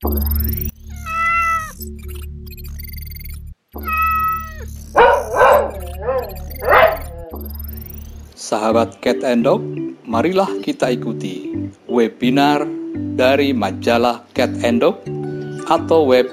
[0.00, 0.16] Sahabat
[9.04, 9.60] Cat and Dog,
[10.08, 11.52] marilah kita ikuti
[11.84, 12.64] webinar
[13.12, 15.04] dari majalah Cat and Dog
[15.68, 16.32] atau web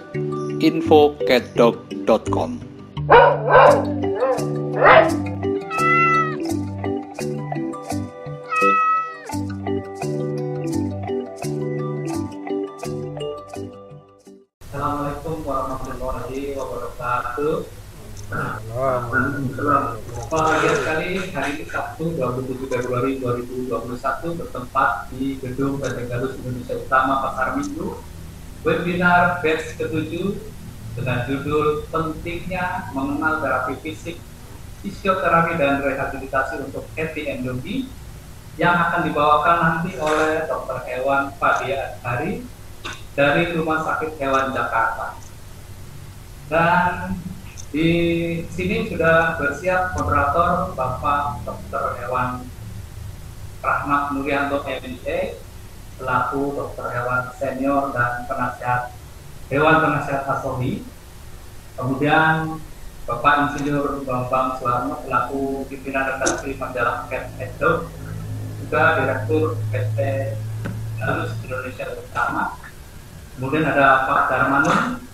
[0.64, 2.64] infocatdog.com.
[18.78, 23.74] Bahagia sekali hari ini Sabtu 27 Februari 2021
[24.38, 27.98] bertempat di gedung PT Galus Indonesia Utama Pasar Minggu
[28.62, 30.14] webinar batch ke-7
[30.94, 34.22] dengan judul pentingnya mengenal terapi fisik,
[34.86, 37.90] fisioterapi dan rehabilitasi untuk happy endogi
[38.62, 40.86] yang akan dibawakan nanti oleh Dr.
[40.86, 42.46] Hewan Fadia Hari
[43.18, 45.18] dari Rumah Sakit Hewan Jakarta.
[46.46, 47.18] Dan
[47.68, 47.90] di
[48.48, 52.00] sini sudah bersiap moderator Bapak Dr.
[52.00, 52.48] Hewan
[53.60, 55.36] Rahmat Nuryanto MBA
[55.98, 58.94] selaku dokter hewan senior dan penasihat
[59.50, 60.86] Dewan Penasihat Asohi.
[61.76, 62.62] Kemudian
[63.08, 67.88] Bapak Insinyur Bambang Suwarno selaku pimpinan redaksi majalah Cat Edo,
[68.60, 69.98] juga Direktur PT
[71.00, 72.58] Galus Indonesia Utama,
[73.38, 75.06] Kemudian ada Pak Darmanun,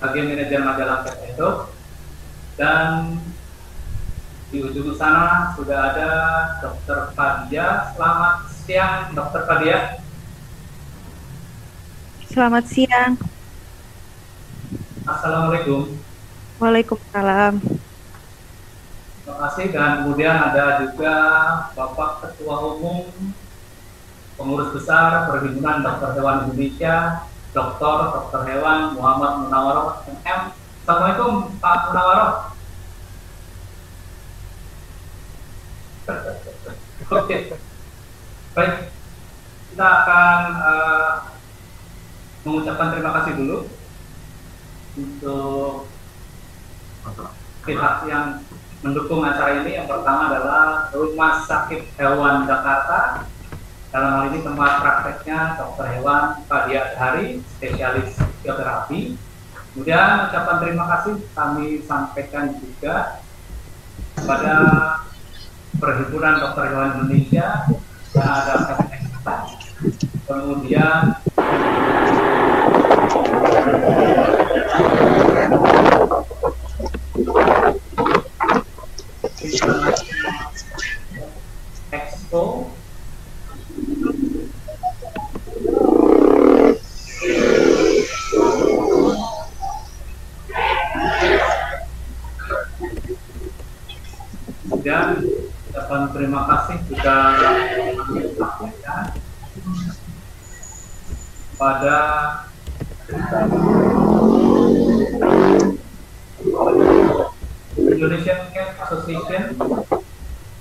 [0.00, 1.68] sebagai manajer majalah Pet Edo,
[2.56, 3.20] dan
[4.48, 6.10] di ujung sana sudah ada
[6.64, 7.12] Dr.
[7.12, 7.92] Fadia.
[7.92, 9.44] Selamat siang, Dr.
[9.44, 10.00] Fadia.
[12.32, 13.20] Selamat siang.
[15.04, 15.92] Assalamualaikum.
[16.56, 17.60] Waalaikumsalam.
[17.60, 21.16] Terima kasih dan kemudian ada juga
[21.76, 23.04] Bapak Ketua Umum
[24.40, 27.94] Pengurus Besar Perhimpunan Dokter Hewan Indonesia, Dr.
[28.14, 30.54] Dokter Hewan Muhammad Munawaroh MM.
[30.86, 32.32] Assalamualaikum Pak Munawaroh.
[37.18, 37.36] Oke,
[38.54, 38.74] baik.
[39.70, 41.10] Kita akan uh,
[42.46, 43.58] mengucapkan terima kasih dulu
[44.94, 45.90] untuk
[47.66, 48.46] pihak yang
[48.86, 49.74] mendukung acara ini.
[49.74, 53.26] Yang pertama adalah Rumah Sakit Hewan Jakarta
[53.90, 59.18] dalam hal ini tempat prakteknya dokter hewan Pak Diat Hari, spesialis bioterapi.
[59.74, 63.22] Kemudian ucapan terima kasih kami sampaikan juga
[64.18, 64.54] kepada
[65.78, 67.70] Perhimpunan Dokter Hewan Indonesia
[68.14, 68.54] yang ada
[70.26, 71.14] kemudian
[81.90, 82.70] Expo
[94.90, 95.22] dan
[95.70, 97.16] ucapan terima kasih juga
[98.38, 99.10] sampaikan
[101.58, 101.98] pada
[107.74, 109.58] Indonesian Cat Association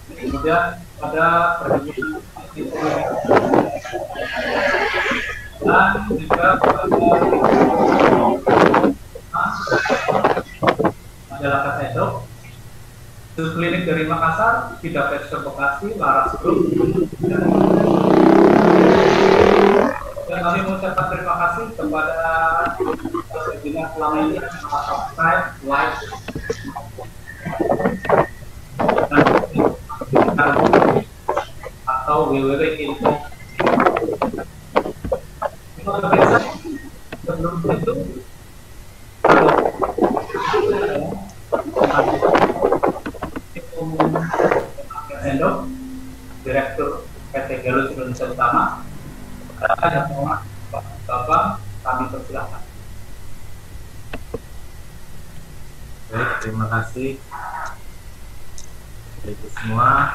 [0.10, 1.28] kemudian pada
[1.62, 2.18] perhimpunan
[5.70, 6.82] dan juga pada
[11.30, 12.29] majalah
[13.40, 16.76] Kasedok klinik dari Makassar, tidak Petster Bekasi, Laras Group,
[20.28, 22.20] dan kami mengucapkan terima kasih kepada
[23.32, 25.96] webinar selama ini yang subscribe, like,
[30.36, 30.52] dan
[31.88, 33.12] atau www.info
[37.24, 37.94] sebelum itu
[45.30, 45.70] Endok,
[46.42, 48.82] Direktur PT Galus Indonesia Utama,
[49.62, 50.42] ada Bapak,
[51.06, 51.44] Bapak,
[51.86, 52.64] kami persilahkan.
[56.10, 57.22] Baik, terima kasih
[59.30, 60.10] itu semua.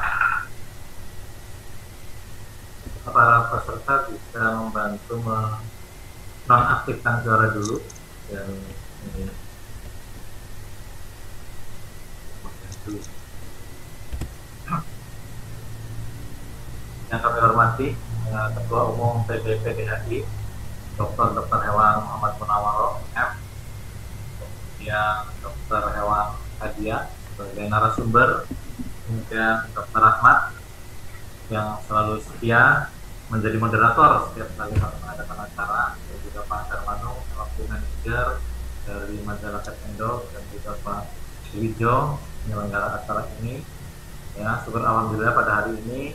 [3.05, 5.15] Para peserta bisa membantu
[6.85, 7.81] menonaktifkan suara dulu
[8.29, 8.45] dan
[9.17, 9.33] ini.
[17.09, 17.87] Yang kami hormati
[18.29, 20.21] Ketua Umum PBPDHI
[20.93, 21.27] Dr.
[21.33, 21.59] Dr.
[21.65, 23.29] Hewan Muhammad Munawaro M
[24.37, 25.83] kemudian Dr.
[25.89, 28.45] Hewan Hadia sebagai narasumber
[29.09, 29.97] kemudian Dr.
[29.97, 30.53] Rahmat
[31.49, 32.93] yang selalu setia
[33.33, 37.25] menjadi moderator setiap kali kami mengadakan acara dan juga Pak Darmano
[38.85, 41.01] dari majalah Cat Endo dan juga Pak
[41.57, 43.65] Wijo penyelenggara acara ini.
[44.35, 46.13] Ya syukur alhamdulillah pada hari ini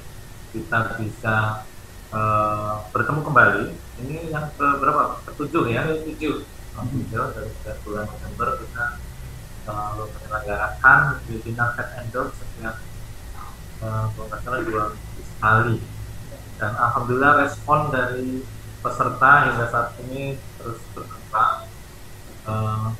[0.54, 1.66] kita bisa
[2.14, 3.64] uh, bertemu kembali.
[4.06, 5.18] Ini yang ke berapa?
[5.26, 5.88] Ketujuh ya?
[5.88, 6.46] Ketujuh.
[6.80, 8.84] Tujuh dari setiap bulan November kita
[9.66, 12.76] selalu menyelenggarakan webinar Cat Endo setiap
[13.84, 14.84] uh, kalau salah dua
[15.20, 15.76] sekali
[16.60, 18.44] dan alhamdulillah respon dari
[18.84, 21.19] peserta hingga saat ini terus berkembang
[22.50, 22.90] uh,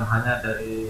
[0.00, 0.88] hanya dari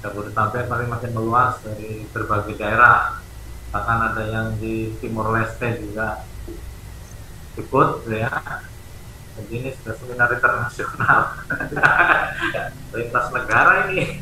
[0.00, 3.20] Jabodetabek tapi makin meluas dari berbagai daerah.
[3.68, 6.24] Bahkan ada yang di Timur Leste juga
[7.60, 8.32] ikut ya.
[9.36, 11.20] Jadi ini sudah seminar internasional.
[12.96, 14.18] Lintas negara ini.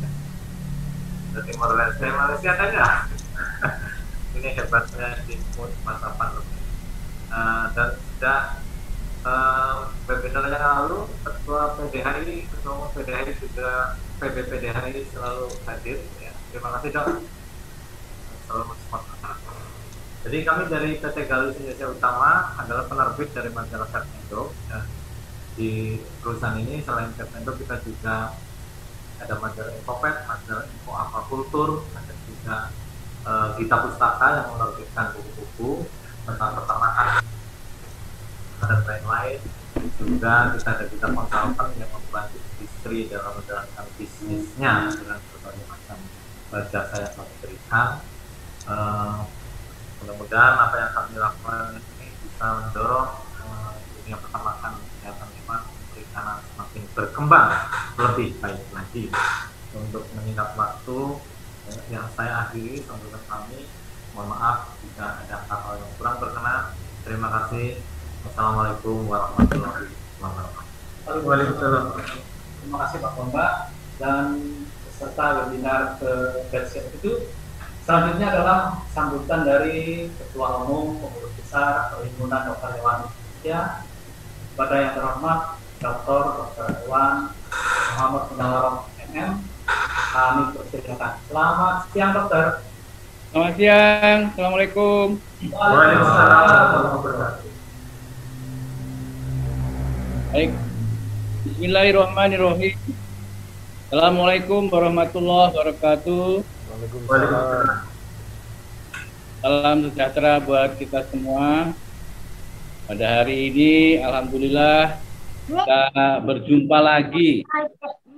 [1.30, 2.94] Dari Timur Leste Malaysia ada nggak?
[4.34, 5.38] Ini hebatnya di
[5.86, 6.60] masa pandemi
[7.30, 8.40] uh, dan sudah
[9.26, 16.32] uh, webinar yang lalu ketua PDHI ketua PDHI juga PB PDHI selalu hadir ya.
[16.52, 17.06] Terima kasih dok.
[18.46, 19.20] Selalu mensupport
[20.20, 24.84] jadi kami dari PT Galus Indonesia Utama adalah penerbit dari majalah Kertendo dan
[25.56, 28.36] di perusahaan ini selain Kertendo kita juga
[29.16, 32.56] ada majalah Infopet, majalah Info Aquakultur, ada juga
[33.24, 35.88] uh, Gita Pustaka yang menerbitkan buku-buku
[36.28, 37.08] tentang peternakan
[38.60, 39.40] dan lain-lain
[39.96, 45.98] juga kita ada kita konsultan yang membantu istri dalam menjalankan bisnisnya dengan berbagai macam
[46.68, 47.88] jasa yang kami berikan
[48.66, 49.24] uh,
[50.02, 53.10] mudah-mudahan apa yang kami lakukan ini bisa mendorong
[53.44, 55.60] uh, dunia peternakan kesehatan hewan
[55.92, 57.50] perikanan semakin berkembang
[58.00, 59.04] lebih baik lagi.
[59.70, 60.98] Untuk meningkat waktu
[61.92, 63.70] yang saya akhiri sambutan kami
[64.10, 66.74] mohon maaf jika ada hal-hal yang kurang berkenan
[67.06, 67.78] terima kasih
[68.28, 69.88] Assalamualaikum warahmatullahi
[70.20, 71.84] wabarakatuh Waalaikumsalam
[72.60, 73.46] terima kasih Pak Komba
[73.96, 74.24] dan
[74.84, 77.32] peserta webinar ke versi itu
[77.88, 83.88] selanjutnya adalah sambutan dari Ketua Umum Pengurus Besar Perhimpunan Dokter Hewan Indonesia
[84.52, 85.40] kepada yang terhormat
[85.80, 86.22] Dr.
[86.36, 86.66] Dr.
[86.84, 87.32] Hewan
[87.96, 88.64] Muhammad Munawar
[89.08, 89.32] MM
[90.10, 91.12] kami persilakan.
[91.30, 92.66] Selamat siang dokter.
[93.30, 94.18] Selamat siang.
[94.34, 95.06] Assalamualaikum.
[95.54, 97.48] Waalaikumsalam.
[100.30, 100.54] Baik.
[101.42, 102.78] Bismillahirrahmanirrahim.
[103.90, 106.46] Assalamualaikum warahmatullahi wabarakatuh.
[106.46, 107.66] Waalaikumsalam.
[109.42, 111.74] Salam sejahtera buat kita semua.
[112.86, 115.02] Pada hari ini, Alhamdulillah,
[115.50, 117.42] kita berjumpa lagi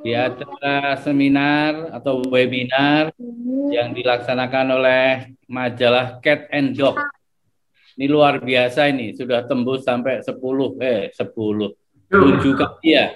[0.04, 3.16] di acara seminar atau webinar
[3.72, 7.00] yang dilaksanakan oleh majalah Cat and Dog.
[7.96, 11.72] Ini luar biasa ini, sudah tembus sampai 10, eh 10,
[12.12, 13.06] 7 kali ya,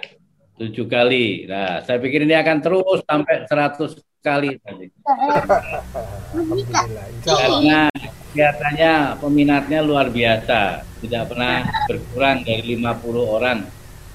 [0.57, 1.45] 7 kali.
[1.45, 4.89] Nah, saya pikir ini akan terus sampai 100 kali tadi.
[7.21, 7.93] Karena
[8.33, 13.59] kelihatannya peminatnya luar biasa, tidak pernah berkurang dari 50 orang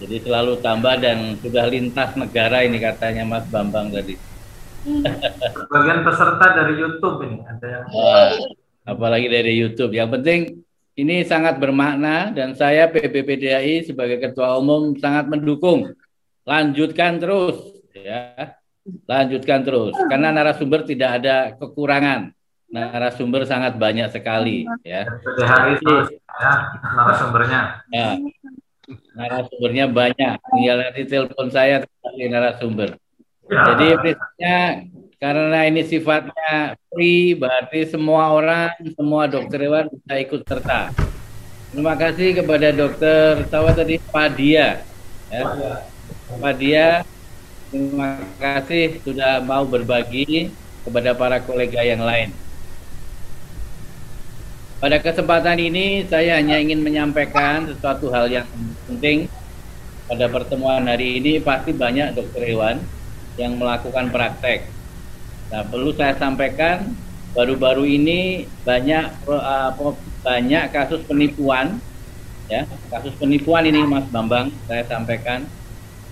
[0.01, 4.17] jadi selalu tambah dan sudah lintas negara ini katanya Mas Bambang tadi.
[5.69, 7.85] Bagian peserta dari YouTube ini ada yang.
[8.81, 9.93] Apalagi dari YouTube.
[9.93, 10.39] Yang penting
[10.99, 15.95] ini sangat bermakna dan saya PBPDAI sebagai ketua umum sangat mendukung.
[16.43, 17.57] Lanjutkan terus
[17.95, 18.57] ya.
[19.05, 22.33] Lanjutkan terus karena narasumber tidak ada kekurangan.
[22.71, 25.05] Narasumber sangat banyak sekali ya.
[25.05, 26.53] PDHI ya
[26.95, 27.61] narasumbernya.
[27.91, 28.09] Ya,
[29.15, 30.35] narasumbernya banyak.
[30.39, 32.97] Tinggal nanti telepon saya narasumber.
[33.51, 34.55] Jadi prinsipnya
[35.21, 40.89] karena ini sifatnya free, berarti semua orang, semua dokter hewan bisa ikut serta.
[41.69, 44.81] Terima kasih kepada dokter Tawa tadi Padia.
[45.29, 45.45] Ya.
[46.41, 46.87] Padia,
[47.69, 50.49] terima kasih sudah mau berbagi
[50.89, 52.33] kepada para kolega yang lain.
[54.81, 58.49] Pada kesempatan ini saya hanya ingin menyampaikan sesuatu hal yang
[58.89, 59.29] penting.
[60.09, 62.81] Pada pertemuan hari ini pasti banyak dokter hewan
[63.37, 64.80] yang melakukan praktek.
[65.51, 66.95] Nah, perlu saya sampaikan
[67.35, 69.75] baru-baru ini banyak uh,
[70.23, 71.83] banyak kasus penipuan
[72.47, 75.43] ya, kasus penipuan ini Mas Bambang saya sampaikan.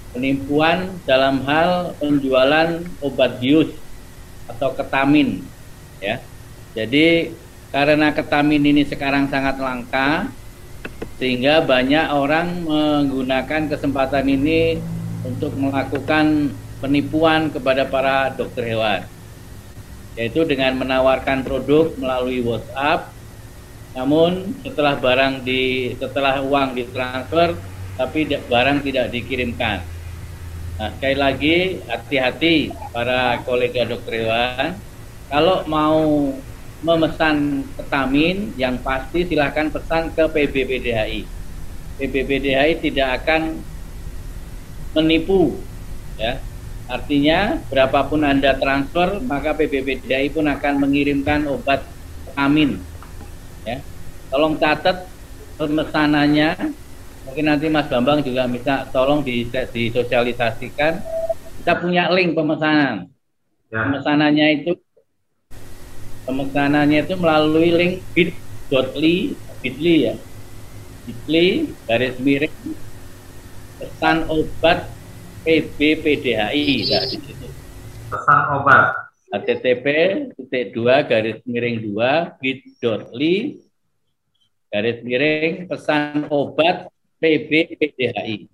[0.09, 3.71] Penipuan dalam hal penjualan obat bius
[4.49, 5.45] atau ketamin
[6.03, 6.19] ya.
[6.75, 7.31] Jadi
[7.71, 10.27] karena ketamin ini sekarang sangat langka
[11.15, 14.81] sehingga banyak orang menggunakan kesempatan ini
[15.21, 19.18] untuk melakukan penipuan kepada para dokter hewan
[20.19, 23.15] yaitu dengan menawarkan produk melalui WhatsApp
[23.95, 27.55] namun setelah barang di setelah uang ditransfer
[27.99, 29.83] tapi barang tidak dikirimkan.
[30.79, 34.79] Nah, sekali lagi hati-hati para kolega dokter hewan
[35.27, 36.31] kalau mau
[36.79, 41.27] memesan vitamin yang pasti silahkan pesan ke PBBDHI.
[41.99, 43.59] PBBDHI tidak akan
[44.95, 45.59] menipu
[46.15, 46.39] ya.
[46.89, 51.85] Artinya berapapun Anda transfer maka PBBDHI pun akan mengirimkan obat
[52.25, 52.81] vitamin
[53.61, 53.77] ya.
[54.33, 55.05] Tolong catat
[55.61, 56.73] pemesanannya.
[57.29, 60.97] Mungkin nanti Mas Bambang juga bisa tolong disosialisasikan.
[61.61, 63.05] Kita punya link pemesanan.
[63.69, 63.85] Ya.
[63.85, 64.71] Pemesanannya itu
[66.25, 70.13] pemesanannya itu melalui link bit.ly bit.ly ya
[71.05, 72.53] bit.ly garis miring
[73.77, 74.98] pesan obat
[75.43, 77.47] PBPDHI nah, di situ.
[78.09, 78.85] pesan obat
[79.29, 79.85] http
[80.35, 83.61] titik dua garis miring dua bit.ly
[84.73, 86.89] garis miring pesan obat
[87.21, 88.49] PBPDHI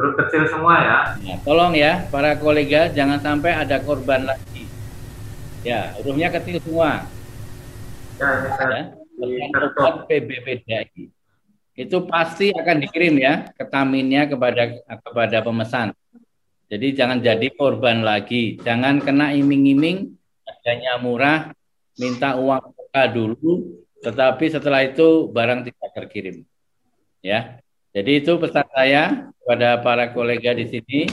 [0.00, 0.98] huruf kecil semua ya.
[1.20, 4.64] Nah, tolong ya para kolega jangan sampai ada korban lagi.
[5.60, 7.04] Ya, hurufnya kecil semua.
[8.16, 10.00] Ya, ini saya ya.
[10.08, 11.19] PBPDI.
[11.74, 15.94] Itu pasti akan dikirim ya ketaminnya kepada kepada pemesan.
[16.70, 18.58] Jadi jangan jadi korban lagi.
[18.62, 20.14] Jangan kena iming-iming
[20.46, 21.40] harganya murah,
[21.98, 26.36] minta uang muka dulu, tetapi setelah itu barang tidak terkirim.
[27.22, 27.58] Ya.
[27.90, 31.10] Jadi itu pesan saya kepada para kolega di sini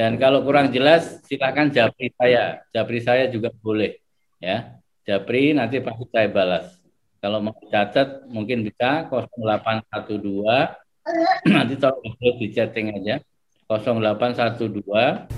[0.00, 2.64] dan kalau kurang jelas, silakan japri saya.
[2.72, 4.00] Japri saya juga boleh.
[4.40, 6.79] Ya, japri nanti pasti saya balas.
[7.20, 10.72] Kalau mau catat mungkin bisa 0812
[11.52, 13.20] nanti tolong di chatting aja
[13.68, 15.28] 0812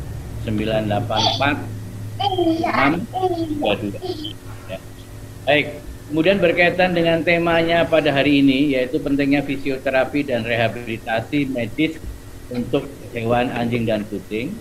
[0.47, 1.59] 984
[2.23, 3.99] 622
[4.71, 4.79] ya.
[5.43, 11.99] Baik, kemudian berkaitan dengan temanya pada hari ini yaitu pentingnya fisioterapi dan rehabilitasi medis
[12.47, 14.55] untuk hewan anjing dan kucing.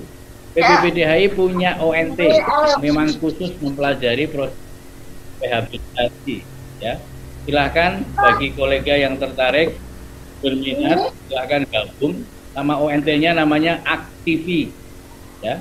[0.57, 2.17] PBBDHI punya ONT
[2.81, 4.57] memang khusus mempelajari proses
[5.37, 6.49] rehabilitasi
[6.81, 6.97] ya.
[7.41, 9.81] Silahkan bagi kolega yang tertarik
[10.41, 12.21] berminat silahkan gabung
[12.53, 14.69] nama ONT-nya namanya Aktivi
[15.41, 15.57] ya.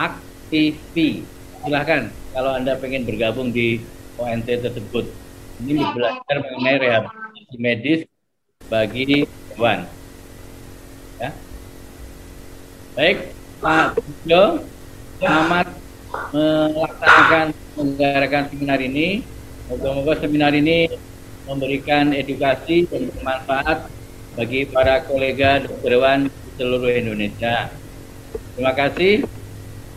[0.00, 1.28] Aktivi.
[1.60, 3.84] Silahkan kalau Anda pengen bergabung di
[4.16, 5.12] ONT tersebut.
[5.60, 8.00] Ini belajar mengenai rehabilitasi medis
[8.72, 9.84] bagi hewan.
[11.20, 11.36] Ya.
[12.96, 14.64] Baik, Pak Jo,
[15.20, 15.68] selamat
[16.32, 17.46] melaksanakan
[17.76, 19.20] menggarakan seminar ini.
[19.68, 20.88] Moga-moga seminar ini
[21.50, 23.90] memberikan edukasi dan bermanfaat
[24.38, 27.74] bagi para kolega dokter hewan di seluruh Indonesia.
[28.54, 29.26] Terima kasih.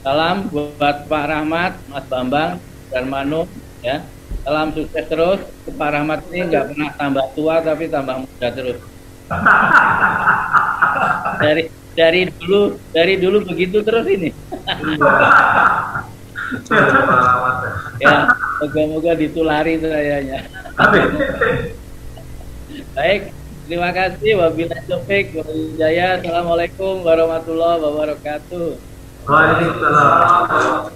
[0.02, 2.58] Salam buat Pak Rahmat, Mas Bambang,
[2.90, 3.46] dan Manu.
[3.86, 4.02] Ya.
[4.42, 5.40] Salam sukses terus.
[5.70, 8.82] Pak Rahmat ini nggak pernah tambah tua tapi tambah muda terus.
[11.38, 14.34] Dari dari dulu dari dulu begitu terus ini.
[18.04, 18.30] ya,
[18.62, 20.46] moga-moga ditulari sayanya.
[22.94, 23.34] Baik,
[23.66, 24.38] terima kasih.
[24.38, 25.34] Wabillahi taufiq
[25.78, 26.22] Jaya.
[26.22, 28.78] Assalamualaikum warahmatullahi wabarakatuh.
[29.24, 30.92] Waalaikumsalam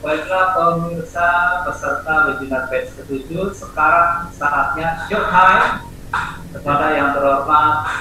[0.00, 1.28] Baiklah pemirsa
[1.68, 5.84] peserta webinar batch ketujuh, sekarang saatnya showtime
[6.56, 7.92] kepada yang terhormat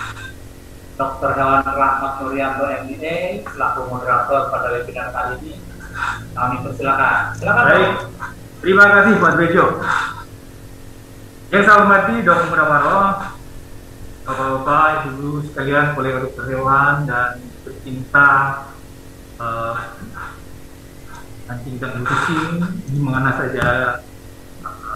[0.96, 1.31] Dr.
[1.36, 5.70] Hewan Rahmat Nuryanto MBA selaku moderator pada webinar kali ini.
[6.31, 7.17] Kami persilakan.
[7.38, 7.65] Silakan.
[7.67, 7.91] Baik.
[8.62, 9.65] Terima kasih Pak Bejo.
[11.51, 12.48] Yang saya hormati Dr.
[12.48, 13.07] Mudawaroh,
[14.24, 18.29] Bapak-bapak, Ibu sekalian, kolega dokter hewan dan pecinta
[19.36, 19.75] uh,
[21.51, 23.67] anjing dan kucing di mana saja
[24.63, 24.95] uh,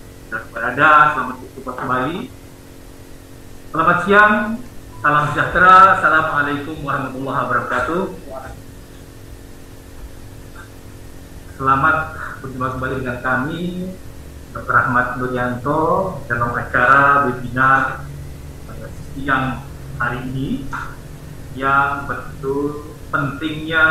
[0.54, 0.92] berada.
[1.12, 2.18] Selamat berjumpa kembali.
[3.76, 4.34] Selamat siang,
[5.06, 8.02] Salam sejahtera, Assalamualaikum warahmatullahi wabarakatuh.
[11.56, 12.12] Selamat
[12.44, 13.88] berjumpa kembali dengan kami,
[14.52, 14.76] Dr.
[14.76, 15.82] Ahmad Nuryanto,
[16.28, 18.04] dalam acara webinar
[19.16, 19.64] siang
[19.96, 20.68] hari ini
[21.56, 23.88] yang betul pentingnya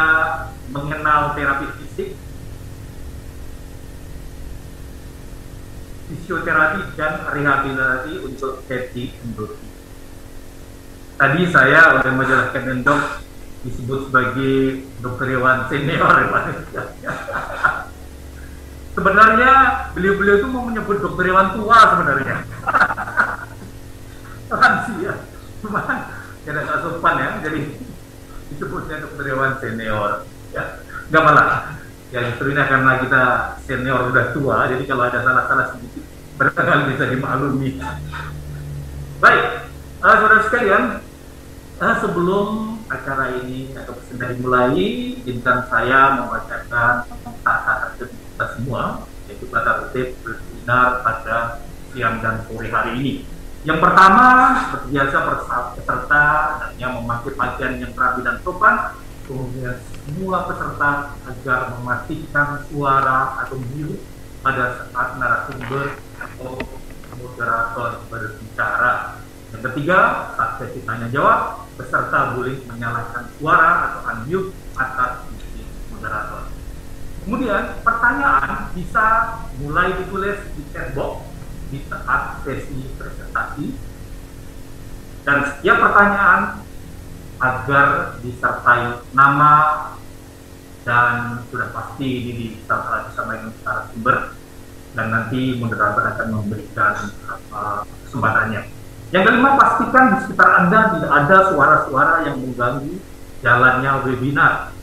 [0.69, 2.13] mengenal terapi fisik,
[6.13, 9.75] fisioterapi dan rehabilitasi untuk safety endorfin
[11.15, 13.23] tadi saya oleh majalah Kemendok
[13.65, 16.29] disebut sebagai dokter hewan senior
[18.95, 19.53] sebenarnya
[19.93, 22.37] beliau-beliau itu mau menyebut dokter hewan tua sebenarnya.
[24.87, 25.15] Sih ya
[26.45, 27.61] nggak sopan ya jadi
[28.55, 30.25] disebutnya dokter hewan senior
[30.55, 30.65] ya.
[31.11, 31.77] Nggak malah
[32.15, 33.23] ya justru ini karena kita
[33.67, 36.05] senior udah tua jadi kalau ada salah-salah sedikit
[36.39, 37.79] barangkali bisa dimaklumi.
[39.23, 39.45] Baik,
[40.03, 40.83] uh, saudara sekalian,
[41.79, 47.47] uh, sebelum acara ini atau sudah dimulai, izinkan saya membacakan tertib
[48.35, 51.63] kita semua, yaitu tata tertib bersinar pada
[51.95, 53.15] siang dan sore hari ini.
[53.63, 54.27] Yang pertama,
[54.61, 55.17] seperti biasa
[55.79, 56.25] peserta
[56.77, 64.03] yang memakai pakaian yang rapi dan sopan, kemudian semua peserta agar mematikan suara atau mute
[64.45, 66.61] pada saat narasumber atau
[67.17, 69.23] moderator berbicara.
[69.55, 69.99] Yang ketiga,
[70.35, 75.25] saat sesi tanya jawab, peserta boleh menyalakan suara atau unmute atas
[75.89, 76.54] moderator.
[77.25, 79.05] Kemudian pertanyaan bisa
[79.57, 81.25] mulai ditulis di chat box
[81.73, 83.67] di saat sesi presentasi
[85.25, 86.61] dan setiap pertanyaan
[87.41, 89.55] agar disertai nama
[90.85, 93.53] dan sudah pasti ini disertai bersama dengan
[93.89, 94.17] sumber
[94.95, 96.95] dan nanti moderator akan memberikan
[97.51, 98.69] uh, kesempatannya.
[99.11, 102.95] Yang kelima, pastikan di sekitar Anda tidak ada suara-suara yang mengganggu
[103.43, 104.75] jalannya webinar.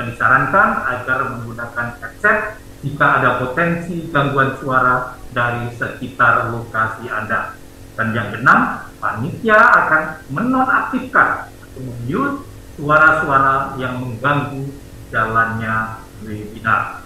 [0.00, 7.52] Dan disarankan agar menggunakan headset jika ada potensi gangguan suara dari sekitar lokasi Anda.
[8.00, 12.48] Dan yang keenam, panitia akan menonaktifkan atau memute
[12.80, 14.72] suara-suara yang mengganggu
[15.12, 17.04] jalannya webinar.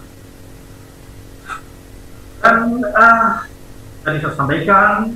[2.47, 3.43] Dan uh,
[4.07, 5.11] tadi saya sampaikan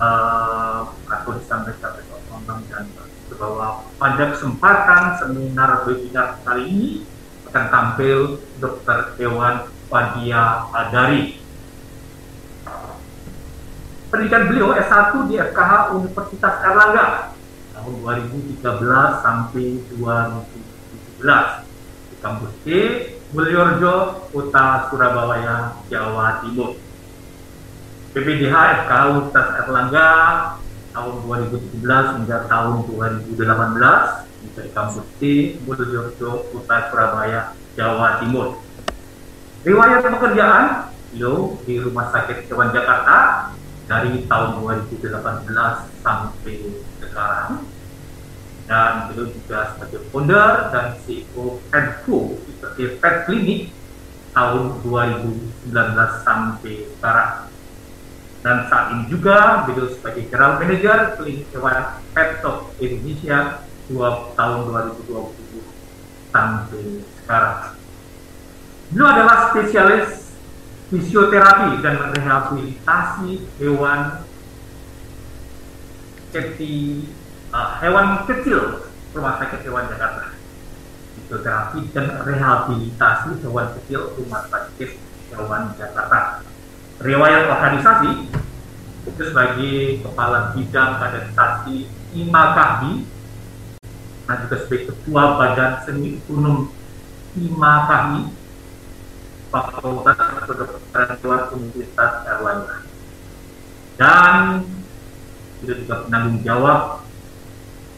[0.00, 2.08] uh, atau disampaikan oleh
[2.48, 6.90] dan bahwa pada kesempatan seminar webinar kali ini
[7.50, 9.18] akan tampil Dr.
[9.18, 11.42] Dewan Fadia Adari.
[14.10, 17.34] Pendidikan beliau S1 di FKH Universitas Erlangga
[17.74, 19.66] tahun 2013 sampai
[19.98, 21.22] 2017
[22.10, 22.68] di kampus D,
[23.30, 26.74] Mulyorjo, Kota Surabaya, Jawa Timur.
[28.10, 28.54] PPDH
[28.86, 30.08] FKH Universitas Erlangga
[30.90, 33.36] tahun 2017 hingga tahun 2018
[34.40, 35.22] di kampus D,
[35.68, 38.58] Mulyorjo, Kota Surabaya, Jawa Timur.
[39.60, 40.64] Riwayat pekerjaan
[41.12, 43.50] beliau di Rumah Sakit Hewan Jakarta
[43.90, 45.10] dari tahun 2018
[46.00, 46.58] sampai
[47.02, 47.66] sekarang
[48.70, 53.60] dan beliau juga sebagai founder dan CEO Pedco seperti Pet Clinic
[54.30, 55.74] tahun 2019
[56.22, 57.49] sampai sekarang
[58.40, 62.40] dan saat ini juga beliau sebagai General Manager Klinik Hewan Pet
[62.80, 63.38] Indonesia
[63.90, 64.58] dua tahun
[65.04, 66.84] 2020 sampai
[67.20, 67.58] sekarang.
[68.90, 70.32] Beliau adalah spesialis
[70.90, 74.26] fisioterapi dan rehabilitasi hewan
[76.30, 77.06] seperti
[77.54, 80.34] uh, hewan kecil Rumah Sakit Hewan Jakarta
[81.14, 84.90] fisioterapi dan rehabilitasi hewan kecil Rumah Sakit
[85.30, 86.49] Hewan Jakarta
[87.00, 88.28] riwayat organisasi
[89.08, 92.92] itu sebagai kepala bidang kaderisasi IMAKAHI
[94.28, 96.68] dan juga sebagai ketua badan seni gunung
[97.40, 98.20] IMAKAHI
[99.50, 102.76] Fakultas Kedokteran Luar Universitas Erlangga.
[103.98, 104.62] Dan
[105.64, 107.02] itu juga penanggung jawab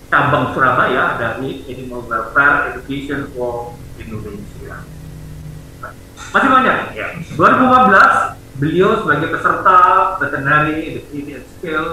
[0.09, 4.87] cabang Surabaya dari Animal Welfare Education for Indonesia.
[6.33, 7.09] Masih banyak ya.
[7.37, 9.79] 2015 beliau sebagai peserta
[10.21, 11.87] Veterinary Education Skill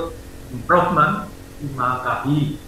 [0.52, 2.60] Improvement KI.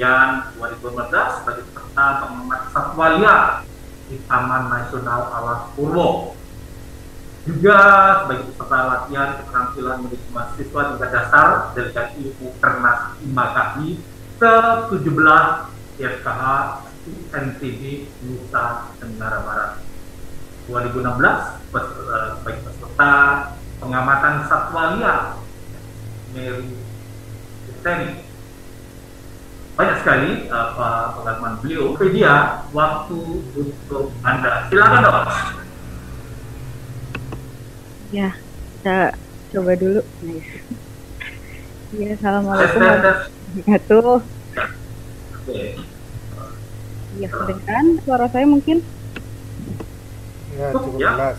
[0.00, 3.42] Kemudian 2015 sebagai peserta pengamat satwa liar
[4.08, 6.32] di Taman Nasional Alas Purwo.
[7.44, 7.78] Juga
[8.24, 13.88] sebagai peserta latihan keterampilan menjadi mahasiswa tingkat dasar delegasi ilmu Kernas IMAKI
[14.40, 15.28] ke-17
[16.00, 16.44] FKH
[17.32, 17.80] NTB
[18.24, 18.64] Nusa
[18.96, 19.89] Tenggara Barat.
[20.70, 23.12] 2016 sebagai peserta
[23.82, 25.20] pengamatan satwa liar
[26.30, 26.78] Meru
[27.82, 28.30] Teknik
[29.80, 31.96] banyak sekali apa pengalaman beliau.
[31.96, 33.16] Media waktu
[33.56, 34.68] untuk anda.
[34.68, 35.16] Silakan dok.
[38.12, 38.36] Ya,
[38.76, 39.16] kita
[39.56, 40.04] coba dulu.
[40.20, 40.52] Nice.
[41.96, 44.12] Ya, assalamualaikum warahmatullahi wabarakatuh.
[45.40, 45.60] Oke.
[47.16, 48.84] Ya, kedengeran suara saya mungkin?
[50.60, 51.10] Ya, cukup Ya.
[51.16, 51.38] jelas.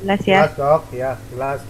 [0.00, 0.40] Jelas ya?
[0.40, 0.82] Jelas, Dok.
[0.96, 1.60] Ya, jelas.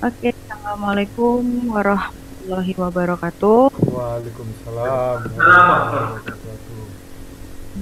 [0.00, 3.60] Oke, assalamualaikum warahmatullahi wabarakatuh.
[3.92, 5.20] Waalaikumsalam.
[5.20, 6.16] Assalamualaikum.
[6.16, 6.84] wabarakatuh.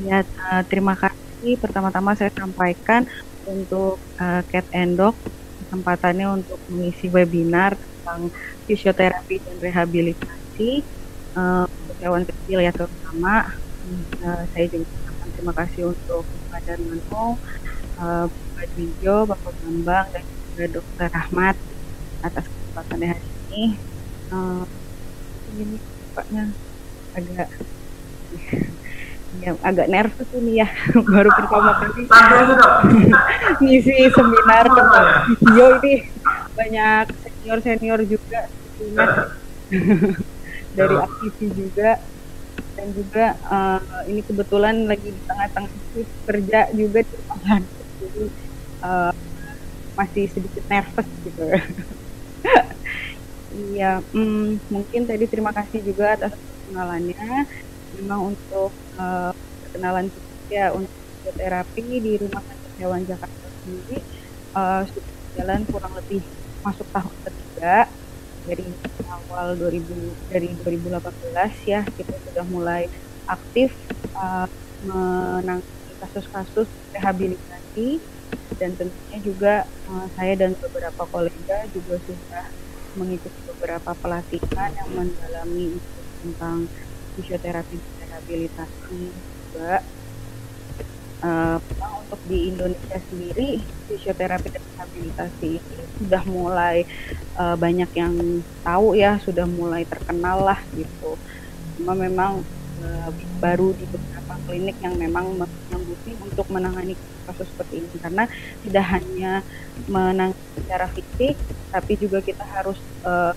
[0.02, 1.54] Ya, eh, terima kasih.
[1.62, 3.06] Pertama-tama saya sampaikan
[3.46, 5.14] untuk eh, Cat and Dog
[5.62, 8.34] kesempatannya untuk mengisi webinar tentang
[8.66, 10.70] fisioterapi dan rehabilitasi
[11.38, 13.54] eh, untuk hewan kecil ya terutama.
[14.18, 16.26] Eh, saya juga mengucapkan terima kasih untuk
[16.60, 17.40] Pak Darmanto,
[18.04, 21.56] eh, Pak Dwijo, Bapak Bambang, dan juga Dokter Rahmat
[22.20, 23.64] atas kesempatannya hari ini.
[24.30, 24.62] Uh,
[25.56, 25.80] ini
[26.14, 26.52] paknya
[27.16, 27.48] agak
[29.40, 30.68] ya, agak nervous ini ya.
[31.16, 32.04] Baru pertama kali
[33.64, 35.94] ngisi seminar tentang video ini.
[36.52, 38.52] Banyak senior senior juga
[40.76, 41.90] dari aktivis juga
[42.80, 45.72] dan juga uh, ini kebetulan lagi di tengah-tengah
[46.24, 47.62] kerja juga di lapangan.
[48.00, 48.24] Jadi
[48.80, 49.12] uh,
[49.92, 51.44] masih sedikit nervous gitu.
[53.50, 57.50] Iya hmm, mungkin tadi terima kasih juga atas perkenalannya.
[57.98, 59.34] Memang untuk uh,
[59.66, 60.06] perkenalan
[60.46, 60.94] ya untuk
[61.34, 64.06] terapi di rumah sakit hewan Jakarta sendiri
[64.54, 66.22] uh, sudah jalan kurang lebih
[66.62, 67.90] masuk tahun ketiga
[68.46, 68.74] dari
[69.10, 72.88] awal 2000 dari 2018 ya kita sudah mulai
[73.28, 73.70] aktif
[74.16, 74.46] uh,
[74.82, 78.00] menangani kasus-kasus rehabilitasi.
[78.60, 79.54] Dan tentunya juga
[79.88, 82.44] uh, saya dan beberapa kolega juga sudah
[82.92, 85.78] mengikuti beberapa pelatihan yang mendalami
[86.18, 86.66] tentang
[87.14, 89.80] fisioterapi rehabilitasi juga
[91.22, 91.58] uh,
[92.10, 96.82] untuk di Indonesia sendiri fisioterapi dan rehabilitasi ini sudah mulai
[97.38, 98.14] uh, banyak yang
[98.64, 101.14] tahu ya sudah mulai terkenal lah gitu.
[101.78, 102.42] Cuma memang
[102.82, 106.96] uh, baru di beberapa klinik yang memang menyanggupi untuk menangani
[107.28, 107.96] kasus seperti ini.
[108.00, 108.24] Karena
[108.66, 109.32] tidak hanya
[109.86, 111.36] menangani secara fisik
[111.70, 113.32] tapi juga kita harus uh,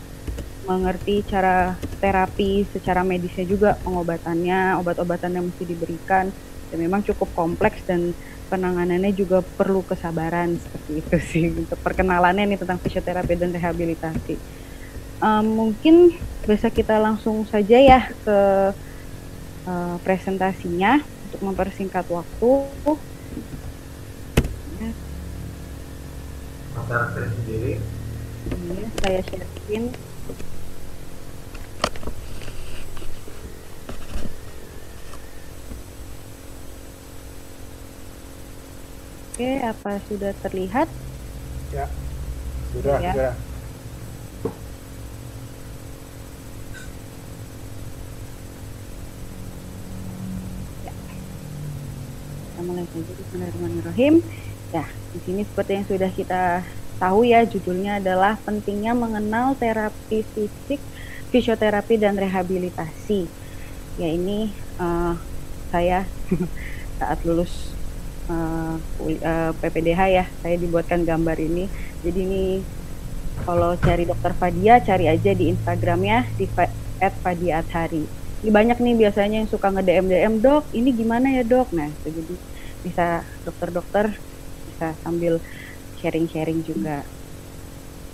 [0.64, 6.32] mengerti cara terapi secara medisnya juga pengobatannya obat-obatan yang mesti diberikan
[6.74, 8.18] dan memang cukup kompleks dan
[8.50, 11.46] penanganannya juga perlu kesabaran seperti itu sih.
[11.54, 14.42] Untuk perkenalannya nih tentang fisioterapi dan rehabilitasi.
[15.22, 16.18] Um, mungkin
[16.50, 18.38] bisa kita langsung saja ya ke
[19.70, 20.98] uh, presentasinya
[21.30, 22.52] untuk mempersingkat waktu.
[27.14, 27.78] Sendiri.
[28.50, 29.94] Ini saya sharein
[39.34, 40.86] Oke, apa sudah terlihat?
[41.74, 41.90] Ya,
[42.70, 43.14] sudah, ya.
[43.18, 43.34] sudah.
[50.86, 50.94] Ya.
[52.46, 54.22] Kita mulai saja Bismillahirrahmanirrahim.
[54.70, 54.86] Ya,
[55.18, 56.62] di sini seperti yang sudah kita
[57.02, 60.78] tahu ya, judulnya adalah pentingnya mengenal terapi fisik,
[61.34, 63.26] fisioterapi dan rehabilitasi.
[63.98, 65.18] Ya ini uh,
[65.74, 66.06] saya
[67.02, 67.73] saat lulus
[68.30, 71.68] uh, eh, uh, eh, PPDH ya saya dibuatkan gambar ini.
[72.04, 72.44] Jadi ini
[73.48, 76.46] kalau cari dokter Fadia cari aja di Instagramnya di
[77.04, 81.48] at Fadia Athari ini banyak nih biasanya yang suka nge DM dok ini gimana ya
[81.48, 81.72] dok?
[81.72, 82.36] Nah jadi
[82.84, 84.20] bisa dokter-dokter
[84.68, 85.40] bisa sambil
[86.04, 87.08] sharing-sharing juga.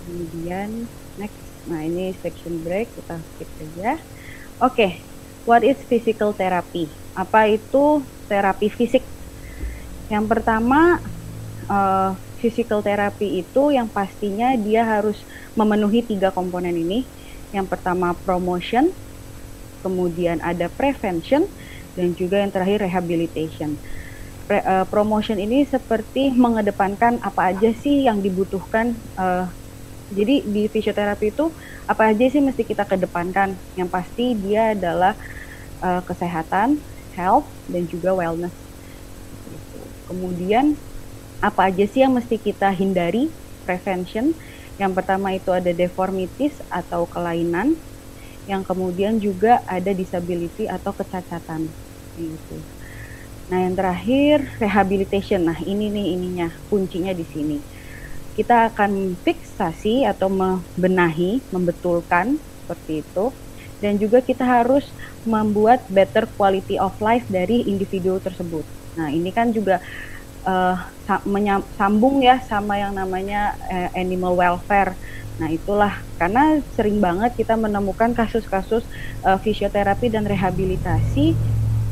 [0.06, 0.86] Kemudian
[1.18, 1.34] next.
[1.66, 3.98] Nah ini section break kita skip aja.
[4.62, 4.90] Oke okay.
[5.50, 6.86] what is physical therapy?
[7.18, 7.98] Apa itu
[8.30, 9.02] terapi fisik
[10.10, 10.98] yang pertama
[11.70, 15.22] uh, physical therapy itu yang pastinya dia harus
[15.54, 17.06] memenuhi tiga komponen ini.
[17.54, 18.90] Yang pertama promotion,
[19.86, 21.46] kemudian ada prevention,
[21.94, 23.78] dan juga yang terakhir rehabilitation.
[24.50, 28.98] Pre, uh, promotion ini seperti mengedepankan apa aja sih yang dibutuhkan.
[29.14, 29.46] Uh,
[30.10, 31.54] jadi di fisioterapi itu
[31.86, 33.54] apa aja sih mesti kita kedepankan?
[33.78, 35.14] Yang pasti dia adalah
[35.82, 36.82] uh, kesehatan,
[37.14, 38.69] health, dan juga wellness
[40.10, 40.74] Kemudian
[41.38, 43.30] apa aja sih yang mesti kita hindari
[43.62, 44.34] prevention?
[44.74, 47.78] Yang pertama itu ada deformities atau kelainan.
[48.50, 51.70] Yang kemudian juga ada disability atau kecacatan.
[52.18, 52.58] Gitu.
[53.54, 55.46] Nah, yang terakhir rehabilitation.
[55.46, 57.58] Nah, ini nih ininya, kuncinya di sini.
[58.34, 62.34] Kita akan fiksasi atau membenahi, membetulkan
[62.66, 63.30] seperti itu.
[63.78, 64.90] Dan juga kita harus
[65.22, 68.79] membuat better quality of life dari individu tersebut.
[68.98, 69.78] Nah, ini kan juga
[70.46, 70.76] uh,
[71.76, 74.94] sambung ya sama yang namanya uh, animal welfare.
[75.40, 78.84] Nah, itulah karena sering banget kita menemukan kasus-kasus
[79.24, 81.32] uh, fisioterapi dan rehabilitasi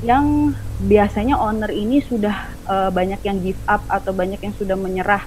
[0.04, 5.26] yang biasanya owner ini sudah uh, banyak yang give up atau banyak yang sudah menyerah.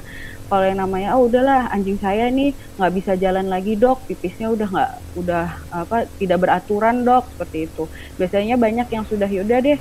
[0.51, 4.03] Kalau yang namanya oh udahlah anjing saya nih nggak bisa jalan lagi dok.
[4.07, 7.87] Pipisnya udah nggak udah apa tidak beraturan dok seperti itu.
[8.19, 9.79] Biasanya banyak yang sudah yaudah deh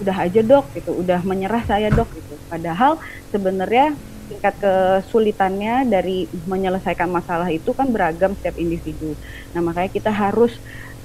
[0.00, 0.96] udah aja dok gitu.
[1.04, 2.34] Udah menyerah saya dok gitu.
[2.48, 2.96] Padahal
[3.30, 3.94] sebenarnya
[4.30, 9.18] tingkat kesulitannya dari menyelesaikan masalah itu kan beragam setiap individu.
[9.50, 10.54] Nah makanya kita harus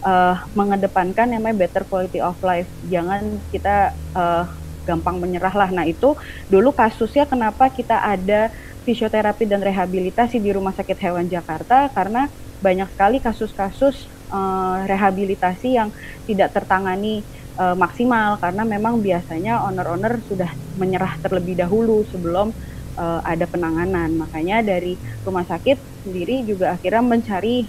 [0.05, 2.69] uh, mengedepankan yang namanya better quality of life.
[2.85, 4.45] Jangan kita uh,
[4.85, 5.69] gampang menyerah lah.
[5.73, 6.13] Nah itu
[6.47, 8.53] dulu kasusnya kenapa kita ada
[8.85, 11.89] fisioterapi dan rehabilitasi di Rumah Sakit Hewan Jakarta?
[11.89, 12.29] Karena
[12.61, 15.89] banyak sekali kasus-kasus uh, rehabilitasi yang
[16.29, 17.25] tidak tertangani
[17.57, 22.51] uh, maksimal karena memang biasanya owner-owner sudah menyerah terlebih dahulu sebelum
[22.99, 24.15] uh, ada penanganan.
[24.15, 27.65] Makanya dari rumah sakit sendiri juga akhirnya mencari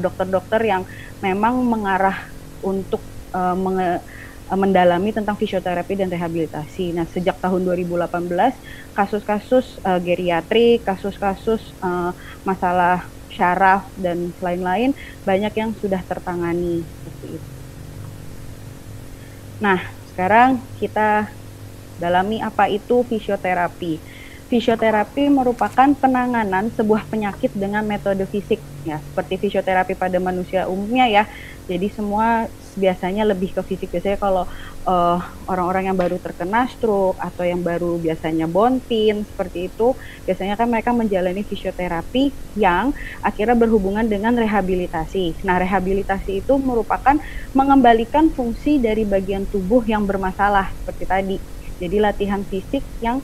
[0.00, 0.82] dokter-dokter uh, yang
[1.24, 2.16] memang mengarah
[2.60, 3.00] untuk
[3.32, 4.04] uh, menge
[4.50, 6.90] mendalami tentang fisioterapi dan rehabilitasi.
[6.90, 8.10] Nah, sejak tahun 2018
[8.98, 12.10] kasus-kasus uh, geriatri, kasus-kasus uh,
[12.42, 14.90] masalah syaraf dan lain-lain
[15.22, 16.82] banyak yang sudah tertangani.
[19.60, 19.78] Nah,
[20.12, 21.28] sekarang kita
[22.00, 24.00] dalami apa itu fisioterapi.
[24.50, 31.24] Fisioterapi merupakan penanganan sebuah penyakit dengan metode fisik ya, seperti fisioterapi pada manusia umumnya ya.
[31.70, 34.44] Jadi semua biasanya lebih ke fisik biasanya kalau
[34.88, 35.18] eh,
[35.50, 39.94] orang-orang yang baru terkena stroke atau yang baru biasanya bonpin seperti itu
[40.26, 42.90] biasanya kan mereka menjalani fisioterapi yang
[43.22, 45.38] akhirnya berhubungan dengan rehabilitasi.
[45.46, 47.14] Nah, rehabilitasi itu merupakan
[47.54, 51.36] mengembalikan fungsi dari bagian tubuh yang bermasalah seperti tadi.
[51.80, 53.22] Jadi latihan fisik yang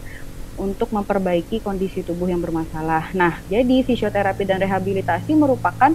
[0.57, 3.13] untuk memperbaiki kondisi tubuh yang bermasalah.
[3.13, 5.93] Nah, jadi fisioterapi dan rehabilitasi merupakan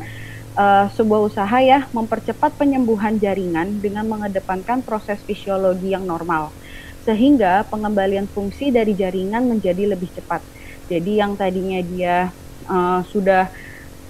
[0.56, 6.52] uh, sebuah usaha ya mempercepat penyembuhan jaringan dengan mengedepankan proses fisiologi yang normal
[7.02, 10.46] sehingga pengembalian fungsi dari jaringan menjadi lebih cepat.
[10.86, 12.30] Jadi yang tadinya dia
[12.70, 13.50] uh, sudah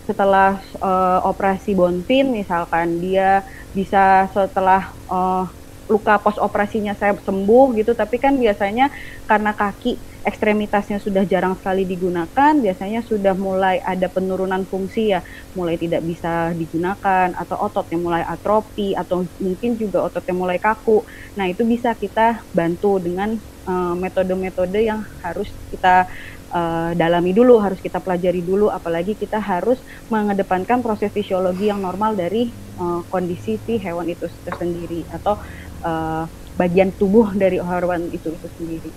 [0.04, 5.48] setelah uh, operasi bonpin misalkan dia bisa setelah uh,
[5.88, 8.90] luka pos operasinya saya sembuh gitu tapi kan biasanya
[9.28, 15.26] karena kaki ekstremitasnya sudah jarang sekali digunakan biasanya sudah mulai ada penurunan fungsi ya.
[15.58, 21.02] Mulai tidak bisa digunakan atau ototnya mulai atrofi atau mungkin juga ototnya mulai kaku.
[21.38, 23.34] Nah itu bisa kita bantu dengan
[23.66, 26.06] eh, metode-metode uh, yang harus kita
[26.54, 29.80] uh, dalami dulu, harus kita pelajari dulu, apalagi kita harus
[30.12, 35.40] mengedepankan proses fisiologi yang normal dari uh, kondisi si hewan itu tersendiri atau
[35.82, 36.24] uh,
[36.60, 38.92] bagian tubuh dari hewan itu itu sendiri.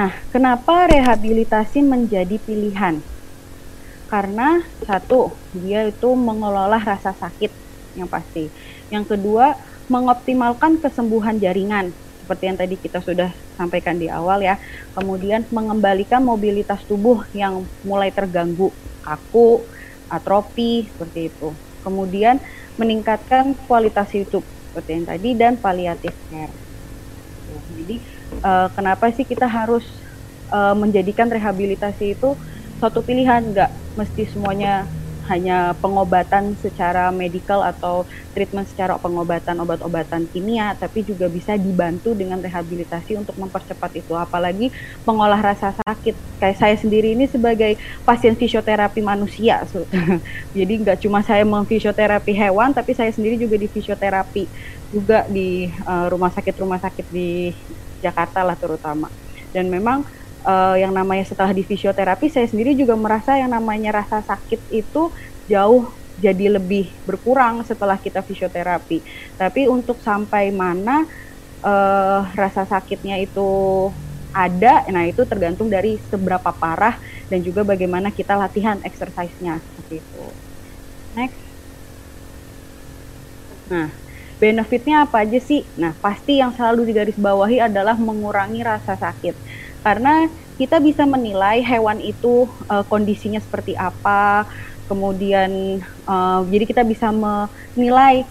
[0.00, 3.04] Nah, kenapa rehabilitasi menjadi pilihan?
[4.08, 7.52] Karena satu, dia itu mengelola rasa sakit
[8.00, 8.48] yang pasti.
[8.88, 9.60] Yang kedua,
[9.92, 13.28] mengoptimalkan kesembuhan jaringan seperti yang tadi kita sudah
[13.60, 14.56] sampaikan di awal ya.
[14.96, 18.72] Kemudian mengembalikan mobilitas tubuh yang mulai terganggu,
[19.04, 19.68] kaku,
[20.08, 21.52] atrofi seperti itu.
[21.84, 22.40] Kemudian
[22.80, 26.69] meningkatkan kualitas hidup seperti yang tadi dan paliatif care.
[28.40, 29.84] Uh, kenapa sih kita harus
[30.48, 32.36] uh, menjadikan rehabilitasi itu
[32.80, 34.88] suatu pilihan, nggak mesti semuanya
[35.28, 42.40] hanya pengobatan secara medikal atau treatment secara pengobatan obat-obatan kimia, tapi juga bisa dibantu dengan
[42.40, 44.16] rehabilitasi untuk mempercepat itu.
[44.16, 44.72] Apalagi
[45.04, 46.18] mengolah rasa sakit.
[46.40, 49.60] Kayak saya sendiri ini sebagai pasien fisioterapi manusia,
[50.56, 54.48] jadi nggak cuma saya memfisioterapi hewan, tapi saya sendiri juga di fisioterapi
[54.88, 57.52] juga di uh, rumah sakit-rumah sakit di
[58.02, 59.08] Jakarta lah terutama.
[59.54, 60.04] Dan memang
[60.46, 65.12] uh, yang namanya setelah di fisioterapi saya sendiri juga merasa yang namanya rasa sakit itu
[65.48, 69.04] jauh jadi lebih berkurang setelah kita fisioterapi.
[69.40, 71.04] Tapi untuk sampai mana
[71.64, 73.48] uh, rasa sakitnya itu
[74.30, 76.94] ada, nah itu tergantung dari seberapa parah
[77.26, 80.38] dan juga bagaimana kita latihan exercise-nya seperti itu.
[81.14, 81.50] Next.
[83.70, 83.99] Nah,
[84.40, 85.68] benefitnya apa aja sih?
[85.76, 89.36] Nah, pasti yang selalu digarisbawahi adalah mengurangi rasa sakit
[89.84, 90.28] karena
[90.60, 94.44] kita bisa menilai hewan itu uh, kondisinya seperti apa,
[94.84, 98.28] kemudian uh, jadi kita bisa menilai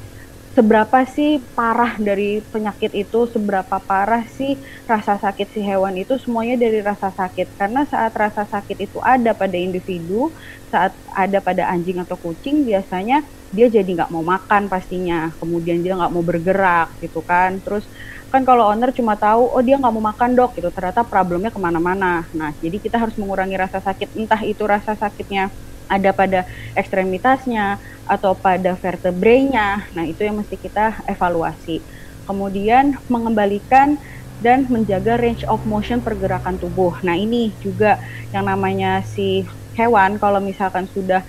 [0.50, 6.58] seberapa sih parah dari penyakit itu, seberapa parah sih rasa sakit si hewan itu, semuanya
[6.58, 7.54] dari rasa sakit.
[7.58, 10.34] Karena saat rasa sakit itu ada pada individu,
[10.70, 15.98] saat ada pada anjing atau kucing, biasanya dia jadi nggak mau makan pastinya, kemudian dia
[15.98, 17.90] nggak mau bergerak gitu kan, terus
[18.30, 20.70] kan kalau owner cuma tahu oh dia nggak mau makan dok gitu.
[20.70, 22.30] Ternyata problemnya ke mana-mana.
[22.30, 24.14] Nah jadi kita harus mengurangi rasa sakit.
[24.14, 25.50] Entah itu rasa sakitnya
[25.90, 26.46] ada pada
[26.78, 29.90] ekstremitasnya atau pada vertebrenya.
[29.98, 31.82] Nah itu yang mesti kita evaluasi.
[32.30, 33.98] Kemudian mengembalikan
[34.38, 36.94] dan menjaga range of motion pergerakan tubuh.
[37.02, 37.98] Nah ini juga
[38.30, 41.26] yang namanya si hewan kalau misalkan sudah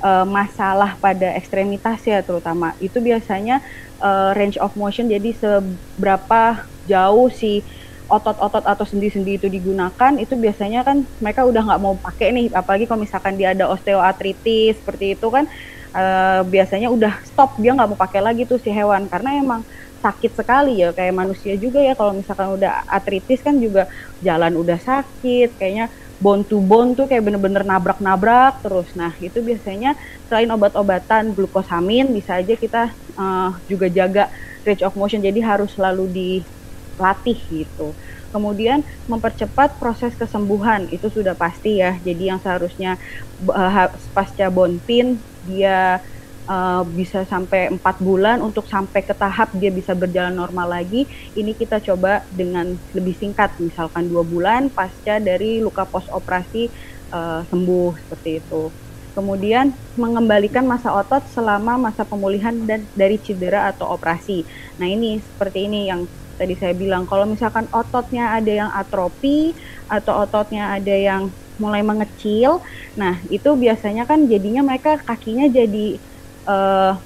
[0.00, 2.74] uh, masalah pada ekstremitas ya terutama.
[2.82, 3.60] Itu biasanya
[4.00, 7.64] uh, range of motion jadi seberapa jauh si
[8.04, 12.46] otot-otot atau sendi-sendi itu digunakan itu biasanya kan mereka udah nggak mau pakai nih.
[12.52, 15.48] Apalagi kalau misalkan dia ada osteoartritis seperti itu kan
[15.96, 19.08] uh, biasanya udah stop dia nggak mau pakai lagi tuh si hewan.
[19.08, 19.64] Karena emang
[20.04, 21.96] sakit sekali ya kayak manusia juga ya.
[21.96, 23.88] Kalau misalkan udah artritis kan juga
[24.20, 25.88] jalan udah sakit kayaknya
[26.24, 28.88] bone to bone tuh kayak bener-bener nabrak-nabrak terus.
[28.96, 29.92] Nah itu biasanya
[30.24, 34.32] selain obat-obatan glukosamin bisa aja kita uh, juga jaga
[34.64, 37.92] range of motion jadi harus selalu dilatih gitu.
[38.32, 42.00] Kemudian mempercepat proses kesembuhan itu sudah pasti ya.
[42.00, 42.96] Jadi yang seharusnya
[43.44, 46.00] uh, pasca bone pin dia
[46.48, 51.56] uh, bisa sampai empat bulan untuk sampai ke tahap dia bisa berjalan normal lagi ini
[51.56, 56.68] kita coba dengan lebih singkat misalkan dua bulan pasca dari luka pos operasi
[57.12, 58.72] uh, sembuh seperti itu.
[59.14, 64.42] Kemudian mengembalikan masa otot selama masa pemulihan dan dari cedera atau operasi.
[64.82, 66.02] Nah ini seperti ini yang
[66.34, 69.54] tadi saya bilang kalau misalkan ototnya ada yang atrofi
[69.86, 71.30] atau ototnya ada yang
[71.62, 72.58] mulai mengecil
[72.98, 76.02] nah itu biasanya kan jadinya mereka kakinya jadi
[76.48, 76.96] uh,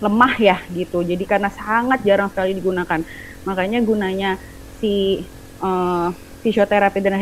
[0.00, 1.00] lemah ya gitu.
[1.00, 3.00] Jadi karena sangat jarang sekali digunakan.
[3.48, 4.36] Makanya gunanya
[4.76, 5.24] si
[5.60, 6.12] uh,
[6.44, 7.18] fisioterapi dan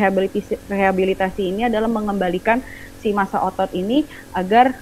[0.69, 2.61] rehabilitasi, ini adalah mengembalikan
[2.99, 4.75] si masa otot ini agar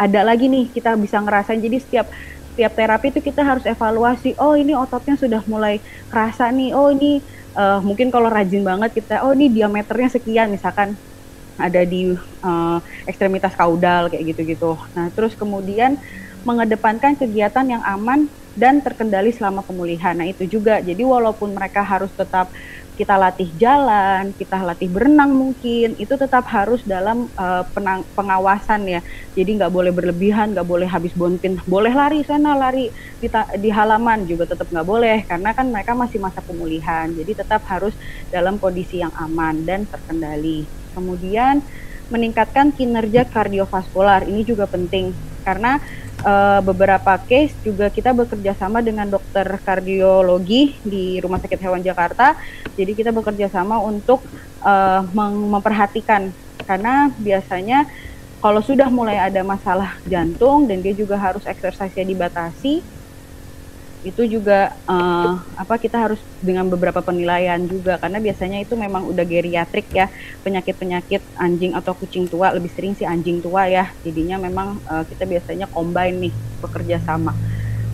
[0.00, 1.60] ada lagi nih kita bisa ngerasain.
[1.60, 2.06] Jadi setiap
[2.52, 4.36] setiap terapi itu kita harus evaluasi.
[4.36, 6.72] Oh ini ototnya sudah mulai kerasa nih.
[6.76, 7.24] Oh ini
[7.56, 9.24] uh, mungkin kalau rajin banget kita.
[9.24, 10.96] Oh ini diameternya sekian misalkan
[11.60, 12.12] ada di
[12.44, 12.78] uh,
[13.08, 14.76] ekstremitas kaudal kayak gitu-gitu.
[14.96, 16.00] Nah terus kemudian
[16.44, 20.12] mengedepankan kegiatan yang aman dan terkendali selama pemulihan.
[20.12, 20.84] Nah, itu juga.
[20.84, 22.52] Jadi walaupun mereka harus tetap
[22.92, 29.00] kita latih jalan, kita latih berenang mungkin, itu tetap harus dalam uh, penang, pengawasan ya.
[29.32, 33.28] Jadi nggak boleh berlebihan, nggak boleh habis bonpin, boleh lari sana, lari di,
[33.64, 37.08] di halaman juga tetap nggak boleh karena kan mereka masih masa pemulihan.
[37.16, 37.96] Jadi tetap harus
[38.28, 40.68] dalam kondisi yang aman dan terkendali.
[40.92, 41.64] Kemudian
[42.12, 45.82] meningkatkan kinerja kardiovaskular ini juga penting karena
[46.22, 52.38] uh, beberapa case juga kita bekerja sama dengan dokter kardiologi di Rumah Sakit Hewan Jakarta.
[52.78, 54.24] Jadi kita bekerja sama untuk
[54.64, 56.32] uh, memperhatikan
[56.64, 57.84] karena biasanya
[58.42, 63.01] kalau sudah mulai ada masalah jantung dan dia juga harus eksersisnya dibatasi
[64.02, 67.96] itu juga uh, apa kita harus dengan beberapa penilaian juga.
[68.02, 70.10] Karena biasanya itu memang udah geriatrik ya.
[70.42, 73.94] Penyakit-penyakit anjing atau kucing tua lebih sering sih anjing tua ya.
[74.02, 77.34] Jadinya memang uh, kita biasanya combine nih bekerja sama.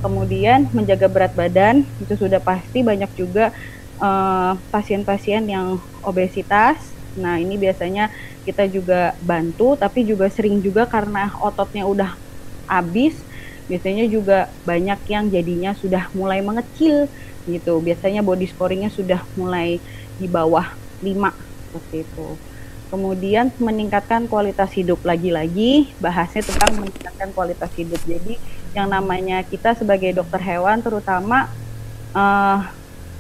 [0.01, 3.51] Kemudian menjaga berat badan itu sudah pasti banyak juga
[3.99, 5.67] eh, pasien-pasien uh, yang
[6.07, 6.79] obesitas.
[7.19, 8.07] Nah ini biasanya
[8.47, 12.15] kita juga bantu tapi juga sering juga karena ototnya udah
[12.71, 13.19] habis
[13.69, 17.07] biasanya juga banyak yang jadinya sudah mulai mengecil
[17.45, 17.79] gitu.
[17.85, 19.79] Biasanya body scoringnya sudah mulai
[20.19, 20.67] di bawah
[21.05, 21.15] 5
[21.69, 22.29] seperti itu.
[22.89, 28.01] Kemudian meningkatkan kualitas hidup lagi-lagi bahasnya tentang meningkatkan kualitas hidup.
[28.09, 28.41] Jadi
[28.73, 31.53] yang namanya kita sebagai dokter hewan terutama
[32.17, 32.65] uh,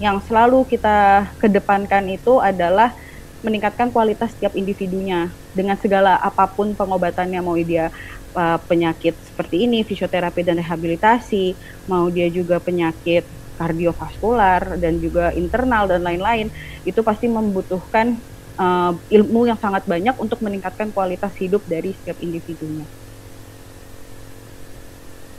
[0.01, 2.97] yang selalu kita kedepankan itu adalah
[3.45, 7.91] meningkatkan kualitas setiap individunya dengan segala apa pun pengobatannya mau dia
[8.38, 11.59] uh, penyakit seperti ini, fisioterapi dan rehabilitasi,
[11.90, 13.27] mau dia juga penyakit
[13.59, 16.46] kardiovaskular dan juga internal dan lain-lain,
[16.87, 18.14] itu pasti membutuhkan
[18.55, 22.87] uh, ilmu yang sangat banyak untuk meningkatkan kualitas hidup dari setiap individunya.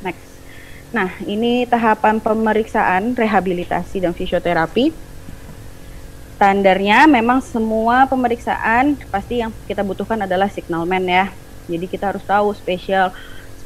[0.04, 0.28] Next.
[0.92, 4.92] Nah, ini tahapan pemeriksaan rehabilitasi dan fisioterapi.
[6.40, 11.28] Standarnya memang semua pemeriksaan pasti yang kita butuhkan adalah signalman ya
[11.70, 13.14] jadi kita harus tahu spesial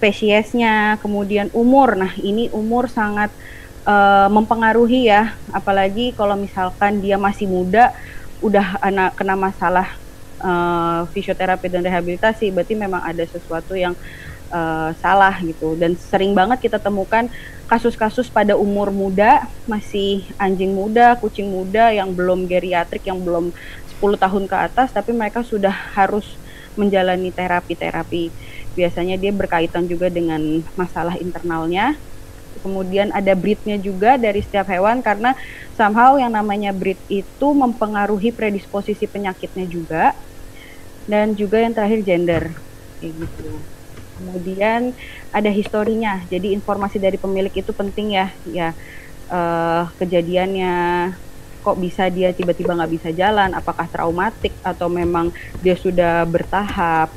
[0.03, 1.95] spesiesnya, kemudian umur.
[1.95, 3.31] Nah, ini umur sangat
[3.87, 7.95] uh, mempengaruhi ya, apalagi kalau misalkan dia masih muda
[8.43, 9.95] udah anak kena masalah
[10.43, 13.95] uh, fisioterapi dan rehabilitasi, berarti memang ada sesuatu yang
[14.51, 15.79] uh, salah gitu.
[15.79, 17.31] Dan sering banget kita temukan
[17.71, 23.55] kasus-kasus pada umur muda, masih anjing muda, kucing muda yang belum geriatrik, yang belum
[24.03, 26.42] 10 tahun ke atas, tapi mereka sudah harus
[26.75, 28.33] menjalani terapi-terapi.
[28.77, 30.41] Biasanya dia berkaitan juga dengan
[30.73, 31.97] masalah internalnya.
[32.61, 35.33] Kemudian ada breednya juga dari setiap hewan karena
[35.73, 40.13] somehow yang namanya breed itu mempengaruhi predisposisi penyakitnya juga.
[41.03, 42.43] Dan juga yang terakhir gender.
[43.01, 43.67] Kayak gitu.
[44.13, 44.93] Kemudian
[45.33, 46.23] ada historinya.
[46.29, 48.27] Jadi informasi dari pemilik itu penting ya.
[48.45, 48.77] Ya
[49.33, 50.75] uh, kejadiannya,
[51.63, 55.31] kok bisa dia tiba-tiba nggak bisa jalan apakah traumatik atau memang
[55.63, 57.09] dia sudah bertahap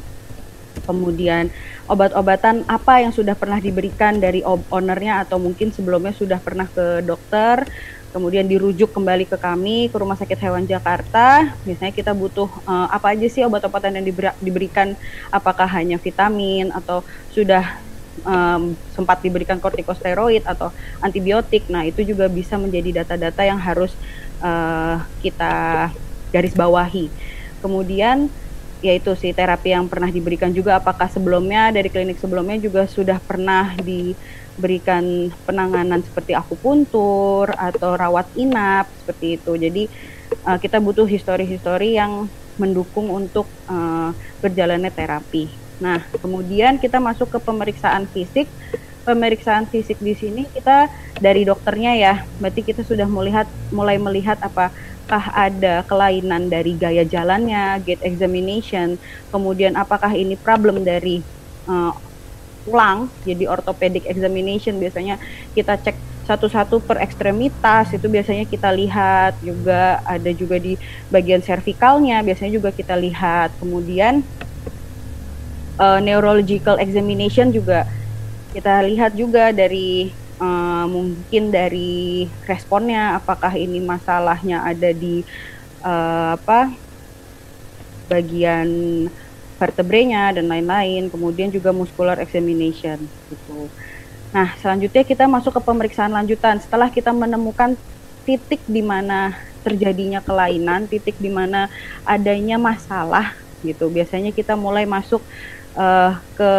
[0.87, 1.51] kemudian
[1.91, 7.67] obat-obatan apa yang sudah pernah diberikan dari ownernya atau mungkin sebelumnya sudah pernah ke dokter
[8.17, 11.53] kemudian dirujuk kembali ke kami ke Rumah Sakit Hewan Jakarta.
[11.69, 14.97] Biasanya kita butuh uh, apa aja sih obat-obatan yang diberi, diberikan,
[15.29, 17.77] apakah hanya vitamin atau sudah
[18.25, 20.73] um, sempat diberikan kortikosteroid atau
[21.05, 21.69] antibiotik.
[21.69, 23.93] Nah, itu juga bisa menjadi data-data yang harus
[24.43, 25.89] uh, kita
[26.33, 27.09] garis bawahi.
[27.63, 28.29] Kemudian
[28.85, 33.73] yaitu si terapi yang pernah diberikan juga apakah sebelumnya dari klinik sebelumnya juga sudah pernah
[33.81, 39.53] diberikan penanganan seperti akupuntur atau rawat inap seperti itu.
[39.57, 39.83] Jadi
[40.45, 42.29] uh, kita butuh histori-histori yang
[42.61, 45.49] mendukung untuk uh, berjalannya terapi.
[45.77, 48.49] Nah, kemudian kita masuk ke pemeriksaan fisik.
[49.07, 50.91] Pemeriksaan fisik di sini kita
[51.23, 57.79] dari dokternya ya, berarti kita sudah melihat mulai melihat apakah ada kelainan dari gaya jalannya,
[57.87, 58.99] gait examination,
[59.31, 61.23] kemudian apakah ini problem dari
[61.71, 61.95] uh,
[62.67, 64.83] tulang, jadi orthopedic examination.
[64.83, 65.23] Biasanya
[65.55, 65.95] kita cek
[66.27, 70.75] satu-satu per ekstremitas itu biasanya kita lihat juga ada juga di
[71.07, 73.55] bagian cervicalnya biasanya juga kita lihat.
[73.63, 74.27] Kemudian
[75.79, 77.87] uh, neurological examination juga
[78.57, 80.09] kita lihat juga dari
[80.41, 85.21] uh, mungkin dari responnya apakah ini masalahnya ada di
[85.85, 86.73] uh, apa
[88.09, 88.69] bagian
[89.61, 92.97] vertebrenya dan lain-lain kemudian juga muscular examination
[93.29, 93.69] gitu
[94.37, 96.61] Nah, selanjutnya kita masuk ke pemeriksaan lanjutan.
[96.61, 97.73] Setelah kita menemukan
[98.29, 99.33] titik di mana
[99.65, 101.73] terjadinya kelainan, titik di mana
[102.05, 103.33] adanya masalah
[103.65, 103.89] gitu.
[103.89, 105.25] Biasanya kita mulai masuk
[105.73, 106.53] uh, ke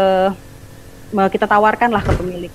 [1.11, 2.53] kita tawarkan lah ke pemilik.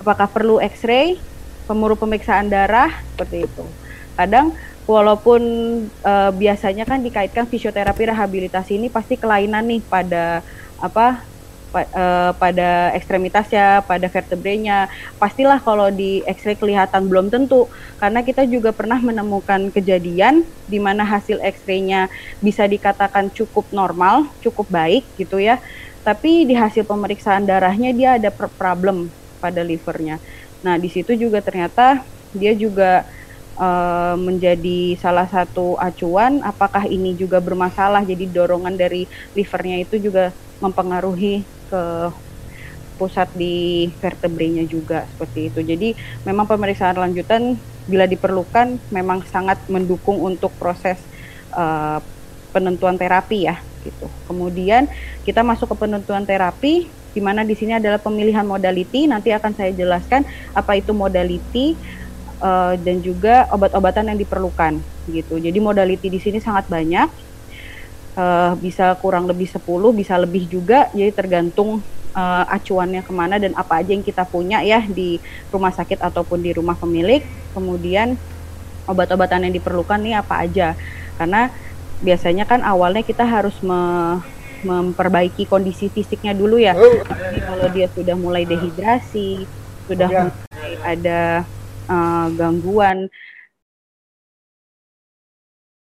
[0.00, 1.20] Apakah perlu X-ray,
[1.68, 3.64] pemuruh pemeriksaan darah seperti itu.
[4.16, 4.56] Kadang
[4.88, 5.42] walaupun
[6.00, 10.40] uh, biasanya kan dikaitkan fisioterapi rehabilitasi ini pasti kelainan nih pada
[10.80, 11.20] apa
[11.76, 14.88] uh, pada ekstremitasnya, pada vertebrenya.
[15.20, 17.68] Pastilah kalau di X-ray kelihatan belum tentu
[18.00, 22.08] karena kita juga pernah menemukan kejadian di mana hasil X-ray-nya
[22.40, 25.60] bisa dikatakan cukup normal, cukup baik gitu ya.
[26.08, 29.12] Tapi di hasil pemeriksaan darahnya dia ada problem
[29.44, 30.16] pada livernya.
[30.64, 32.00] Nah, di situ juga ternyata
[32.32, 33.04] dia juga
[33.60, 39.04] uh, menjadi salah satu acuan apakah ini juga bermasalah jadi dorongan dari
[39.36, 40.32] livernya itu juga
[40.64, 41.82] mempengaruhi ke
[42.96, 45.60] pusat di vertebrenya juga seperti itu.
[45.60, 45.88] Jadi
[46.24, 50.96] memang pemeriksaan lanjutan bila diperlukan memang sangat mendukung untuk proses
[51.52, 52.00] uh,
[52.58, 54.10] penentuan terapi ya gitu.
[54.26, 54.90] Kemudian
[55.22, 59.06] kita masuk ke penentuan terapi di mana di sini adalah pemilihan modality.
[59.06, 61.78] Nanti akan saya jelaskan apa itu modality
[62.42, 65.38] uh, dan juga obat-obatan yang diperlukan gitu.
[65.38, 67.08] Jadi modality di sini sangat banyak
[68.18, 69.62] uh, bisa kurang lebih 10
[69.94, 71.80] bisa lebih juga jadi tergantung
[72.12, 75.22] uh, acuannya ke mana dan apa aja yang kita punya ya di
[75.54, 77.22] rumah sakit ataupun di rumah pemilik
[77.54, 78.18] kemudian
[78.90, 80.68] obat-obatan yang diperlukan nih apa aja
[81.20, 81.52] karena
[81.98, 83.80] biasanya kan awalnya kita harus me
[84.58, 86.74] memperbaiki kondisi fisiknya dulu ya.
[86.74, 89.46] Jadi kalau dia sudah mulai dehidrasi
[89.86, 91.46] sudah mulai ada
[91.86, 93.06] uh, gangguan.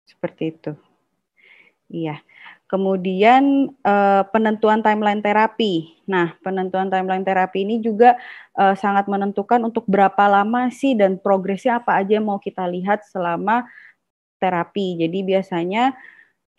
[0.10, 0.72] Seperti itu.
[1.94, 2.18] Iya.
[2.66, 5.94] Kemudian uh, penentuan timeline terapi.
[6.10, 8.18] Nah, penentuan timeline terapi ini juga
[8.58, 13.06] uh, sangat menentukan untuk berapa lama sih dan progresnya apa aja yang mau kita lihat
[13.06, 13.70] selama
[14.44, 15.00] terapi.
[15.00, 15.96] Jadi biasanya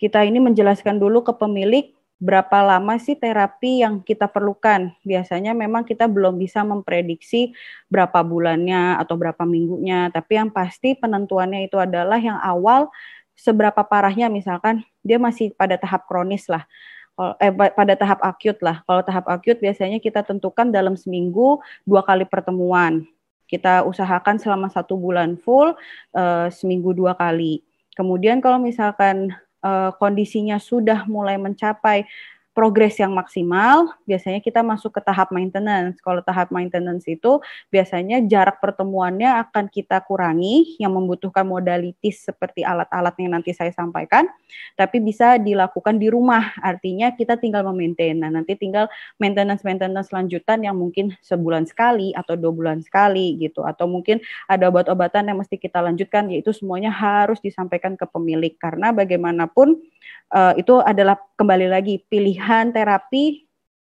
[0.00, 1.92] kita ini menjelaskan dulu ke pemilik
[2.24, 4.96] berapa lama sih terapi yang kita perlukan.
[5.04, 7.52] Biasanya memang kita belum bisa memprediksi
[7.92, 12.88] berapa bulannya atau berapa minggunya, tapi yang pasti penentuannya itu adalah yang awal
[13.34, 16.62] seberapa parahnya misalkan dia masih pada tahap kronis lah
[17.42, 18.80] eh, pada tahap akut lah.
[18.86, 23.04] Kalau tahap akut biasanya kita tentukan dalam seminggu dua kali pertemuan.
[23.44, 25.74] Kita usahakan selama satu bulan full
[26.14, 27.60] eh, seminggu dua kali.
[27.94, 29.32] Kemudian kalau misalkan
[29.64, 32.04] eh, kondisinya sudah mulai mencapai
[32.54, 35.98] progres yang maksimal, biasanya kita masuk ke tahap maintenance.
[35.98, 43.12] Kalau tahap maintenance itu biasanya jarak pertemuannya akan kita kurangi yang membutuhkan modalitis seperti alat-alat
[43.18, 44.30] yang nanti saya sampaikan,
[44.78, 46.54] tapi bisa dilakukan di rumah.
[46.62, 48.22] Artinya kita tinggal memaintain.
[48.22, 48.86] Nah, nanti tinggal
[49.18, 53.66] maintenance-maintenance lanjutan yang mungkin sebulan sekali atau dua bulan sekali gitu.
[53.66, 58.54] Atau mungkin ada obat-obatan yang mesti kita lanjutkan, yaitu semuanya harus disampaikan ke pemilik.
[58.54, 59.82] Karena bagaimanapun
[60.34, 63.44] uh, itu adalah kembali lagi pilihan terapi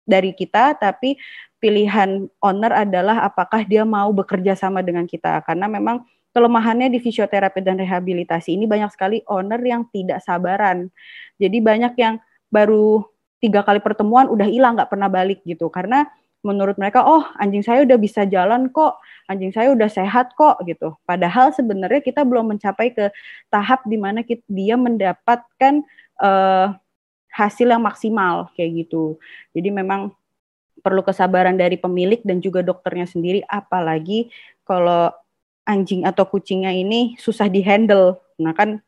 [0.06, 1.18] dari kita, tapi
[1.58, 5.42] pilihan owner adalah apakah dia mau bekerja sama dengan kita.
[5.42, 6.06] Karena memang
[6.36, 10.92] kelemahannya di fisioterapi dan rehabilitasi ini banyak sekali owner yang tidak sabaran.
[11.40, 12.20] Jadi banyak yang
[12.52, 13.08] baru
[13.40, 16.08] tiga kali pertemuan udah hilang nggak pernah balik gitu karena
[16.44, 20.94] menurut mereka oh anjing saya udah bisa jalan kok anjing saya udah sehat kok gitu
[21.04, 23.10] padahal sebenarnya kita belum mencapai ke
[23.50, 25.82] tahap di mana dia mendapatkan
[26.20, 26.76] uh,
[27.32, 29.20] hasil yang maksimal kayak gitu.
[29.52, 30.12] Jadi memang
[30.80, 34.30] perlu kesabaran dari pemilik dan juga dokternya sendiri apalagi
[34.64, 35.12] kalau
[35.66, 38.16] anjing atau kucingnya ini susah dihandle.
[38.38, 38.80] Nah kan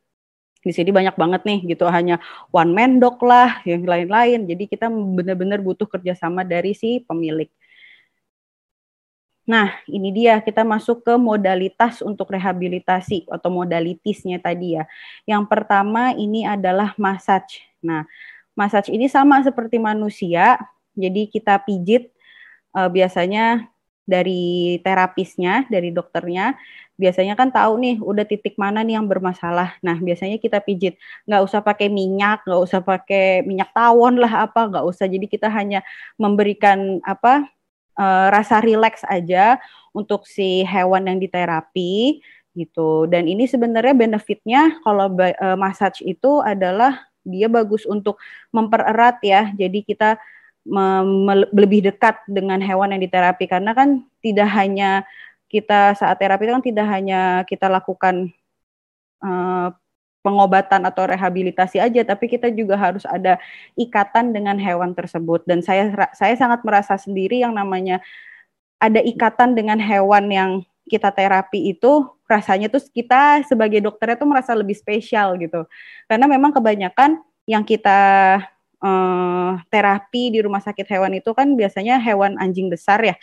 [0.62, 2.18] di sini banyak banget nih gitu hanya
[2.50, 4.46] one man dog lah yang lain-lain.
[4.46, 7.50] Jadi kita benar-benar butuh kerjasama dari si pemilik.
[9.48, 14.84] Nah, ini dia kita masuk ke modalitas untuk rehabilitasi atau modalitisnya tadi ya.
[15.24, 17.64] Yang pertama ini adalah massage.
[17.80, 18.04] Nah,
[18.52, 20.60] massage ini sama seperti manusia,
[20.92, 22.12] jadi kita pijit
[22.76, 23.72] uh, biasanya
[24.08, 26.56] dari terapisnya, dari dokternya,
[26.98, 29.76] biasanya kan tahu nih udah titik mana nih yang bermasalah.
[29.84, 30.96] Nah biasanya kita pijit,
[31.28, 35.06] nggak usah pakai minyak, nggak usah pakai minyak tawon lah apa, nggak usah.
[35.06, 35.84] Jadi kita hanya
[36.16, 37.46] memberikan apa
[37.98, 39.58] uh, rasa rileks aja
[39.90, 42.22] untuk si hewan yang diterapi
[42.54, 43.10] gitu.
[43.10, 48.16] Dan ini sebenarnya benefitnya kalau uh, massage itu adalah dia bagus untuk
[48.54, 49.50] mempererat ya.
[49.52, 50.16] Jadi kita
[51.48, 55.00] lebih dekat dengan hewan yang diterapi karena kan tidak hanya
[55.48, 58.28] kita saat terapi kan tidak hanya kita lakukan
[59.24, 59.72] uh,
[60.20, 63.38] pengobatan atau rehabilitasi aja, tapi kita juga harus ada
[63.78, 65.46] ikatan dengan hewan tersebut.
[65.46, 68.02] Dan saya saya sangat merasa sendiri yang namanya
[68.78, 70.50] ada ikatan dengan hewan yang
[70.88, 75.68] kita terapi itu rasanya tuh kita sebagai dokternya tuh merasa lebih spesial gitu.
[76.08, 77.98] Karena memang kebanyakan yang kita
[78.80, 83.16] uh, terapi di rumah sakit hewan itu kan biasanya hewan anjing besar ya.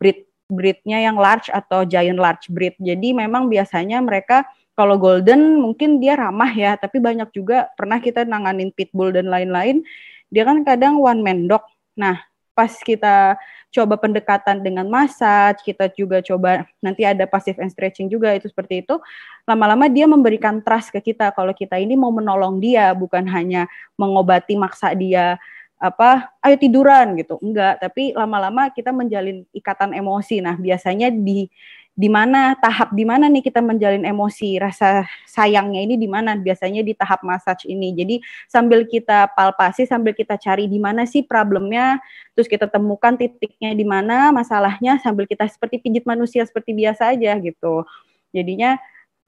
[0.00, 2.76] Breed breednya yang large atau giant large breed.
[2.76, 4.44] Jadi memang biasanya mereka
[4.74, 9.86] kalau golden mungkin dia ramah ya, tapi banyak juga pernah kita nanganin pitbull dan lain-lain,
[10.34, 11.62] dia kan kadang one man dog.
[11.94, 12.18] Nah,
[12.58, 13.38] pas kita
[13.74, 18.86] coba pendekatan dengan massage, kita juga coba nanti ada passive and stretching juga itu seperti
[18.86, 18.98] itu.
[19.46, 23.66] Lama-lama dia memberikan trust ke kita kalau kita ini mau menolong dia, bukan hanya
[23.98, 25.38] mengobati maksa dia
[25.84, 31.50] apa ayo tiduran gitu enggak tapi lama-lama kita menjalin ikatan emosi nah biasanya di
[31.94, 36.34] di mana tahap di mana nih kita menjalin emosi rasa sayangnya ini di mana?
[36.34, 37.94] Biasanya di tahap massage ini.
[37.94, 38.18] Jadi
[38.50, 42.02] sambil kita palpasi sambil kita cari di mana sih problemnya
[42.34, 47.38] terus kita temukan titiknya di mana masalahnya sambil kita seperti pijit manusia seperti biasa aja
[47.38, 47.86] gitu.
[48.34, 48.74] Jadinya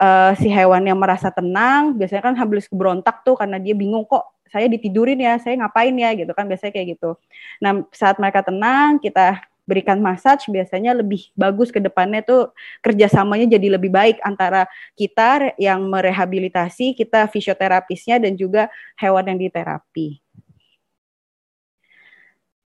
[0.02, 4.26] uh, si hewan yang merasa tenang biasanya kan habis berontak tuh karena dia bingung kok
[4.50, 5.38] saya ditidurin ya?
[5.38, 6.10] Saya ngapain ya?
[6.18, 7.14] Gitu kan biasanya kayak gitu.
[7.62, 13.76] Nah saat mereka tenang kita berikan massage biasanya lebih bagus ke depannya tuh kerjasamanya jadi
[13.76, 20.22] lebih baik antara kita yang merehabilitasi, kita fisioterapisnya dan juga hewan yang diterapi.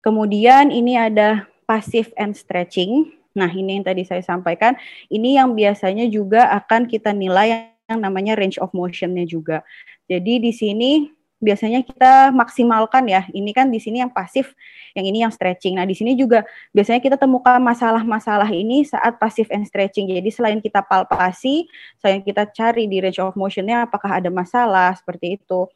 [0.00, 3.10] Kemudian ini ada passive and stretching.
[3.36, 4.78] Nah, ini yang tadi saya sampaikan.
[5.10, 9.66] Ini yang biasanya juga akan kita nilai yang namanya range of motionnya juga.
[10.06, 13.28] Jadi di sini biasanya kita maksimalkan ya.
[13.28, 14.56] Ini kan di sini yang pasif,
[14.96, 15.76] yang ini yang stretching.
[15.76, 20.08] Nah, di sini juga biasanya kita temukan masalah-masalah ini saat pasif and stretching.
[20.08, 21.68] Jadi selain kita palpasi,
[22.00, 25.68] selain kita cari di range of motionnya apakah ada masalah seperti itu.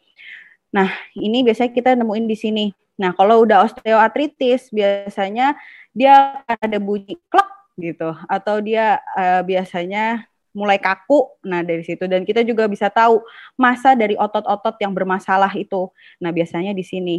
[0.73, 0.89] Nah,
[1.19, 2.67] ini biasanya kita nemuin di sini.
[3.01, 5.57] Nah, kalau udah osteoartritis biasanya
[5.91, 7.49] dia ada bunyi klok
[7.81, 11.31] gitu atau dia uh, biasanya mulai kaku.
[11.47, 13.23] Nah, dari situ dan kita juga bisa tahu
[13.55, 15.91] masa dari otot-otot yang bermasalah itu.
[16.19, 17.19] Nah, biasanya di sini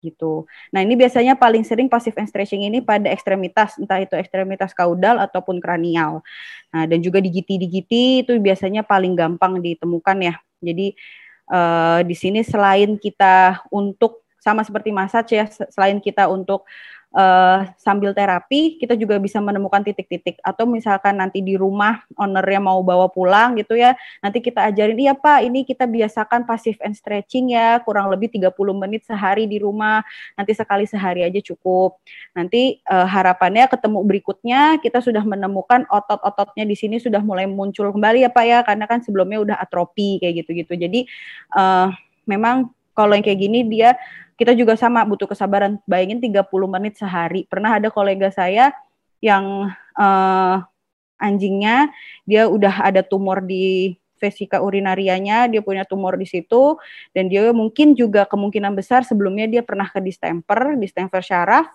[0.00, 0.48] gitu.
[0.72, 5.20] Nah, ini biasanya paling sering passive and stretching ini pada ekstremitas, entah itu ekstremitas kaudal
[5.20, 6.24] ataupun kranial.
[6.72, 10.34] Nah, dan juga di giti-giti itu biasanya paling gampang ditemukan ya.
[10.64, 10.96] Jadi
[11.52, 16.64] uh, di sini selain kita untuk sama seperti massage ya, selain kita untuk
[17.14, 20.38] uh, sambil terapi kita juga bisa menemukan titik-titik.
[20.42, 25.14] Atau misalkan nanti di rumah ownernya mau bawa pulang gitu ya nanti kita ajarin iya
[25.14, 30.02] pak ini kita biasakan passive and stretching ya kurang lebih 30 menit sehari di rumah
[30.34, 31.98] nanti sekali sehari aja cukup.
[32.34, 38.26] Nanti uh, harapannya ketemu berikutnya kita sudah menemukan otot-ototnya di sini sudah mulai muncul kembali
[38.26, 40.74] ya pak ya karena kan sebelumnya udah atropi kayak gitu-gitu.
[40.78, 41.00] Jadi
[41.54, 41.90] uh,
[42.28, 43.96] memang kalau yang kayak gini dia
[44.40, 45.76] kita juga sama butuh kesabaran.
[45.84, 47.44] Bayangin 30 menit sehari.
[47.44, 48.72] Pernah ada kolega saya
[49.20, 49.68] yang
[50.00, 50.56] uh,
[51.20, 51.92] anjingnya
[52.24, 56.80] dia udah ada tumor di vesika urinarianya, dia punya tumor di situ
[57.12, 61.68] dan dia mungkin juga kemungkinan besar sebelumnya dia pernah ke distemper, distemper syaraf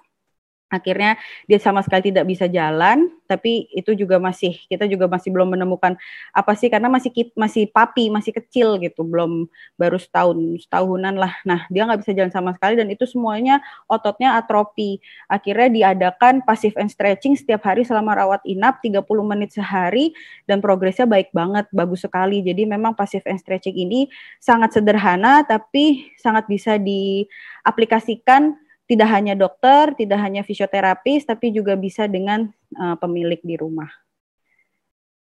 [0.76, 1.16] akhirnya
[1.48, 5.98] dia sama sekali tidak bisa jalan tapi itu juga masih kita juga masih belum menemukan
[6.30, 9.50] apa sih karena masih masih papi masih kecil gitu belum
[9.80, 11.34] baru setahun setahunan lah.
[11.48, 13.60] Nah dia nggak bisa jalan sama sekali dan itu semuanya
[13.90, 20.14] ototnya atrofi akhirnya diadakan passive and stretching setiap hari selama rawat inap 30 menit sehari
[20.46, 22.46] dan progresnya baik banget bagus sekali.
[22.46, 24.06] Jadi memang passive and stretching ini
[24.38, 32.06] sangat sederhana tapi sangat bisa diaplikasikan tidak hanya dokter, tidak hanya fisioterapis, tapi juga bisa
[32.06, 33.90] dengan uh, pemilik di rumah.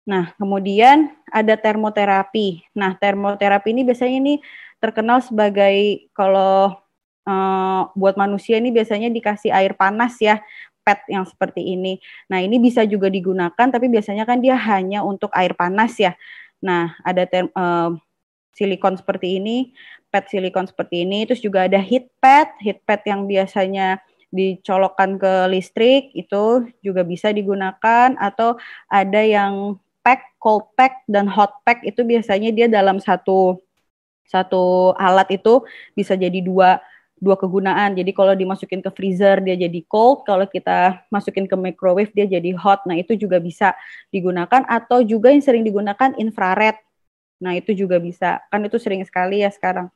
[0.07, 2.63] Nah, kemudian ada termoterapi.
[2.73, 4.33] Nah, termoterapi ini biasanya ini
[4.81, 6.73] terkenal sebagai kalau
[7.27, 10.41] uh, buat manusia ini biasanya dikasih air panas ya,
[10.81, 12.01] pet yang seperti ini.
[12.31, 16.17] Nah, ini bisa juga digunakan, tapi biasanya kan dia hanya untuk air panas ya.
[16.63, 17.93] Nah, ada term, uh,
[18.57, 19.71] silikon seperti ini,
[20.11, 25.33] pet silikon seperti ini, terus juga ada heat pad, heat pad yang biasanya dicolokkan ke
[25.51, 28.55] listrik itu juga bisa digunakan atau
[28.87, 33.59] ada yang pack, cold pack dan hot pack itu biasanya dia dalam satu
[34.23, 35.59] satu alat itu
[35.91, 36.79] bisa jadi dua
[37.21, 37.93] dua kegunaan.
[37.93, 42.55] Jadi kalau dimasukin ke freezer dia jadi cold, kalau kita masukin ke microwave dia jadi
[42.57, 42.81] hot.
[42.89, 43.77] Nah, itu juga bisa
[44.09, 46.81] digunakan atau juga yang sering digunakan infrared.
[47.37, 48.41] Nah, itu juga bisa.
[48.49, 49.93] Kan itu sering sekali ya sekarang.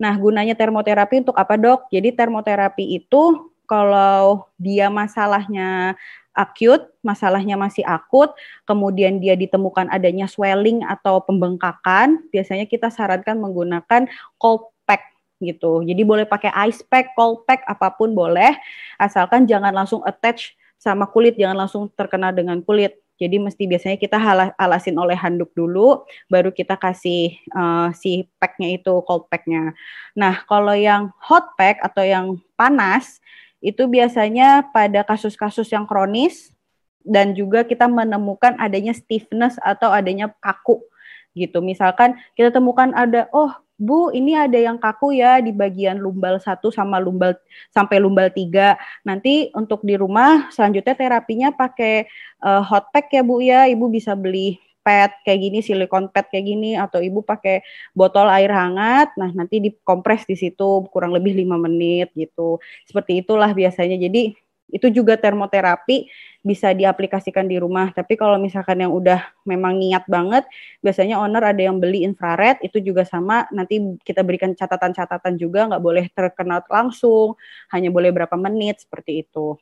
[0.00, 1.86] Nah, gunanya termoterapi untuk apa, Dok?
[1.90, 5.94] Jadi termoterapi itu kalau dia masalahnya
[6.34, 8.34] akut, masalahnya masih akut,
[8.66, 15.86] kemudian dia ditemukan adanya swelling atau pembengkakan, biasanya kita sarankan menggunakan cold pack gitu.
[15.86, 18.50] Jadi boleh pakai ice pack, cold pack, apa pun boleh,
[18.98, 22.98] asalkan jangan langsung attach sama kulit, jangan langsung terkena dengan kulit.
[23.14, 24.18] Jadi mesti biasanya kita
[24.58, 29.70] alasin oleh handuk dulu, baru kita kasih uh, si packnya itu cold packnya.
[30.18, 32.26] Nah kalau yang hot pack atau yang
[32.58, 33.22] panas,
[33.64, 36.52] itu biasanya pada kasus-kasus yang kronis
[37.00, 40.84] dan juga kita menemukan adanya stiffness atau adanya kaku
[41.32, 41.64] gitu.
[41.64, 46.70] Misalkan kita temukan ada oh Bu, ini ada yang kaku ya di bagian lumbal satu
[46.70, 47.34] sama lumbal
[47.74, 48.78] sampai lumbal tiga.
[49.02, 52.06] Nanti untuk di rumah selanjutnya terapinya pakai
[52.38, 53.66] uh, hot pack ya Bu ya.
[53.66, 57.64] Ibu bisa beli pad kayak gini, silikon pad kayak gini, atau ibu pakai
[57.96, 62.60] botol air hangat, nah nanti dikompres di situ kurang lebih lima menit gitu.
[62.84, 63.96] Seperti itulah biasanya.
[63.96, 64.36] Jadi
[64.72, 66.08] itu juga termoterapi
[66.44, 67.92] bisa diaplikasikan di rumah.
[67.92, 70.44] Tapi kalau misalkan yang udah memang niat banget,
[70.84, 73.48] biasanya owner ada yang beli infrared, itu juga sama.
[73.52, 77.36] Nanti kita berikan catatan-catatan juga, nggak boleh terkena langsung,
[77.72, 79.56] hanya boleh berapa menit seperti itu.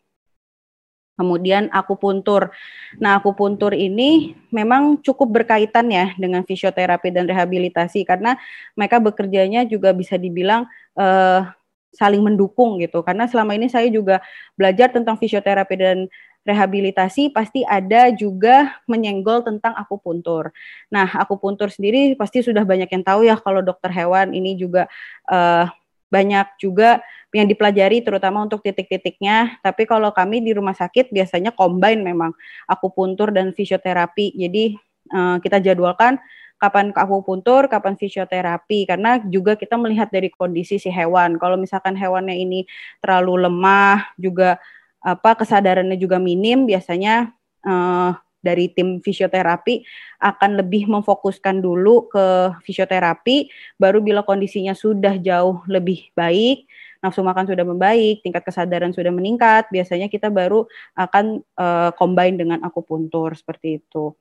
[1.12, 2.50] Kemudian akupuntur.
[2.96, 8.34] Nah, akupuntur ini memang cukup berkaitan ya dengan fisioterapi dan rehabilitasi karena
[8.74, 10.64] mereka bekerjanya juga bisa dibilang
[10.96, 11.46] uh,
[11.92, 13.04] saling mendukung gitu.
[13.04, 14.18] Karena selama ini saya juga
[14.56, 15.98] belajar tentang fisioterapi dan
[16.42, 20.50] rehabilitasi pasti ada juga menyenggol tentang akupuntur.
[20.90, 24.90] Nah, akupuntur sendiri pasti sudah banyak yang tahu ya kalau dokter hewan ini juga
[25.30, 25.70] uh,
[26.10, 27.00] banyak juga
[27.32, 29.56] yang dipelajari terutama untuk titik-titiknya.
[29.64, 32.34] Tapi kalau kami di rumah sakit biasanya combine memang
[32.68, 34.36] akupuntur dan fisioterapi.
[34.36, 34.76] Jadi
[35.14, 36.18] uh, kita jadwalkan
[36.62, 41.34] kapan akupuntur, kapan fisioterapi karena juga kita melihat dari kondisi si hewan.
[41.42, 42.70] Kalau misalkan hewannya ini
[43.02, 44.62] terlalu lemah, juga
[45.02, 47.34] apa kesadarannya juga minim, biasanya
[47.66, 49.82] uh, dari tim fisioterapi
[50.22, 56.70] akan lebih memfokuskan dulu ke fisioterapi, baru bila kondisinya sudah jauh lebih baik,
[57.02, 60.62] nafsu makan sudah membaik, tingkat kesadaran sudah meningkat, biasanya kita baru
[60.94, 64.14] akan uh, combine dengan akupuntur seperti itu.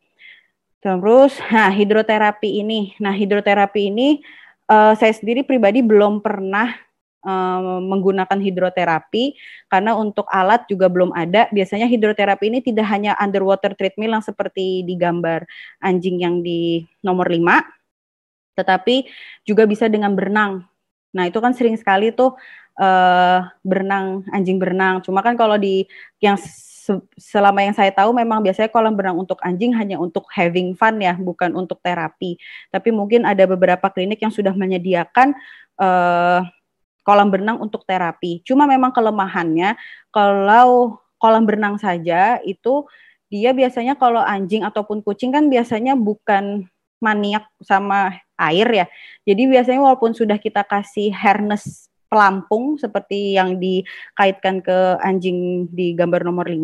[0.82, 4.26] Terus, nah hidroterapi ini, nah hidroterapi ini
[4.66, 6.74] uh, saya sendiri pribadi belum pernah
[7.22, 9.38] menggunakan hidroterapi
[9.70, 11.46] karena untuk alat juga belum ada.
[11.54, 15.46] Biasanya hidroterapi ini tidak hanya underwater treadmill yang seperti di gambar
[15.86, 19.06] anjing yang di nomor 5, tetapi
[19.46, 20.66] juga bisa dengan berenang.
[21.14, 22.34] Nah, itu kan sering sekali tuh
[22.82, 25.06] uh, berenang anjing berenang.
[25.06, 25.86] Cuma kan kalau di
[26.24, 26.42] yang
[27.16, 31.16] selama yang saya tahu memang biasanya kolam berenang untuk anjing hanya untuk having fun ya,
[31.16, 32.40] bukan untuk terapi.
[32.74, 35.36] Tapi mungkin ada beberapa klinik yang sudah menyediakan
[35.80, 36.42] uh,
[37.06, 38.42] kolam berenang untuk terapi.
[38.48, 39.76] Cuma memang kelemahannya
[40.14, 42.86] kalau kolam berenang saja itu
[43.32, 46.68] dia biasanya kalau anjing ataupun kucing kan biasanya bukan
[47.02, 48.86] maniak sama air ya.
[49.26, 56.28] Jadi biasanya walaupun sudah kita kasih harness pelampung seperti yang dikaitkan ke anjing di gambar
[56.28, 56.60] nomor 5,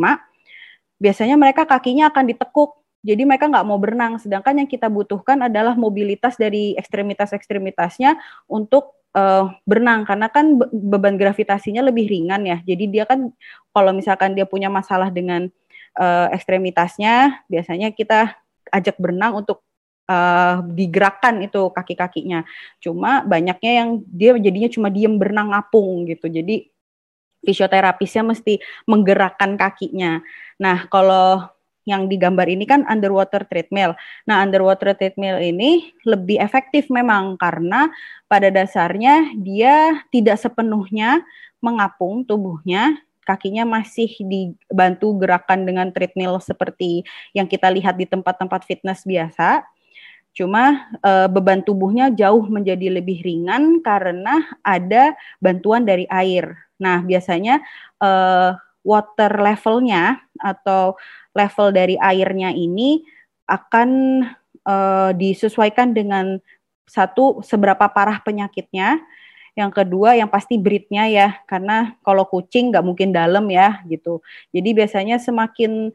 [0.99, 2.75] biasanya mereka kakinya akan ditekuk.
[3.07, 8.19] Jadi mereka nggak mau berenang, sedangkan yang kita butuhkan adalah mobilitas dari ekstremitas-ekstremitasnya
[8.51, 12.57] untuk uh, berenang karena kan beban gravitasinya lebih ringan ya.
[12.67, 13.31] Jadi dia kan
[13.71, 15.47] kalau misalkan dia punya masalah dengan
[15.95, 18.35] uh, ekstremitasnya, biasanya kita
[18.75, 19.63] ajak berenang untuk
[20.07, 22.47] uh, digerakkan itu kaki-kakinya.
[22.81, 26.31] Cuma banyaknya yang dia jadinya cuma diem berenang ngapung gitu.
[26.31, 26.67] Jadi
[27.43, 30.19] fisioterapisnya mesti menggerakkan kakinya.
[30.57, 31.45] Nah, kalau
[31.87, 33.95] yang digambar ini kan underwater treadmill.
[34.27, 37.87] Nah, underwater treadmill ini lebih efektif memang karena
[38.27, 41.23] pada dasarnya dia tidak sepenuhnya
[41.63, 49.07] mengapung tubuhnya, kakinya masih dibantu gerakan dengan treadmill seperti yang kita lihat di tempat-tempat fitness
[49.07, 49.63] biasa.
[50.38, 56.53] Cuma e, beban tubuhnya jauh menjadi lebih ringan karena ada bantuan dari air.
[56.77, 57.57] Nah, biasanya
[57.97, 58.11] e,
[58.85, 60.93] water levelnya atau
[61.33, 63.01] level dari airnya ini
[63.49, 63.89] akan
[64.61, 64.75] e,
[65.17, 66.38] disesuaikan dengan
[66.85, 69.01] satu seberapa parah penyakitnya
[69.57, 74.21] yang kedua yang pasti breednya ya, karena kalau kucing nggak mungkin dalam ya gitu.
[74.53, 75.89] Jadi biasanya semakin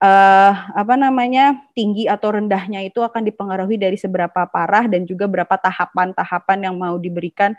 [0.00, 5.54] uh, apa namanya tinggi atau rendahnya itu akan dipengaruhi dari seberapa parah dan juga berapa
[5.60, 7.54] tahapan-tahapan yang mau diberikan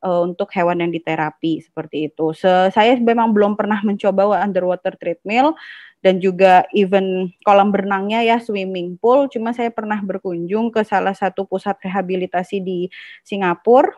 [0.00, 2.32] uh, untuk hewan yang diterapi seperti itu.
[2.32, 5.58] Se saya memang belum pernah mencoba underwater treadmill
[6.00, 9.28] dan juga even kolam berenangnya ya swimming pool.
[9.28, 12.88] Cuma saya pernah berkunjung ke salah satu pusat rehabilitasi di
[13.26, 13.92] Singapura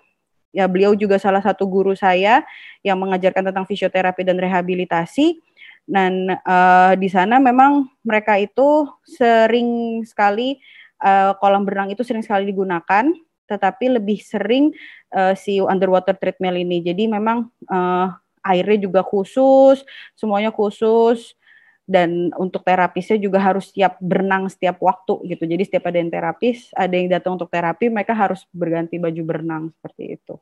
[0.52, 2.44] ya beliau juga salah satu guru saya
[2.84, 5.40] yang mengajarkan tentang fisioterapi dan rehabilitasi
[5.86, 10.58] dan uh, di sana memang mereka itu sering sekali
[11.02, 13.10] uh, kolam berenang itu sering sekali digunakan
[13.50, 14.72] tetapi lebih sering
[15.12, 18.14] uh, si underwater treadmill ini jadi memang uh,
[18.46, 19.82] airnya juga khusus
[20.14, 21.34] semuanya khusus
[21.82, 25.44] dan untuk terapisnya juga harus siap berenang setiap waktu gitu.
[25.44, 29.62] Jadi setiap ada yang terapis, ada yang datang untuk terapi, mereka harus berganti baju berenang
[29.76, 30.38] seperti itu.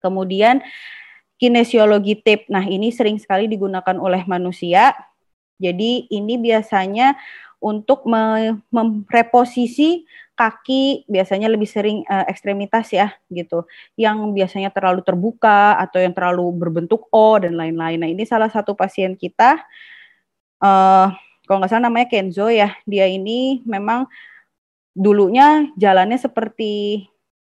[0.00, 0.62] Kemudian
[1.40, 2.44] kinesiologi tape.
[2.52, 4.92] Nah, ini sering sekali digunakan oleh manusia.
[5.56, 7.16] Jadi ini biasanya
[7.60, 13.68] untuk mereposisi kaki biasanya lebih sering uh, ekstremitas ya gitu
[14.00, 18.00] yang biasanya terlalu terbuka atau yang terlalu berbentuk O dan lain-lain.
[18.00, 19.60] Nah ini salah satu pasien kita
[20.64, 21.12] uh,
[21.44, 22.72] kalau nggak salah namanya Kenzo ya.
[22.88, 24.08] Dia ini memang
[24.96, 27.04] dulunya jalannya seperti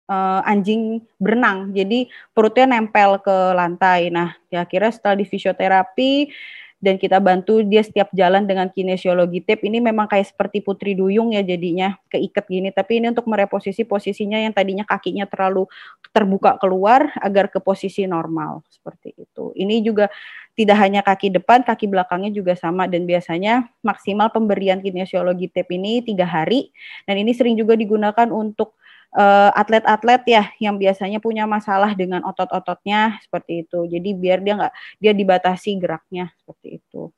[0.08, 1.72] uh, anjing berenang.
[1.72, 4.10] Jadi perutnya nempel ke lantai.
[4.12, 6.32] Nah, ya kira setelah di fisioterapi
[6.84, 11.32] dan kita bantu dia setiap jalan dengan kinesiologi tape ini memang kayak seperti putri duyung
[11.32, 12.76] ya jadinya keikat gini.
[12.76, 15.64] Tapi ini untuk mereposisi posisinya yang tadinya kakinya terlalu
[16.12, 18.68] terbuka keluar agar ke posisi normal.
[18.68, 19.56] Seperti itu.
[19.56, 20.12] Ini juga
[20.60, 22.84] tidak hanya kaki depan, kaki belakangnya juga sama.
[22.92, 26.68] Dan biasanya maksimal pemberian kinesiologi tape ini tiga hari.
[27.08, 28.76] Dan ini sering juga digunakan untuk
[29.54, 33.86] atlet-atlet uh, ya yang biasanya punya masalah dengan otot-ototnya seperti itu.
[33.86, 37.14] Jadi biar dia nggak dia dibatasi geraknya seperti itu.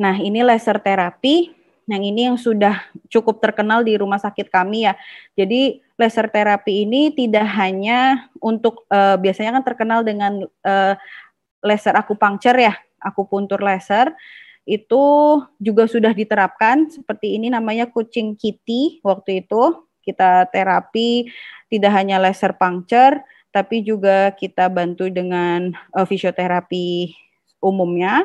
[0.00, 1.52] Nah ini laser terapi
[1.88, 4.94] yang ini yang sudah cukup terkenal di rumah sakit kami ya.
[5.32, 10.94] Jadi laser terapi ini tidak hanya untuk uh, biasanya kan terkenal dengan uh,
[11.64, 14.12] laser akupunktur ya, akupuntur laser
[14.68, 15.04] itu
[15.56, 21.32] juga sudah diterapkan seperti ini namanya kucing kitty waktu itu kita terapi
[21.72, 27.16] tidak hanya laser puncture tapi juga kita bantu dengan uh, fisioterapi
[27.64, 28.22] umumnya.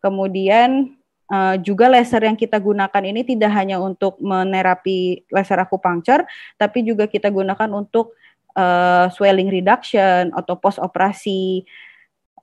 [0.00, 0.94] Kemudian
[1.26, 6.22] Uh, juga laser yang kita gunakan ini tidak hanya untuk menerapi laser akupunktur,
[6.54, 8.14] tapi juga kita gunakan untuk
[8.54, 11.66] uh, swelling reduction atau post operasi,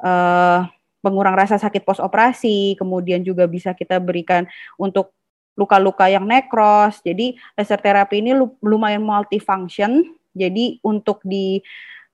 [0.04, 0.68] uh,
[1.04, 4.48] pengurang rasa sakit post operasi, kemudian juga bisa kita berikan
[4.80, 5.12] untuk
[5.60, 7.04] luka-luka yang nekros.
[7.04, 8.32] Jadi laser terapi ini
[8.64, 10.02] lumayan multifunction.
[10.34, 11.62] Jadi untuk di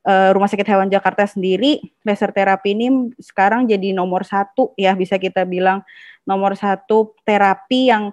[0.04, 5.16] uh, Rumah Sakit Hewan Jakarta sendiri, laser terapi ini sekarang jadi nomor satu ya bisa
[5.16, 5.86] kita bilang
[6.28, 8.12] nomor satu terapi yang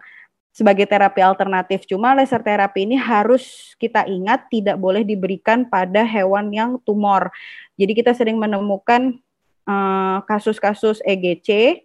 [0.56, 1.84] sebagai terapi alternatif.
[1.84, 7.28] Cuma laser terapi ini harus kita ingat tidak boleh diberikan pada hewan yang tumor.
[7.76, 9.20] Jadi kita sering menemukan
[10.26, 11.82] kasus-kasus uh, EGC,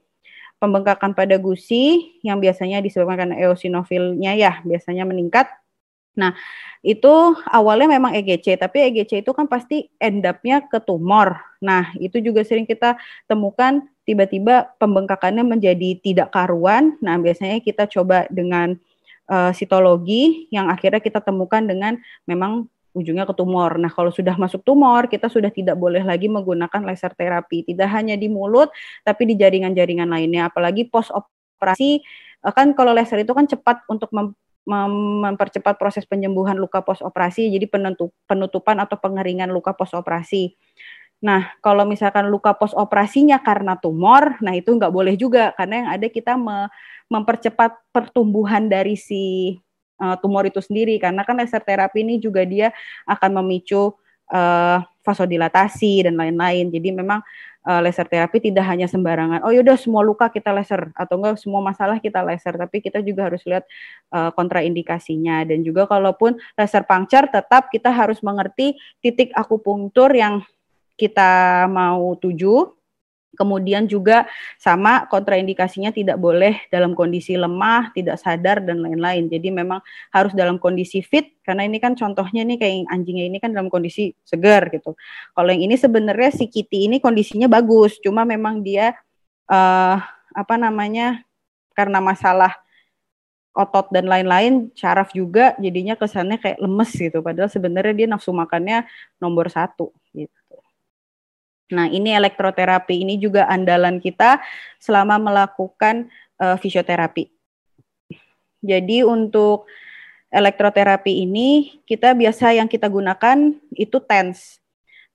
[0.61, 5.49] pembengkakan pada gusi yang biasanya disebabkan eosinofilnya ya biasanya meningkat.
[6.11, 6.35] Nah,
[6.83, 11.39] itu awalnya memang EGC, tapi EGC itu kan pasti end up-nya ke tumor.
[11.63, 16.99] Nah, itu juga sering kita temukan tiba-tiba pembengkakannya menjadi tidak karuan.
[16.99, 18.75] Nah, biasanya kita coba dengan
[19.31, 21.95] uh, sitologi yang akhirnya kita temukan dengan
[22.27, 23.79] memang ujungnya ke tumor.
[23.79, 27.63] Nah, kalau sudah masuk tumor, kita sudah tidak boleh lagi menggunakan laser terapi.
[27.67, 28.71] Tidak hanya di mulut,
[29.03, 30.51] tapi di jaringan-jaringan lainnya.
[30.51, 32.03] Apalagi post operasi,
[32.43, 37.49] eh, kan kalau laser itu kan cepat untuk mem mempercepat proses penyembuhan luka post operasi,
[37.49, 37.65] jadi
[38.29, 40.53] penutupan atau pengeringan luka post operasi.
[41.21, 45.89] Nah, kalau misalkan luka pos operasinya karena tumor, nah itu nggak boleh juga karena yang
[45.93, 46.65] ada kita me
[47.13, 49.53] mempercepat pertumbuhan dari si
[50.01, 52.73] uh, tumor itu sendiri karena kan laser terapi ini juga dia
[53.05, 53.93] akan memicu
[54.33, 56.69] uh, vasodilatasi dan lain-lain.
[56.73, 57.21] Jadi memang
[57.65, 59.45] uh, laser terapi tidak hanya sembarangan.
[59.45, 63.29] Oh yaudah semua luka kita laser atau enggak semua masalah kita laser, tapi kita juga
[63.29, 63.65] harus lihat
[64.13, 70.41] uh, kontraindikasinya dan juga kalaupun laser puncture tetap kita harus mengerti titik akupunktur yang
[70.97, 72.80] kita mau tuju.
[73.31, 74.27] Kemudian juga
[74.59, 79.31] sama kontraindikasinya tidak boleh dalam kondisi lemah, tidak sadar dan lain-lain.
[79.31, 79.79] Jadi memang
[80.11, 84.11] harus dalam kondisi fit karena ini kan contohnya nih kayak anjingnya ini kan dalam kondisi
[84.27, 84.99] segar gitu.
[85.31, 88.99] Kalau yang ini sebenarnya si Kitty ini kondisinya bagus, cuma memang dia
[89.47, 89.97] uh,
[90.31, 91.23] apa namanya
[91.71, 92.51] karena masalah
[93.51, 97.19] otot dan lain-lain, syaraf juga jadinya kesannya kayak lemes gitu.
[97.19, 98.87] Padahal sebenarnya dia nafsu makannya
[99.19, 99.91] nomor satu.
[101.71, 104.43] Nah, ini elektroterapi ini juga andalan kita
[104.77, 107.31] selama melakukan uh, fisioterapi.
[108.61, 109.65] Jadi untuk
[110.29, 114.61] elektroterapi ini kita biasa yang kita gunakan itu TENS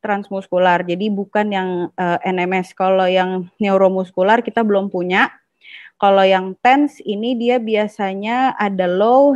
[0.04, 0.82] transmuskular.
[0.86, 2.76] Jadi bukan yang uh, eh, NMS.
[2.76, 5.32] Kalau yang neuromuskular kita belum punya.
[5.96, 9.32] Kalau yang TENS ini dia biasanya ada low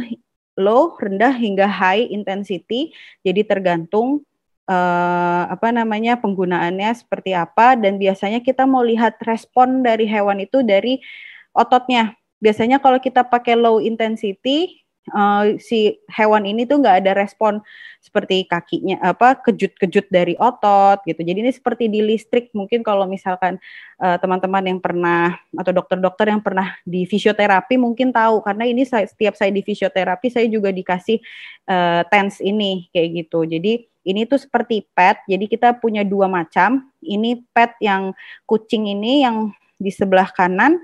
[0.61, 2.93] low, rendah hingga high intensity.
[3.25, 4.23] Jadi tergantung
[4.71, 10.63] uh, apa namanya penggunaannya seperti apa dan biasanya kita mau lihat respon dari hewan itu
[10.63, 11.03] dari
[11.51, 12.15] ototnya.
[12.39, 14.81] Biasanya kalau kita pakai low intensity
[15.13, 17.61] uh, si hewan ini tuh nggak ada respon
[18.01, 21.21] seperti kakinya apa kejut-kejut dari otot gitu.
[21.21, 23.61] Jadi ini seperti di listrik mungkin kalau misalkan
[24.01, 29.05] eh, teman-teman yang pernah atau dokter-dokter yang pernah di fisioterapi mungkin tahu karena ini saya,
[29.05, 31.21] setiap saya di fisioterapi saya juga dikasih
[31.69, 33.45] uh, TENS ini kayak gitu.
[33.45, 35.21] Jadi ini tuh seperti pet.
[35.29, 36.89] Jadi kita punya dua macam.
[37.05, 38.17] Ini pet yang
[38.49, 40.81] kucing ini yang di sebelah kanan.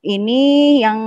[0.00, 0.40] Ini
[0.80, 0.98] yang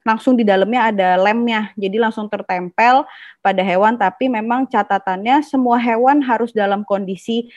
[0.00, 3.04] langsung di dalamnya ada lemnya, jadi langsung tertempel
[3.44, 4.00] pada hewan.
[4.00, 7.52] Tapi memang catatannya semua hewan harus dalam kondisi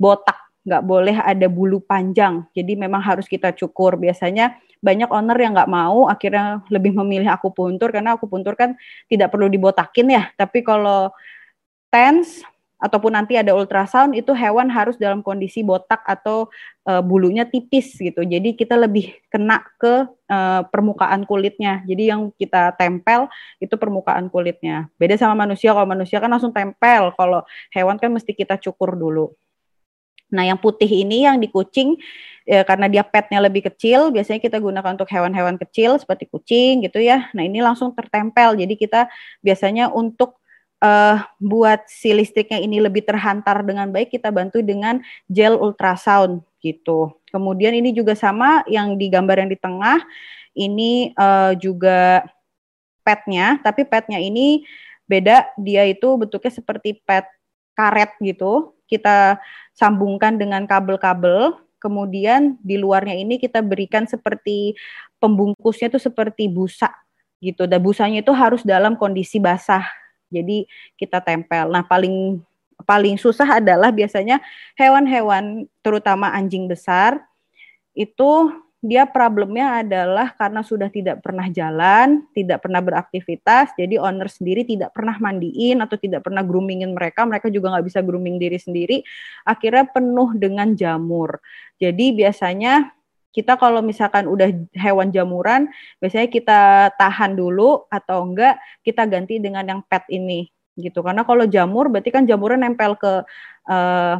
[0.00, 2.46] botak, nggak boleh ada bulu panjang.
[2.56, 4.00] Jadi memang harus kita cukur.
[4.00, 8.78] Biasanya banyak owner yang nggak mau, akhirnya lebih memilih akupuntur karena akupuntur kan
[9.10, 10.24] tidak perlu dibotakin ya.
[10.38, 11.12] Tapi kalau
[11.92, 12.46] TENS
[12.78, 16.46] ataupun nanti ada ultrasound itu hewan harus dalam kondisi botak atau
[16.86, 18.22] uh, bulunya tipis gitu.
[18.22, 21.82] Jadi kita lebih kena ke uh, permukaan kulitnya.
[21.84, 23.26] Jadi yang kita tempel
[23.58, 24.86] itu permukaan kulitnya.
[24.94, 25.74] Beda sama manusia.
[25.74, 27.10] Kalau manusia kan langsung tempel.
[27.18, 27.42] Kalau
[27.74, 29.34] hewan kan mesti kita cukur dulu.
[30.28, 31.96] Nah, yang putih ini yang di kucing
[32.44, 37.00] ya, karena dia petnya lebih kecil, biasanya kita gunakan untuk hewan-hewan kecil seperti kucing gitu
[37.00, 37.32] ya.
[37.32, 38.54] Nah, ini langsung tertempel.
[38.60, 39.08] Jadi kita
[39.40, 40.37] biasanya untuk
[40.82, 47.14] uh, buat si listriknya ini lebih terhantar dengan baik, kita bantu dengan gel ultrasound gitu.
[47.30, 50.02] Kemudian ini juga sama yang di gambar yang di tengah,
[50.58, 52.26] ini uh, juga
[53.06, 54.66] petnya, tapi petnya ini
[55.08, 57.26] beda, dia itu bentuknya seperti pet
[57.78, 58.74] karet gitu.
[58.88, 59.36] Kita
[59.76, 64.74] sambungkan dengan kabel-kabel, kemudian di luarnya ini kita berikan seperti
[65.20, 66.88] pembungkusnya itu seperti busa
[67.38, 67.68] gitu.
[67.68, 69.84] Dan busanya itu harus dalam kondisi basah
[70.28, 70.64] jadi
[70.96, 71.68] kita tempel.
[71.72, 72.40] Nah, paling
[72.86, 74.38] paling susah adalah biasanya
[74.78, 77.18] hewan-hewan terutama anjing besar
[77.98, 84.62] itu dia problemnya adalah karena sudah tidak pernah jalan, tidak pernah beraktivitas, jadi owner sendiri
[84.62, 89.02] tidak pernah mandiin atau tidak pernah groomingin mereka, mereka juga nggak bisa grooming diri sendiri,
[89.42, 91.42] akhirnya penuh dengan jamur.
[91.82, 92.94] Jadi biasanya
[93.32, 95.68] kita kalau misalkan udah hewan jamuran,
[96.00, 96.60] biasanya kita
[96.96, 100.48] tahan dulu atau enggak kita ganti dengan yang pet ini
[100.78, 101.04] gitu.
[101.04, 103.26] Karena kalau jamur berarti kan jamurnya nempel ke
[103.68, 104.16] uh,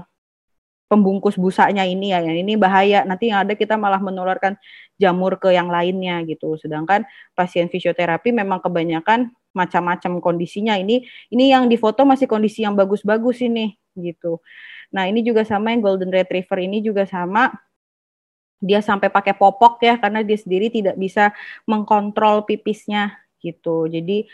[0.89, 3.05] pembungkus busanya ini ya, yang ini bahaya.
[3.05, 4.57] Nanti yang ada kita malah menularkan
[5.01, 6.57] jamur ke yang lainnya gitu.
[6.61, 7.05] Sedangkan
[7.37, 10.77] pasien fisioterapi memang kebanyakan macam-macam kondisinya.
[10.77, 14.41] Ini ini yang di foto masih kondisi yang bagus-bagus ini gitu.
[14.89, 17.53] Nah, ini juga sama yang golden retriever ini juga sama
[18.59, 21.31] dia sampai pakai popok ya karena dia sendiri tidak bisa
[21.65, 23.87] mengkontrol pipisnya gitu.
[23.87, 24.27] Jadi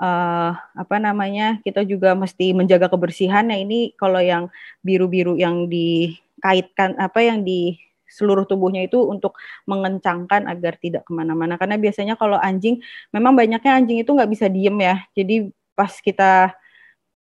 [0.00, 3.56] uh, apa namanya kita juga mesti menjaga kebersihan ya.
[3.60, 4.52] Ini kalau yang
[4.84, 7.76] biru-biru yang dikaitkan apa yang di
[8.10, 9.38] seluruh tubuhnya itu untuk
[9.70, 11.54] mengencangkan agar tidak ke mana-mana.
[11.56, 12.82] Karena biasanya kalau anjing
[13.14, 14.96] memang banyaknya anjing itu nggak bisa diem ya.
[15.14, 16.52] Jadi pas kita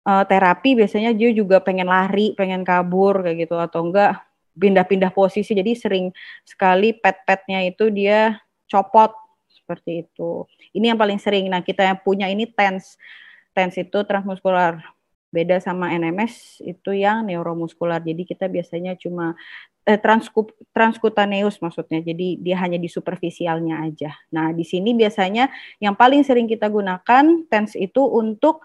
[0.05, 3.55] uh, terapi biasanya dia juga pengen lari pengen kabur kayak gitu.
[3.57, 4.19] Atau enggak
[4.55, 6.15] pindah-pindah posisi jadi sering
[6.47, 8.39] sekali pet-petnya itu dia
[8.71, 9.15] copot
[9.65, 10.45] seperti itu.
[10.77, 11.49] Ini yang paling sering.
[11.49, 13.01] Nah, kita yang punya ini TENS.
[13.57, 14.83] TENS itu transmuskular.
[15.33, 17.99] Beda sama NMS itu yang neuromuskular.
[18.05, 19.35] Jadi kita biasanya cuma
[19.89, 22.05] eh, transkup, transkutaneus maksudnya.
[22.05, 24.15] Jadi dia hanya di superficialnya aja.
[24.31, 25.51] Nah, di sini biasanya
[25.83, 28.63] yang paling sering kita gunakan TENS itu untuk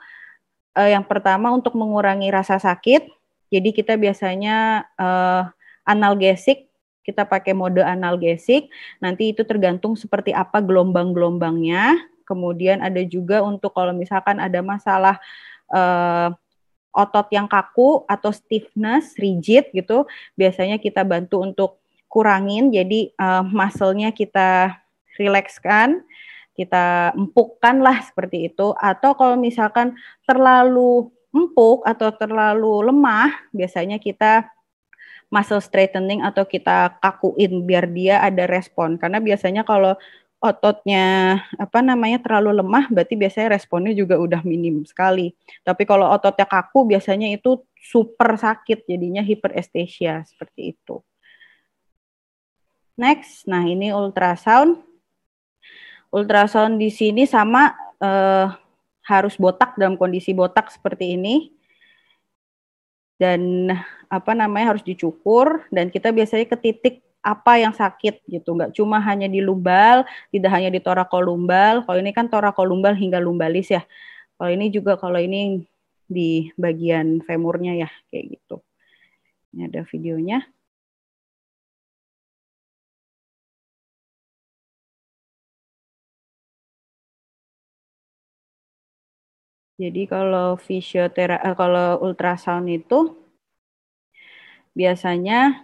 [0.78, 3.08] eh, yang pertama untuk mengurangi rasa sakit.
[3.50, 5.44] Jadi kita biasanya eh,
[5.90, 6.70] analgesik
[7.02, 8.70] kita pakai mode analgesik
[9.02, 11.98] nanti itu tergantung seperti apa gelombang-gelombangnya
[12.30, 15.18] kemudian ada juga untuk kalau misalkan ada masalah
[15.74, 16.30] uh,
[16.94, 22.74] otot yang kaku atau stiffness, rigid gitu, biasanya kita bantu untuk kurangin.
[22.74, 24.78] Jadi uh, muscle-nya kita
[25.18, 26.02] rilekskan,
[26.58, 28.74] kita empukkan lah seperti itu.
[28.78, 29.94] Atau kalau misalkan
[30.26, 34.50] terlalu empuk atau terlalu lemah, biasanya kita
[35.30, 38.98] muscle straightening atau kita kakuin biar dia ada respon.
[38.98, 39.94] Karena biasanya kalau
[40.40, 45.36] ototnya apa namanya terlalu lemah berarti biasanya responnya juga udah minim sekali.
[45.62, 51.00] Tapi kalau ototnya kaku biasanya itu super sakit jadinya hiperestesia seperti itu.
[53.00, 54.84] Next, nah ini ultrasound.
[56.12, 57.72] Ultrasound di sini sama
[58.02, 58.48] eh,
[59.08, 61.59] harus botak dalam kondisi botak seperti ini.
[63.20, 63.68] Dan
[64.10, 68.56] apa namanya harus dicukur dan kita biasanya ke titik apa yang sakit gitu.
[68.56, 71.84] Nggak cuma hanya di lumbal tidak hanya di torakolumbal.
[71.84, 73.84] Kalau ini kan torakolumbal hingga lumbalis ya.
[74.40, 75.68] Kalau ini juga kalau ini
[76.08, 78.64] di bagian femurnya ya kayak gitu.
[79.52, 80.42] Ini ada videonya
[89.80, 93.16] Jadi kalau fisioterapi, eh, kalau ultrasound itu
[94.76, 95.64] biasanya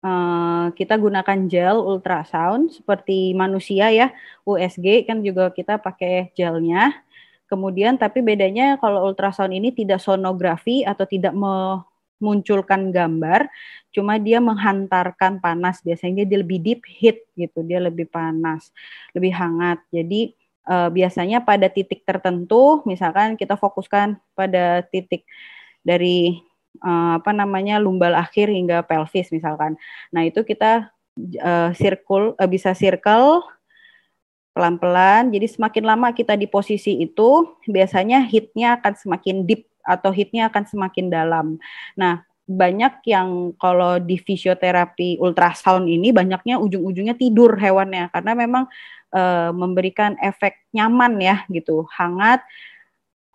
[0.00, 4.08] uh, kita gunakan gel ultrasound seperti manusia ya,
[4.48, 6.96] USG kan juga kita pakai gelnya.
[7.44, 13.52] Kemudian tapi bedanya kalau ultrasound ini tidak sonografi atau tidak memunculkan gambar,
[13.92, 15.84] cuma dia menghantarkan panas.
[15.84, 18.72] Biasanya dia lebih deep heat gitu, dia lebih panas,
[19.12, 19.84] lebih hangat.
[19.92, 20.32] Jadi
[20.66, 25.26] uh, biasanya pada titik tertentu, misalkan kita fokuskan pada titik
[25.82, 26.38] dari
[26.82, 29.74] uh, apa namanya lumbal akhir hingga pelvis misalkan.
[30.14, 30.90] Nah itu kita
[31.42, 33.42] uh, circle uh, bisa circle
[34.52, 35.32] pelan-pelan.
[35.32, 40.64] Jadi semakin lama kita di posisi itu, biasanya hitnya akan semakin deep atau hitnya akan
[40.68, 41.58] semakin dalam.
[41.98, 48.64] Nah banyak yang kalau di fisioterapi ultrasound ini banyaknya ujung-ujungnya tidur hewannya karena memang
[49.12, 52.42] e, memberikan efek nyaman ya gitu hangat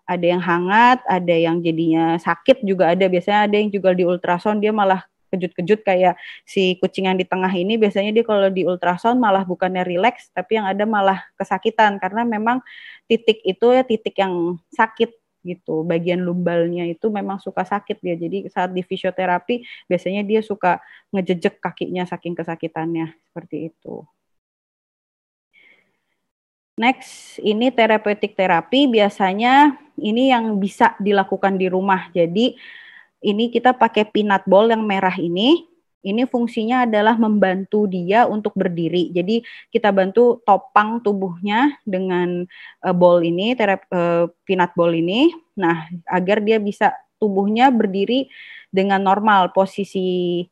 [0.08, 3.04] ada yang hangat, ada yang jadinya sakit juga ada.
[3.04, 6.16] Biasanya ada yang juga di ultrasound dia malah kejut-kejut kayak
[6.48, 10.56] si kucing yang di tengah ini biasanya dia kalau di ultrasound malah bukannya rileks tapi
[10.56, 12.64] yang ada malah kesakitan karena memang
[13.04, 15.12] titik itu ya titik yang sakit
[15.44, 15.84] gitu.
[15.84, 18.16] Bagian lumbalnya itu memang suka sakit dia.
[18.16, 20.80] Jadi saat di fisioterapi biasanya dia suka
[21.12, 24.08] ngejejek kakinya saking kesakitannya seperti itu.
[26.78, 32.06] Next, ini terapeutik terapi biasanya ini yang bisa dilakukan di rumah.
[32.14, 32.54] Jadi
[33.26, 35.66] ini kita pakai peanut ball yang merah ini.
[35.98, 39.10] Ini fungsinya adalah membantu dia untuk berdiri.
[39.10, 39.42] Jadi
[39.74, 42.46] kita bantu topang tubuhnya dengan
[42.86, 45.34] uh, ball ini, terap, uh, peanut ball ini.
[45.58, 48.30] Nah, agar dia bisa tubuhnya berdiri
[48.70, 50.46] dengan normal posisi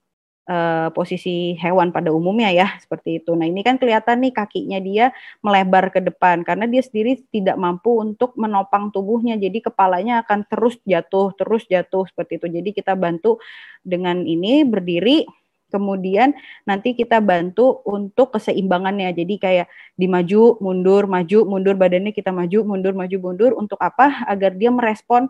[0.47, 3.35] uh, posisi hewan pada umumnya ya seperti itu.
[3.35, 5.11] Nah ini kan kelihatan nih kakinya dia
[5.43, 9.37] melebar ke depan karena dia sendiri tidak mampu untuk menopang tubuhnya.
[9.37, 12.47] Jadi kepalanya akan terus jatuh, terus jatuh seperti itu.
[12.51, 13.43] Jadi kita bantu
[13.83, 15.27] dengan ini berdiri.
[15.67, 16.31] Kemudian
[16.63, 19.11] nanti kita bantu untuk keseimbangannya.
[19.11, 19.67] Jadi kayak
[19.99, 23.51] dimaju, mundur, maju, mundur badannya kita maju, mundur, maju, mundur.
[23.59, 24.23] Untuk apa?
[24.31, 25.27] Agar dia merespon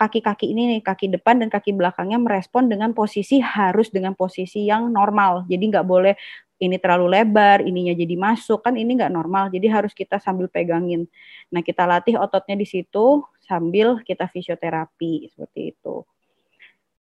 [0.00, 4.88] kaki-kaki ini nih, kaki depan dan kaki belakangnya merespon dengan posisi harus dengan posisi yang
[4.88, 5.44] normal.
[5.44, 6.16] Jadi nggak boleh
[6.60, 9.52] ini terlalu lebar, ininya jadi masuk, kan ini nggak normal.
[9.52, 11.04] Jadi harus kita sambil pegangin.
[11.52, 16.04] Nah kita latih ototnya di situ sambil kita fisioterapi seperti itu.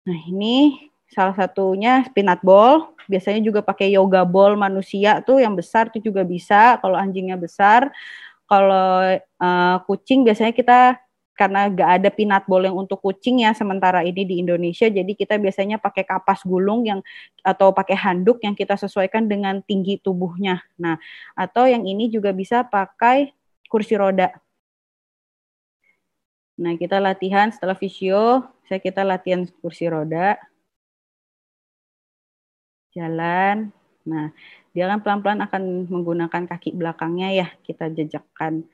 [0.08, 2.96] Nah ini salah satunya spinat ball.
[3.08, 6.80] Biasanya juga pakai yoga ball manusia tuh yang besar tuh juga bisa.
[6.80, 7.92] Kalau anjingnya besar,
[8.44, 10.80] kalau uh, kucing biasanya kita
[11.36, 15.36] karena gak ada peanut ball yang untuk kucing ya sementara ini di Indonesia jadi kita
[15.36, 17.04] biasanya pakai kapas gulung yang
[17.44, 20.64] atau pakai handuk yang kita sesuaikan dengan tinggi tubuhnya.
[20.80, 20.96] Nah,
[21.36, 23.36] atau yang ini juga bisa pakai
[23.68, 24.32] kursi roda.
[26.56, 30.40] Nah, kita latihan setelah visio, saya kita latihan kursi roda.
[32.96, 33.68] Jalan.
[34.08, 34.32] Nah,
[34.72, 35.62] dia kan pelan-pelan akan
[35.92, 38.64] menggunakan kaki belakangnya ya, kita jejakkan.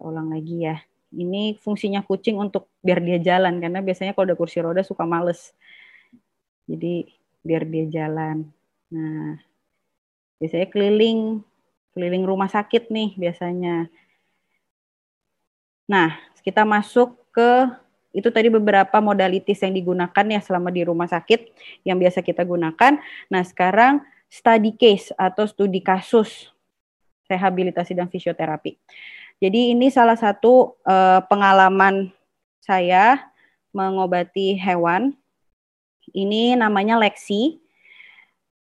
[0.00, 4.62] Ulang lagi ya ini fungsinya kucing untuk biar dia jalan karena biasanya kalau ada kursi
[4.62, 5.50] roda suka males
[6.70, 7.06] jadi
[7.42, 8.46] biar dia jalan
[8.90, 9.38] nah
[10.38, 11.42] biasanya keliling
[11.92, 13.90] keliling rumah sakit nih biasanya
[15.90, 17.68] nah kita masuk ke
[18.10, 21.46] itu tadi beberapa modalitis yang digunakan ya selama di rumah sakit
[21.86, 22.98] yang biasa kita gunakan.
[23.30, 26.50] Nah, sekarang study case atau studi kasus
[27.30, 28.74] rehabilitasi dan fisioterapi.
[29.40, 32.12] Jadi ini salah satu uh, pengalaman
[32.60, 33.32] saya
[33.72, 35.16] mengobati hewan.
[36.12, 37.56] Ini namanya Lexi.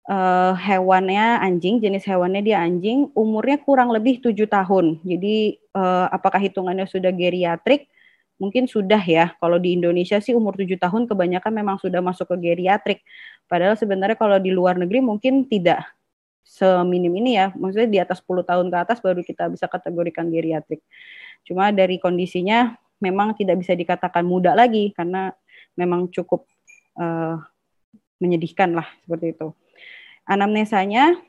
[0.06, 5.02] Uh, hewannya anjing, jenis hewannya dia anjing, umurnya kurang lebih tujuh tahun.
[5.02, 7.90] Jadi uh, apakah hitungannya sudah geriatrik?
[8.38, 9.34] Mungkin sudah ya.
[9.42, 13.02] Kalau di Indonesia sih umur tujuh tahun kebanyakan memang sudah masuk ke geriatrik.
[13.50, 15.82] Padahal sebenarnya kalau di luar negeri mungkin tidak
[16.46, 17.50] seminim ini ya.
[17.58, 20.86] Maksudnya di atas 10 tahun ke atas baru kita bisa kategorikan geriatrik.
[21.42, 25.34] Cuma dari kondisinya memang tidak bisa dikatakan muda lagi karena
[25.76, 26.48] memang cukup
[26.96, 27.38] uh,
[28.20, 29.52] menyedihkan lah seperti itu
[30.26, 31.20] anamnesanya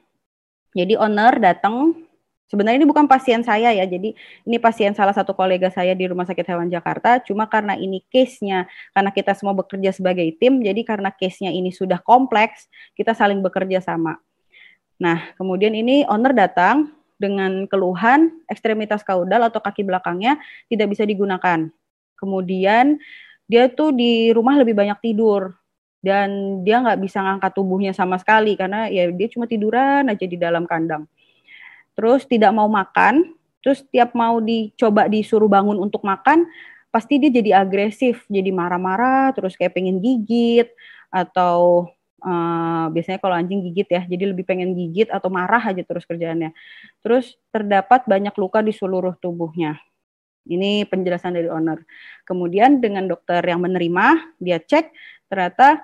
[0.73, 2.07] jadi owner datang
[2.47, 4.14] sebenarnya ini bukan pasien saya ya jadi
[4.47, 8.71] ini pasien salah satu kolega saya di rumah sakit hewan Jakarta cuma karena ini case-nya
[8.95, 13.83] karena kita semua bekerja sebagai tim jadi karena case-nya ini sudah kompleks kita saling bekerja
[13.83, 14.23] sama
[14.97, 21.69] nah kemudian ini owner datang dengan keluhan ekstremitas kaudal atau kaki belakangnya tidak bisa digunakan
[22.17, 23.01] kemudian
[23.47, 25.55] dia tuh di rumah lebih banyak tidur
[26.07, 30.39] dan dia nggak bisa ngangkat tubuhnya sama sekali karena ya dia cuma tiduran aja di
[30.39, 31.07] dalam kandang.
[31.99, 36.45] Terus tidak mau makan, terus tiap mau dicoba disuruh bangun untuk makan,
[36.95, 40.69] pasti dia jadi agresif, jadi marah-marah, terus kayak pengen gigit
[41.09, 41.89] atau
[42.23, 46.55] uh, biasanya kalau anjing gigit ya, jadi lebih pengen gigit atau marah aja terus kerjaannya.
[47.05, 49.77] Terus terdapat banyak luka di seluruh tubuhnya.
[50.47, 51.83] Ini penjelasan dari owner.
[52.23, 54.95] Kemudian dengan dokter yang menerima, dia cek
[55.27, 55.83] ternyata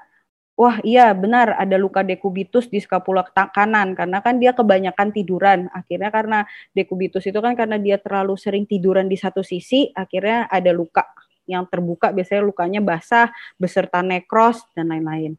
[0.55, 5.67] wah iya benar ada luka dekubitus di skapula kanan karena kan dia kebanyakan tiduran.
[5.75, 10.71] Akhirnya karena dekubitus itu kan karena dia terlalu sering tiduran di satu sisi, akhirnya ada
[10.71, 11.03] luka
[11.51, 15.35] yang terbuka biasanya lukanya basah beserta nekros dan lain-lain.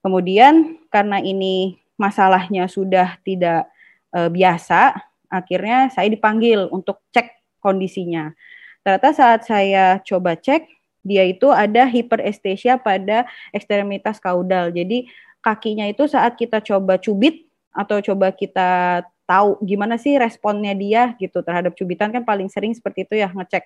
[0.00, 3.68] Kemudian karena ini masalahnya sudah tidak
[4.12, 4.96] e, biasa,
[5.28, 8.32] akhirnya saya dipanggil untuk cek kondisinya.
[8.80, 10.64] Ternyata saat saya coba cek,
[11.04, 14.72] dia itu ada hiperestesia pada ekstremitas kaudal.
[14.72, 15.08] Jadi
[15.44, 21.38] kakinya itu saat kita coba cubit atau coba kita tahu gimana sih responnya dia gitu
[21.46, 23.62] terhadap cubitan kan paling sering seperti itu ya ngecek.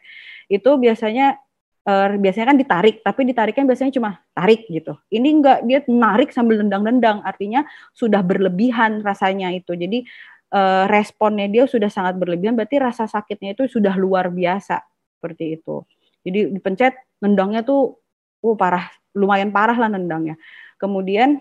[0.52, 1.40] Itu biasanya
[1.88, 4.96] uh, biasanya kan ditarik, tapi ditariknya biasanya cuma tarik gitu.
[5.12, 9.76] Ini enggak dia narik sambil nendang-nendang, artinya sudah berlebihan rasanya itu.
[9.76, 10.04] Jadi
[10.52, 14.80] uh, responnya dia sudah sangat berlebihan, berarti rasa sakitnya itu sudah luar biasa
[15.16, 15.84] seperti itu.
[16.24, 18.00] Jadi dipencet nendangnya tuh
[18.44, 20.36] uh parah, lumayan parah lah nendangnya.
[20.76, 21.40] Kemudian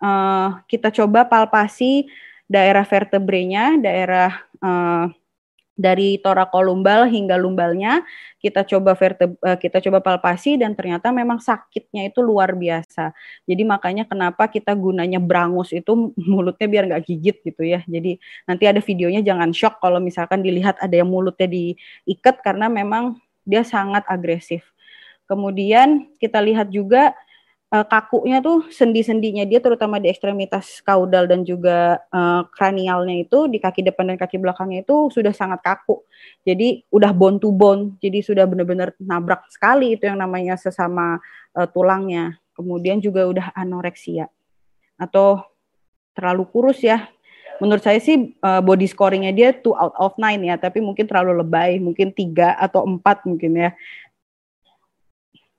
[0.00, 2.08] uh, kita coba palpasi
[2.48, 5.08] daerah vertebrenya, daerah uh,
[5.72, 8.04] dari torakolumbal hingga lumbalnya
[8.36, 13.14] kita coba uh, kita coba palpasi dan ternyata memang sakitnya itu luar biasa.
[13.48, 17.80] Jadi makanya kenapa kita gunanya brangus itu mulutnya biar nggak gigit gitu ya.
[17.88, 23.16] Jadi nanti ada videonya jangan shock kalau misalkan dilihat ada yang mulutnya diikat karena memang
[23.46, 24.62] dia sangat agresif.
[25.24, 27.16] Kemudian kita lihat juga
[27.72, 33.56] uh, kakunya tuh sendi-sendinya dia terutama di ekstremitas kaudal dan juga uh, kranialnya itu di
[33.56, 36.04] kaki depan dan kaki belakangnya itu sudah sangat kaku.
[36.44, 41.18] Jadi udah bone to bone, jadi sudah benar-benar nabrak sekali itu yang namanya sesama
[41.56, 42.36] uh, tulangnya.
[42.52, 44.28] Kemudian juga udah anoreksia
[45.00, 45.40] atau
[46.12, 47.08] terlalu kurus ya
[47.62, 51.78] menurut saya sih body scoringnya dia two out of nine ya, tapi mungkin terlalu lebay,
[51.78, 53.70] mungkin tiga atau empat mungkin ya.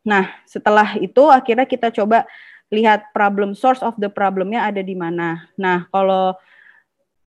[0.03, 2.27] Nah, setelah itu akhirnya kita coba
[2.67, 5.47] lihat problem source of the problemnya ada di mana.
[5.55, 6.35] Nah, kalau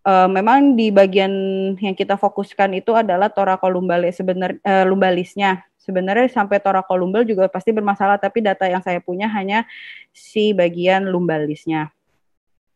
[0.05, 1.33] uh, memang di bagian
[1.81, 5.65] yang kita fokuskan itu adalah torakolumbalis sebenarnya uh, lumbalisnya.
[5.81, 9.63] Sebenarnya sampai torakolumbal juga pasti bermasalah, tapi data yang saya punya hanya
[10.11, 11.95] si bagian lumbalisnya.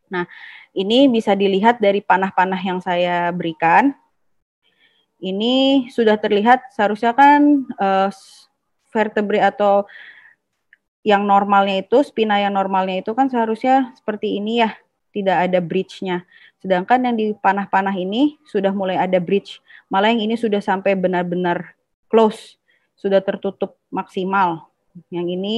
[0.07, 0.23] Nah,
[0.71, 3.91] ini bisa dilihat dari panah-panah yang saya berikan.
[5.19, 8.09] Ini sudah terlihat seharusnya kan uh,
[8.91, 9.87] vertebrae atau
[11.01, 14.77] yang normalnya itu, spina yang normalnya itu kan seharusnya seperti ini ya,
[15.09, 16.23] tidak ada bridge-nya.
[16.61, 19.57] Sedangkan yang di panah-panah ini sudah mulai ada bridge.
[19.89, 21.73] Malah yang ini sudah sampai benar-benar
[22.05, 22.61] close,
[22.93, 24.69] sudah tertutup maksimal.
[25.09, 25.55] Yang ini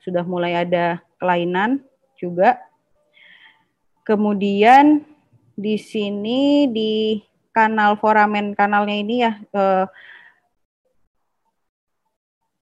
[0.00, 1.84] sudah mulai ada kelainan
[2.16, 2.56] juga.
[4.06, 5.04] Kemudian
[5.52, 7.20] di sini di
[7.52, 9.88] kanal foramen kanalnya ini ya uh,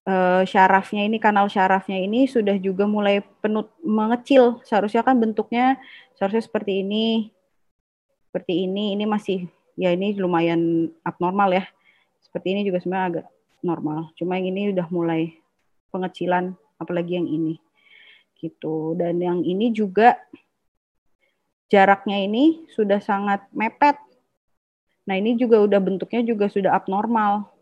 [0.05, 4.61] uh, syarafnya ini kanal syarafnya ini sudah juga mulai penut mengecil.
[4.63, 5.77] Seharusnya kan bentuknya
[6.15, 7.33] seharusnya seperti ini.
[8.29, 9.47] Seperti ini, ini masih
[9.79, 11.65] ya ini lumayan abnormal ya.
[12.19, 13.27] Seperti ini juga sebenarnya agak
[13.63, 14.11] normal.
[14.19, 15.39] Cuma yang ini udah mulai
[15.89, 17.55] pengecilan apalagi yang ini.
[18.35, 18.99] Gitu.
[18.99, 20.19] Dan yang ini juga
[21.71, 23.95] jaraknya ini sudah sangat mepet.
[25.05, 27.54] Nah, ini juga udah bentuknya juga sudah abnormal.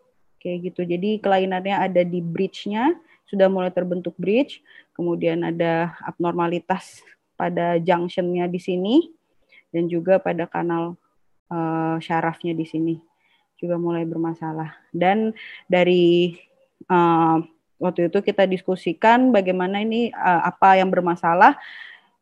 [0.43, 0.81] Kayak gitu.
[0.83, 2.91] Jadi kelainannya ada di bridge-nya,
[3.31, 4.59] sudah mulai terbentuk bridge,
[4.91, 6.99] kemudian ada abnormalitas
[7.39, 8.95] pada junctionnya di sini,
[9.71, 10.99] dan juga pada kanal
[11.47, 12.95] uh, syarafnya di sini
[13.63, 14.75] juga mulai bermasalah.
[14.91, 15.31] Dan
[15.71, 16.35] dari
[16.91, 17.39] uh,
[17.79, 21.55] waktu itu kita diskusikan bagaimana ini uh, apa yang bermasalah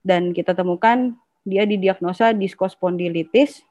[0.06, 3.66] dan kita temukan dia didiagnosa diskospondilitis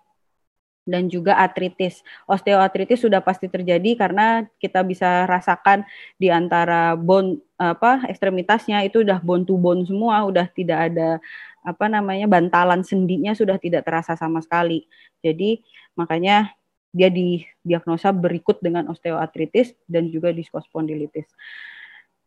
[0.88, 2.00] dan juga artritis.
[2.26, 5.84] Osteoartritis sudah pasti terjadi karena kita bisa rasakan
[6.16, 11.20] di antara bone apa ekstremitasnya itu udah bone to bone semua, udah tidak ada
[11.60, 14.88] apa namanya bantalan sendinya sudah tidak terasa sama sekali.
[15.20, 15.60] Jadi
[15.96, 16.56] makanya
[16.90, 21.28] dia didiagnosa berikut dengan osteoartritis dan juga diskospondilitis.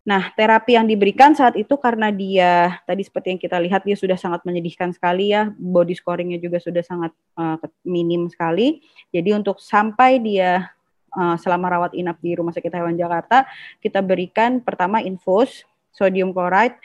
[0.03, 4.19] Nah, terapi yang diberikan saat itu karena dia tadi seperti yang kita lihat dia sudah
[4.19, 7.55] sangat menyedihkan sekali ya, body scoringnya juga sudah sangat uh,
[7.87, 8.83] minim sekali.
[9.15, 10.67] Jadi untuk sampai dia
[11.15, 13.47] uh, selama rawat inap di Rumah Sakit Hewan Jakarta,
[13.79, 15.63] kita berikan pertama infus
[15.95, 16.75] sodium chloride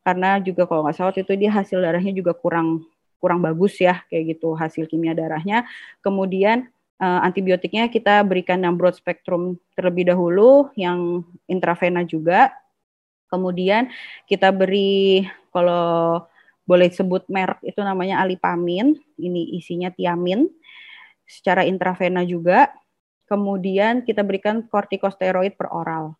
[0.00, 2.86] karena juga kalau nggak salah itu dia hasil darahnya juga kurang
[3.20, 5.68] kurang bagus ya kayak gitu hasil kimia darahnya.
[6.00, 12.52] Kemudian uh, antibiotiknya kita berikan yang broad spectrum terlebih dahulu, yang intravena juga.
[13.26, 13.90] Kemudian
[14.30, 16.22] kita beri kalau
[16.66, 20.50] boleh sebut merek itu namanya alipamin, ini isinya tiamin
[21.26, 22.70] secara intravena juga.
[23.26, 26.14] Kemudian kita berikan kortikosteroid per oral.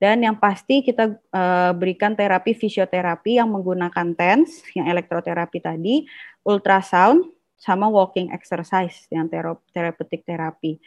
[0.00, 6.04] Dan yang pasti kita uh, berikan terapi fisioterapi yang menggunakan TENS, yang elektroterapi tadi,
[6.44, 7.24] ultrasound,
[7.56, 9.30] sama walking exercise yang
[9.72, 10.78] therapeutic terapi.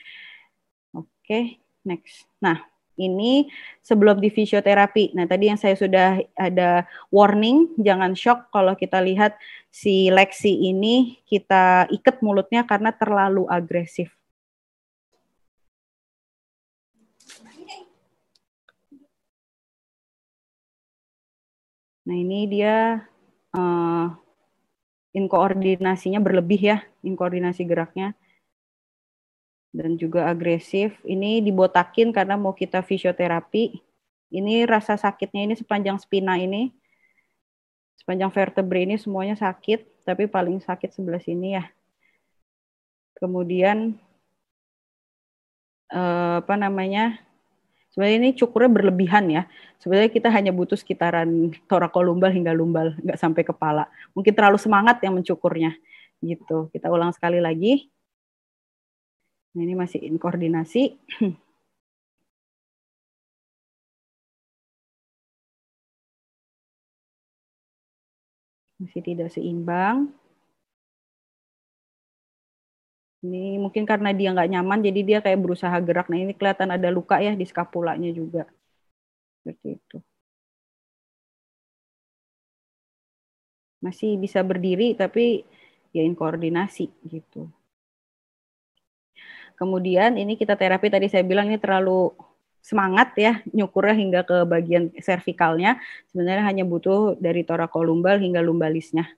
[0.93, 1.43] Oke, okay,
[1.87, 2.27] next.
[2.39, 2.61] Nah,
[2.97, 3.47] ini
[3.85, 5.13] sebelum di fisioterapi.
[5.13, 9.37] Nah, tadi yang saya sudah ada warning, jangan shock kalau kita lihat
[9.69, 14.17] si Lexi ini kita ikat mulutnya karena terlalu agresif.
[22.07, 23.03] Nah, ini dia
[23.51, 24.07] uh,
[25.17, 28.13] inkoordinasinya berlebih ya, inkoordinasi geraknya.
[29.73, 30.93] Dan juga agresif.
[31.01, 33.81] Ini dibotakin karena mau kita fisioterapi.
[34.29, 36.69] Ini rasa sakitnya ini sepanjang spina ini.
[37.97, 41.65] Sepanjang vertebrae ini semuanya sakit, tapi paling sakit sebelah sini ya.
[43.17, 43.97] Kemudian
[45.91, 47.26] eh, apa namanya?
[47.97, 49.49] Sebenarnya ini cukurnya berlebihan ya.
[49.81, 53.89] Sebenarnya kita hanya butuh sekitaran torakolumbal hingga lumbal, nggak sampai kepala.
[54.13, 55.73] Mungkin terlalu semangat yang mencukurnya.
[56.21, 56.69] Gitu.
[56.69, 57.89] Kita ulang sekali lagi.
[59.57, 60.93] Nah, ini masih in koordinasi.
[68.77, 70.13] Masih tidak seimbang.
[73.27, 76.07] Ini mungkin karena dia nggak nyaman, jadi dia kayak berusaha gerak.
[76.07, 78.47] Nah ini kelihatan ada luka ya di skapulanya juga.
[79.43, 79.97] Seperti itu.
[83.83, 85.43] Masih bisa berdiri, tapi
[85.91, 87.51] ya inkoordinasi gitu.
[89.59, 92.13] Kemudian ini kita terapi tadi saya bilang ini terlalu
[92.61, 95.81] semangat ya nyukurnya hingga ke bagian cervicalnya.
[96.13, 99.09] Sebenarnya hanya butuh dari torakolumbal hingga lumbalisnya.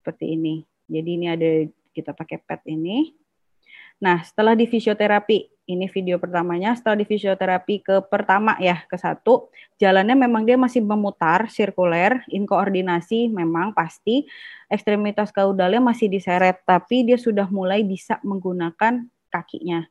[0.00, 0.62] Seperti ini.
[0.86, 1.50] Jadi ini ada
[1.92, 3.21] kita pakai pet ini.
[4.02, 5.38] Nah, setelah di fisioterapi,
[5.70, 9.46] ini video pertamanya, setelah di fisioterapi ke pertama ya, ke satu,
[9.78, 14.26] jalannya memang dia masih memutar, sirkuler, inkoordinasi memang pasti,
[14.66, 19.86] ekstremitas kaudalnya masih diseret, tapi dia sudah mulai bisa menggunakan kakinya.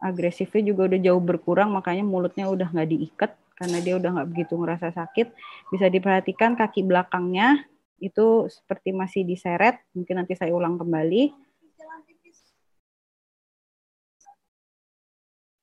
[0.00, 4.54] Agresifnya juga udah jauh berkurang, makanya mulutnya udah nggak diikat, karena dia udah nggak begitu
[4.54, 5.32] ngerasa sakit.
[5.72, 7.64] Bisa diperhatikan kaki belakangnya
[7.96, 9.80] itu seperti masih diseret.
[9.96, 11.32] Mungkin nanti saya ulang kembali.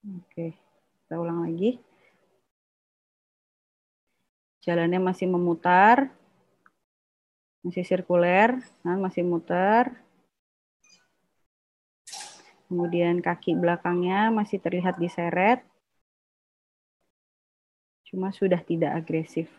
[0.03, 0.57] Oke,
[1.05, 1.79] kita ulang lagi.
[4.65, 6.11] Jalannya masih memutar,
[7.63, 9.91] masih sirkuler, nah masih muter.
[12.67, 15.63] Kemudian kaki belakangnya masih terlihat diseret
[18.13, 19.49] cuma sudah tidak agresif.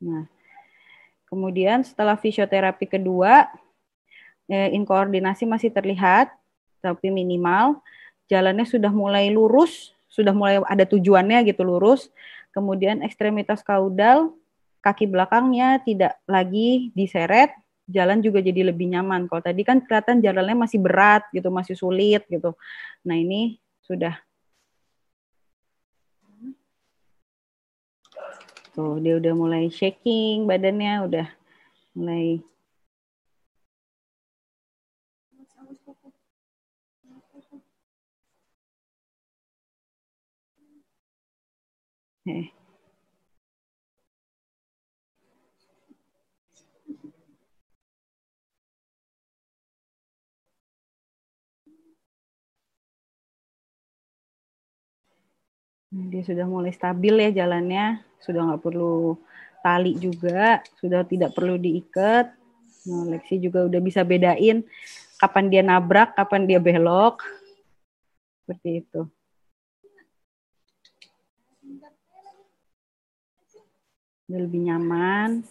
[0.00, 0.24] Nah,
[1.28, 3.52] kemudian setelah fisioterapi kedua,
[4.48, 6.32] eh, inkoordinasi masih terlihat,
[6.80, 7.84] tapi minimal.
[8.32, 12.08] Jalannya sudah mulai lurus, sudah mulai ada tujuannya gitu lurus.
[12.56, 14.32] Kemudian ekstremitas kaudal,
[14.80, 17.52] kaki belakangnya tidak lagi diseret,
[17.84, 19.28] jalan juga jadi lebih nyaman.
[19.28, 22.56] Kalau tadi kan kelihatan jalannya masih berat gitu, masih sulit gitu.
[23.04, 24.16] Nah ini sudah
[28.74, 31.26] Tuh, dia udah mulai shaking badannya, udah
[31.96, 32.26] mulai
[42.26, 42.52] eh.
[56.10, 59.16] Dia sudah mulai stabil ya jalannya sudah nggak perlu
[59.60, 62.32] tali juga, sudah tidak perlu diikat.
[62.88, 64.64] Nah, Lexi juga udah bisa bedain
[65.20, 67.20] kapan dia nabrak, kapan dia belok.
[68.40, 69.04] Seperti itu.
[74.30, 75.44] Lebih nyaman.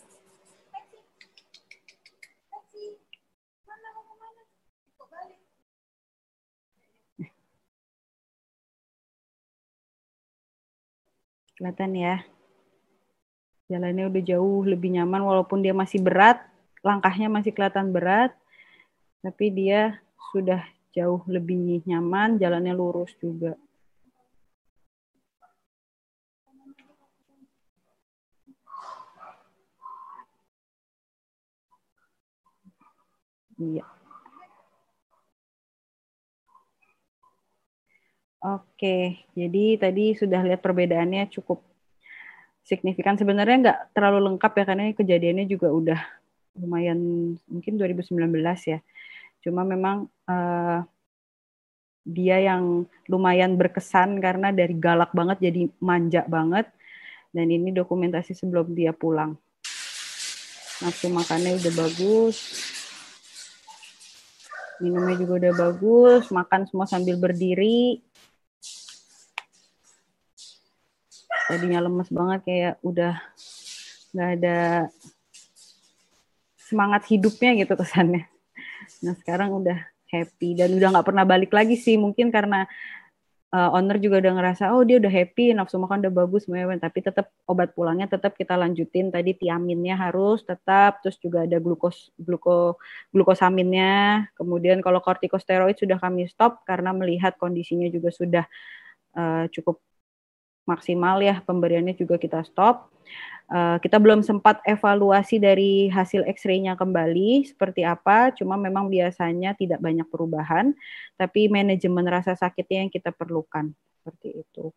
[11.59, 12.38] Kelihatan ya.
[13.69, 16.41] Jalannya udah jauh lebih nyaman walaupun dia masih berat,
[16.81, 18.33] langkahnya masih kelihatan berat,
[19.21, 20.01] tapi dia
[20.33, 23.53] sudah jauh lebih nyaman, jalannya lurus juga.
[33.59, 33.85] Iya.
[38.39, 41.68] Oke, jadi tadi sudah lihat perbedaannya cukup
[42.63, 43.15] signifikan.
[43.19, 45.99] Sebenarnya nggak terlalu lengkap ya, karena kejadiannya juga udah
[46.59, 46.99] lumayan,
[47.47, 48.17] mungkin 2019
[48.67, 48.79] ya.
[49.39, 50.83] Cuma memang uh,
[52.03, 56.67] dia yang lumayan berkesan karena dari galak banget jadi manja banget.
[57.29, 59.37] Dan ini dokumentasi sebelum dia pulang.
[60.79, 62.37] Nafsu makannya udah bagus,
[64.79, 67.99] minumnya juga udah bagus, makan semua sambil berdiri.
[71.49, 73.17] Tadinya lemes banget kayak udah
[74.13, 74.57] nggak ada
[76.61, 78.29] semangat hidupnya gitu kesannya.
[79.01, 79.81] Nah sekarang udah
[80.13, 82.69] happy dan udah nggak pernah balik lagi sih mungkin karena
[83.49, 87.01] uh, owner juga udah ngerasa oh dia udah happy nafsu makan udah bagus semuanya tapi
[87.01, 89.09] tetap obat pulangnya tetap kita lanjutin.
[89.09, 92.77] Tadi tiaminnya harus tetap terus juga ada glukos gluko
[93.09, 94.29] glukosaminnya.
[94.37, 98.45] Kemudian kalau kortikosteroid sudah kami stop karena melihat kondisinya juga sudah
[99.17, 99.81] uh, cukup
[100.69, 102.93] maksimal ya pemberiannya juga kita stop
[103.49, 109.81] Uh, kita belum sempat evaluasi dari hasil X-ray-nya kembali seperti apa, cuma memang biasanya tidak
[109.81, 110.77] banyak perubahan,
[111.17, 114.69] tapi manajemen rasa sakitnya yang kita perlukan seperti itu.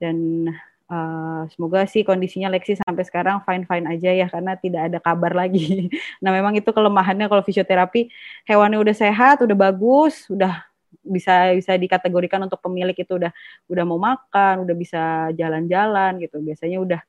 [0.00, 0.48] Dan
[0.88, 5.92] uh, semoga sih kondisinya Lexi sampai sekarang fine-fine aja ya karena tidak ada kabar lagi.
[6.24, 8.08] nah memang itu kelemahannya kalau fisioterapi
[8.48, 10.64] hewannya udah sehat, udah bagus, udah
[11.02, 13.32] bisa bisa dikategorikan untuk pemilik itu udah
[13.68, 15.02] udah mau makan, udah bisa
[15.36, 16.40] jalan-jalan gitu.
[16.40, 17.00] Biasanya udah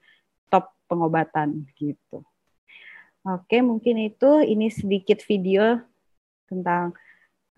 [0.52, 2.24] top pengobatan gitu.
[3.28, 5.84] Oke, mungkin itu ini sedikit video
[6.48, 6.96] tentang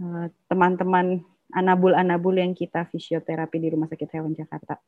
[0.01, 4.81] eh, teman-teman uh, anabul-anabul yang kita fisioterapi di Rumah Sakit Hewan Jakarta.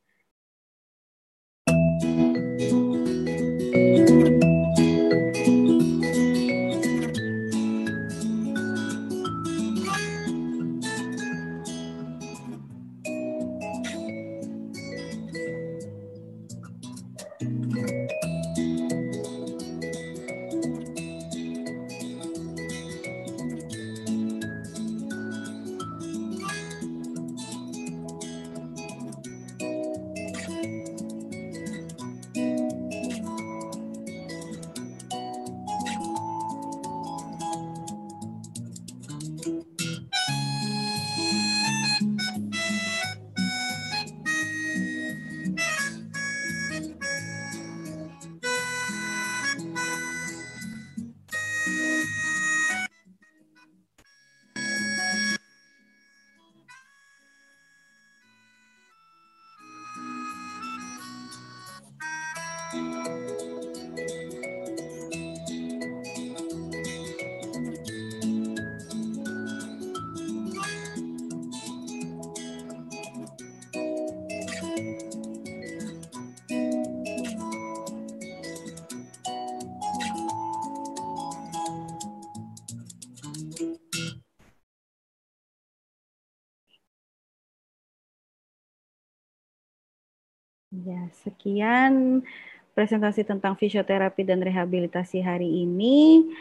[91.23, 92.23] Sekian
[92.71, 96.31] presentasi tentang fisioterapi dan rehabilitasi hari ini.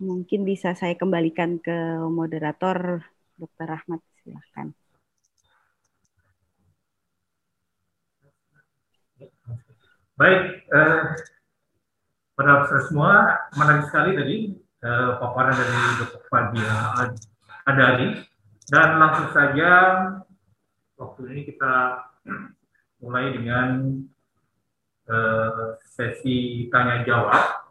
[0.00, 3.04] Mungkin bisa saya kembalikan ke moderator
[3.38, 3.66] Dr.
[3.68, 4.00] Rahmat.
[4.24, 4.72] Silahkan.
[10.14, 11.02] Baik, eh,
[12.38, 14.36] pada semua, menarik sekali tadi
[14.84, 16.22] eh, paparan dari Dr.
[16.30, 16.74] Fadia
[17.66, 18.22] Adari.
[18.64, 19.70] Dan langsung saja,
[20.96, 22.00] waktu ini kita
[23.04, 24.00] mulai dengan
[25.08, 27.64] uh, sesi tanya jawab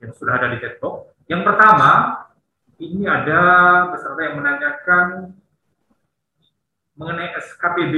[0.00, 1.12] yang sudah ada di chatbox.
[1.28, 1.90] Yang pertama,
[2.80, 3.40] ini ada
[3.92, 5.06] peserta yang menanyakan
[6.96, 7.94] mengenai SKPB.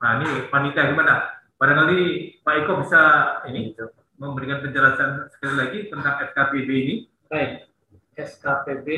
[0.00, 1.42] Nah, ini panitia gimana?
[1.56, 2.00] Barangkali
[2.44, 3.02] Pak Eko bisa
[3.48, 3.74] ini
[4.16, 6.94] memberikan penjelasan sekali lagi tentang SKPB ini.
[7.26, 7.66] Baik,
[8.14, 8.88] SKPB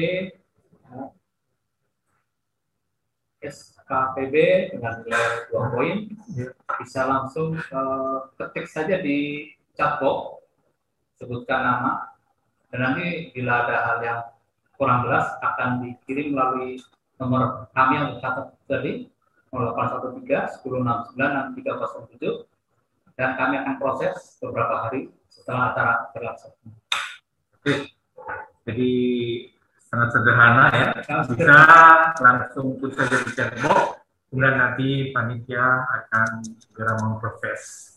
[3.89, 4.35] SKPB
[4.77, 5.97] dengan nilai dua poin
[6.77, 10.45] bisa langsung uh, ketik saja di chatbox
[11.17, 12.13] sebutkan nama
[12.69, 14.21] dan nanti bila ada hal yang
[14.77, 16.77] kurang jelas akan dikirim melalui
[17.17, 19.09] nomor kami yang tercatat tadi
[19.57, 22.45] 0813 1069 6307
[23.17, 26.71] dan kami akan proses beberapa hari setelah acara terlaksana.
[27.57, 27.91] Oke,
[28.69, 28.93] jadi
[29.89, 30.87] sangat sederhana ya.
[31.25, 31.59] Bisa
[32.21, 37.97] langsung tulis saja di chatbox, kemudian nanti panitia akan segera memproses.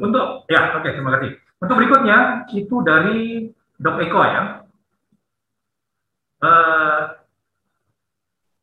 [0.00, 1.36] Untuk ya, oke okay, terima kasih.
[1.60, 3.18] Untuk berikutnya itu dari
[3.76, 4.42] Dok Eko ya.
[6.40, 7.02] Uh,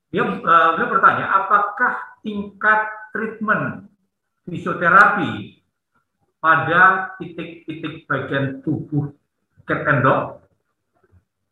[0.09, 3.85] dia uh, beliau bertanya, apakah tingkat treatment
[4.49, 5.61] fisioterapi
[6.41, 9.13] pada titik-titik bagian tubuh
[9.67, 10.41] cat and dog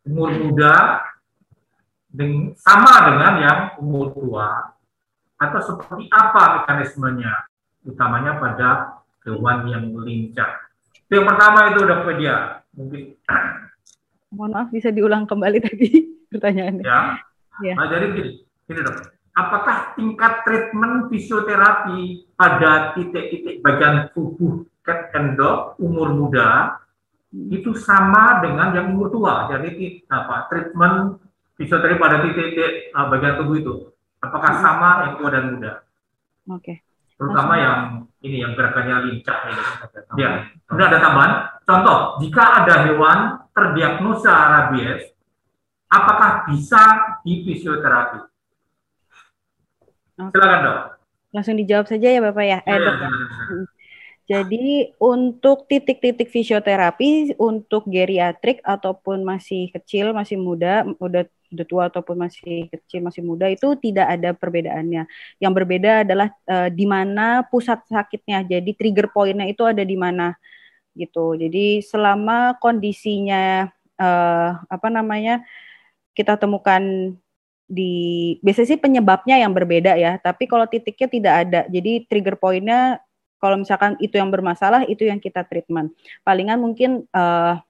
[0.06, 1.02] umur muda
[2.06, 4.72] dengan, sama dengan yang umur tua
[5.36, 7.44] atau seperti apa mekanismenya
[7.84, 8.68] utamanya pada
[9.26, 10.64] hewan yang lincah.
[11.06, 12.36] Itu yang pertama itu udah dia
[12.72, 13.14] mungkin.
[14.36, 15.88] Mohon maaf bisa diulang kembali tadi
[16.30, 16.84] pertanyaannya.
[16.86, 17.00] Ya.
[17.62, 17.74] ya.
[17.76, 18.30] Nah, jadi gini,
[18.66, 18.96] gini dok.
[19.36, 26.80] Apakah tingkat treatment fisioterapi pada titik-titik bagian tubuh cat and dog umur muda
[27.52, 29.50] itu sama dengan yang umur tua.
[29.52, 31.20] Jadi apa treatment
[31.60, 33.74] fisioterapi pada titik-titik uh, bagian tubuh itu
[34.20, 34.62] apakah hmm.
[34.62, 35.72] sama yang tua dan muda?
[36.50, 36.62] Oke.
[36.62, 36.76] Okay.
[37.16, 37.80] Terutama yang
[38.20, 39.62] ini yang gerakannya lincah ini.
[40.20, 40.30] Ya.
[40.68, 41.32] Kemudian ada tambahan.
[41.64, 43.18] Contoh, jika ada hewan
[43.56, 45.16] terdiagnosa rabies,
[45.88, 46.82] apakah bisa
[47.24, 48.20] di fisioterapi?
[50.16, 50.32] Okay.
[50.32, 50.78] Silakan dok.
[51.32, 52.58] Langsung dijawab saja ya Bapak ya.
[52.68, 52.96] Eh, ya, dok.
[53.00, 53.08] Ya,
[54.26, 62.26] jadi untuk titik-titik fisioterapi untuk geriatrik ataupun masih kecil, masih muda, udah udah tua ataupun
[62.26, 65.06] masih kecil, masih muda itu tidak ada perbedaannya.
[65.38, 68.42] Yang berbeda adalah uh, di mana pusat sakitnya.
[68.42, 70.34] Jadi trigger pointnya itu ada di mana
[70.98, 71.38] gitu.
[71.38, 75.46] Jadi selama kondisinya uh, apa namanya
[76.18, 77.14] kita temukan
[77.66, 81.60] di biasanya sih penyebabnya yang berbeda ya, tapi kalau titiknya tidak ada.
[81.70, 83.05] Jadi trigger pointnya
[83.36, 85.92] kalau misalkan itu yang bermasalah, itu yang kita treatment.
[86.24, 87.60] Palingan mungkin uh,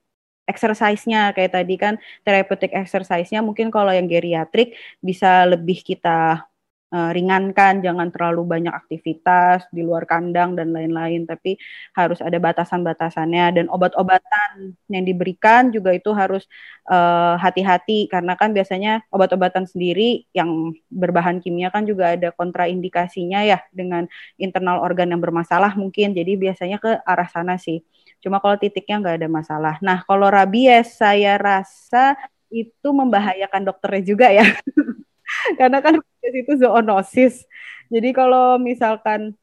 [0.46, 6.46] exercise-nya kayak tadi kan therapeutic exercise-nya mungkin kalau yang geriatrik bisa lebih kita
[6.92, 11.58] uh, ringankan, jangan terlalu banyak aktivitas di luar kandang dan lain-lain, tapi
[11.98, 16.46] harus ada batasan-batasannya dan obat-obatan yang diberikan juga itu harus
[16.86, 23.58] eh, hati-hati karena kan biasanya obat-obatan sendiri yang berbahan kimia kan juga ada kontraindikasinya ya
[23.74, 24.06] dengan
[24.38, 27.82] internal organ yang bermasalah mungkin, jadi biasanya ke arah sana sih.
[28.22, 29.74] Cuma kalau titiknya nggak ada masalah.
[29.82, 32.16] Nah kalau rabies saya rasa
[32.50, 34.46] itu membahayakan dokternya juga ya.
[35.60, 37.34] karena kan rabies itu zoonosis.
[37.92, 39.34] Jadi kalau misalkan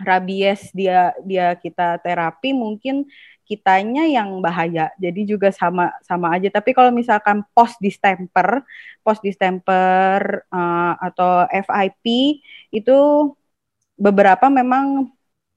[0.00, 3.08] rabies dia dia kita terapi mungkin
[3.46, 4.90] kitanya yang bahaya.
[4.98, 6.50] Jadi juga sama sama aja.
[6.50, 8.66] Tapi kalau misalkan post distemper,
[9.06, 12.38] post distemper uh, atau FIP
[12.74, 12.98] itu
[13.96, 15.08] beberapa memang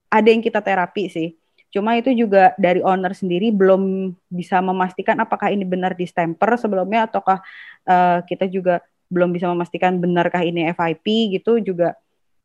[0.07, 1.29] ada yang kita terapi sih.
[1.69, 7.41] Cuma itu juga dari owner sendiri belum bisa memastikan apakah ini benar distemper sebelumnya ataukah
[7.85, 8.81] uh, kita juga
[9.13, 11.05] belum bisa memastikan benarkah ini FIP
[11.35, 11.97] gitu juga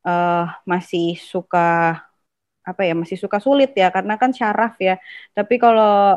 [0.09, 2.01] uh, masih suka
[2.65, 4.97] apa ya masih suka sulit ya karena kan syaraf ya.
[5.37, 6.17] Tapi kalau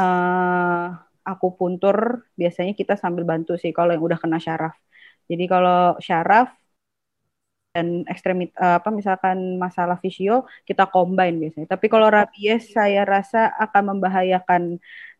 [0.00, 0.86] uh,
[1.30, 1.96] aku puntur
[2.40, 4.74] biasanya kita sambil bantu sih kalau yang udah kena syaraf.
[5.30, 6.48] Jadi kalau syaraf
[7.76, 11.68] dan ekstremit uh, apa misalkan masalah visio kita combine biasanya.
[11.76, 14.62] Tapi kalau rabies saya rasa akan membahayakan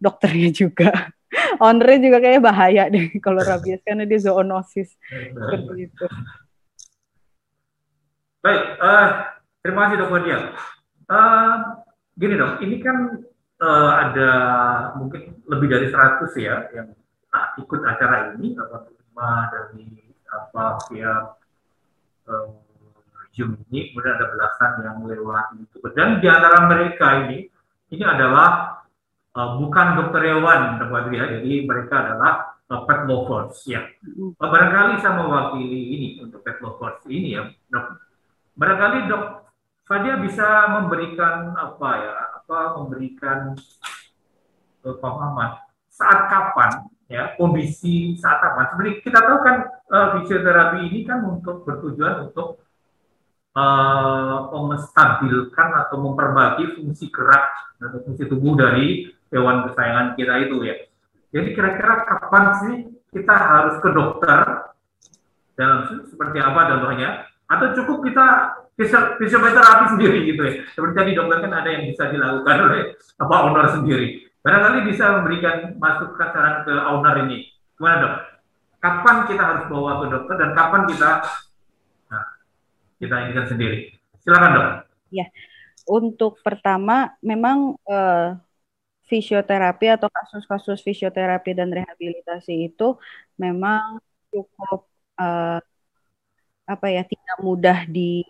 [0.00, 1.12] dokternya juga
[1.64, 6.06] ownernya juga kayaknya bahaya deh kalau rabies karena dia zoonosis seperti itu.
[8.46, 9.08] Baik, uh,
[9.62, 10.38] terima kasih dok Wadia.
[11.10, 11.82] Uh,
[12.14, 13.26] gini dok, ini kan
[13.58, 14.30] uh, ada
[14.94, 16.94] mungkin lebih dari 100 ya yang
[17.34, 21.34] uh, ikut acara ini, apa lima dari apa via
[22.30, 22.46] uh,
[23.34, 25.92] Zoom ini, kemudian ada belasan yang lewat YouTube.
[25.92, 27.50] Dan di antara mereka ini,
[27.92, 28.80] ini adalah
[29.36, 33.84] uh, bukan dokter hewan tempat ya, jadi mereka adalah uh, pet lovers ya.
[34.08, 38.00] Uh, barangkali saya mewakili ini untuk pet lovers ini ya, dok.
[38.56, 39.24] Barangkali dok
[39.86, 43.54] Fadia bisa memberikan apa ya, apa memberikan
[44.82, 46.72] uh, pemahaman saat kapan
[47.06, 48.72] ya kondisi saat kapan.
[48.72, 49.56] Seperti kita tahu kan
[49.92, 52.66] uh, fisioterapi ini kan untuk bertujuan untuk
[53.54, 57.46] uh, menstabilkan atau memperbaiki fungsi gerak
[57.78, 60.76] atau fungsi tubuh dari hewan kesayangan kita itu ya.
[61.34, 62.76] Jadi kira-kira kapan sih
[63.12, 64.40] kita harus ke dokter
[65.56, 67.26] dalam seperti apa contohnya?
[67.46, 68.26] Atau cukup kita
[69.20, 70.52] fisioterapi sendiri gitu ya.
[70.74, 72.80] Seperti tadi dokter kan ada yang bisa dilakukan oleh
[73.18, 74.26] apa owner sendiri.
[74.46, 77.50] Barangkali bisa memberikan masukan saran ke owner ini.
[77.74, 78.14] Gimana dok?
[78.78, 81.10] Kapan kita harus bawa ke dokter dan kapan kita
[82.12, 82.26] nah,
[83.02, 83.78] kita inikan sendiri?
[84.22, 84.68] Silakan dok.
[85.10, 85.26] Ya,
[85.90, 88.38] untuk pertama memang uh,
[89.10, 92.98] fisioterapi atau kasus-kasus fisioterapi dan rehabilitasi itu
[93.38, 94.86] memang cukup
[95.18, 95.58] uh,
[96.66, 98.22] apa ya tidak mudah di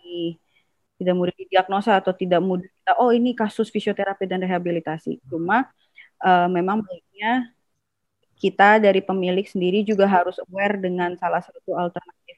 [0.96, 5.68] tidak mudah didiagnosa atau tidak mudah kita oh ini kasus fisioterapi dan rehabilitasi cuma
[6.20, 7.52] uh, memang baiknya
[8.36, 12.36] kita dari pemilik sendiri juga harus aware dengan salah satu alternatif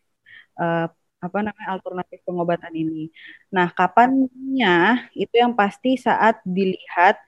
[0.63, 0.87] uh,
[1.19, 3.11] apa namanya alternatif pengobatan ini.
[3.51, 7.19] Nah, kapannya itu yang pasti saat dilihat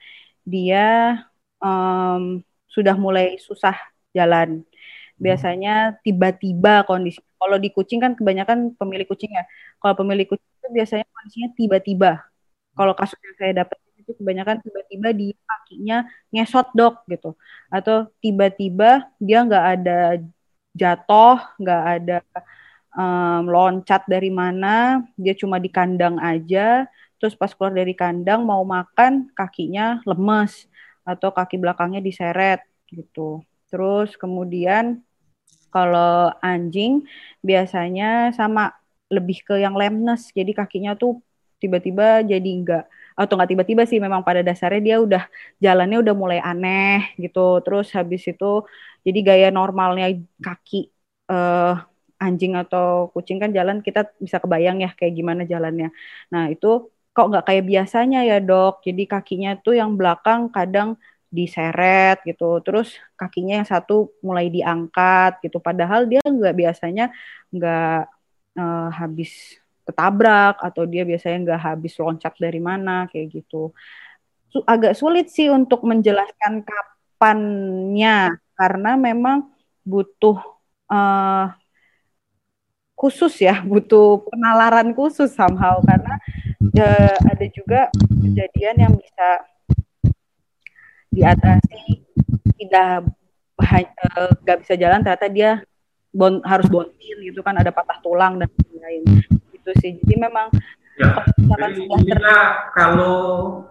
[0.47, 1.19] dia
[1.63, 2.41] um,
[2.71, 3.77] sudah mulai susah
[4.17, 4.63] jalan.
[5.21, 9.45] Biasanya tiba-tiba kondisi kalau di kucing kan kebanyakan pemilik kucing ya.
[9.81, 12.11] Kalau pemilik kucing itu biasanya kondisinya tiba-tiba.
[12.77, 17.37] Kalau kasus yang saya dapat itu kebanyakan tiba-tiba di kakinya ngesot dok gitu.
[17.69, 19.99] Atau tiba-tiba dia nggak ada
[20.73, 22.17] jatuh, nggak ada
[22.95, 26.89] um, loncat dari mana, dia cuma di kandang aja.
[27.21, 30.67] Terus pas keluar dari kandang mau makan kakinya lemes
[31.05, 33.45] atau kaki belakangnya diseret gitu.
[33.69, 35.05] Terus kemudian
[35.71, 37.07] kalau anjing
[37.45, 38.75] biasanya sama
[39.13, 41.23] lebih ke yang lameness, jadi kakinya tuh
[41.61, 42.85] tiba-tiba jadi enggak
[43.15, 45.23] atau enggak tiba-tiba sih memang pada dasarnya dia udah
[45.61, 47.61] jalannya udah mulai aneh gitu.
[47.63, 48.65] Terus habis itu
[49.07, 50.09] jadi gaya normalnya
[50.41, 50.89] kaki
[51.31, 51.85] uh,
[52.21, 55.89] anjing atau kucing kan jalan kita bisa kebayang ya kayak gimana jalannya.
[56.33, 58.83] Nah itu kok nggak kayak biasanya ya dok.
[58.87, 60.95] Jadi kakinya tuh yang belakang kadang
[61.31, 62.59] diseret gitu.
[62.67, 65.59] Terus kakinya yang satu mulai diangkat gitu.
[65.63, 67.15] Padahal dia nggak biasanya
[67.55, 68.01] nggak
[68.59, 73.75] uh, habis ketabrak atau dia biasanya nggak habis loncat dari mana kayak gitu.
[74.67, 79.51] Agak sulit sih untuk menjelaskan kapannya karena memang
[79.87, 80.39] butuh
[80.91, 81.55] uh,
[82.99, 85.79] khusus ya butuh penalaran khusus somehow.
[85.87, 86.19] Karena
[86.79, 87.91] uh, ada juga
[88.23, 89.29] kejadian yang bisa
[91.11, 92.07] diatasi
[92.61, 93.11] tidak
[93.59, 93.85] eh,
[94.47, 95.51] nggak uh, bisa jalan ternyata dia
[96.15, 99.03] bon, harus bontin gitu kan ada patah tulang dan lain-lain.
[99.55, 99.99] Itu sih.
[99.99, 100.51] Jadi memang
[101.01, 102.37] ya, jadi intinya
[102.77, 103.15] kalau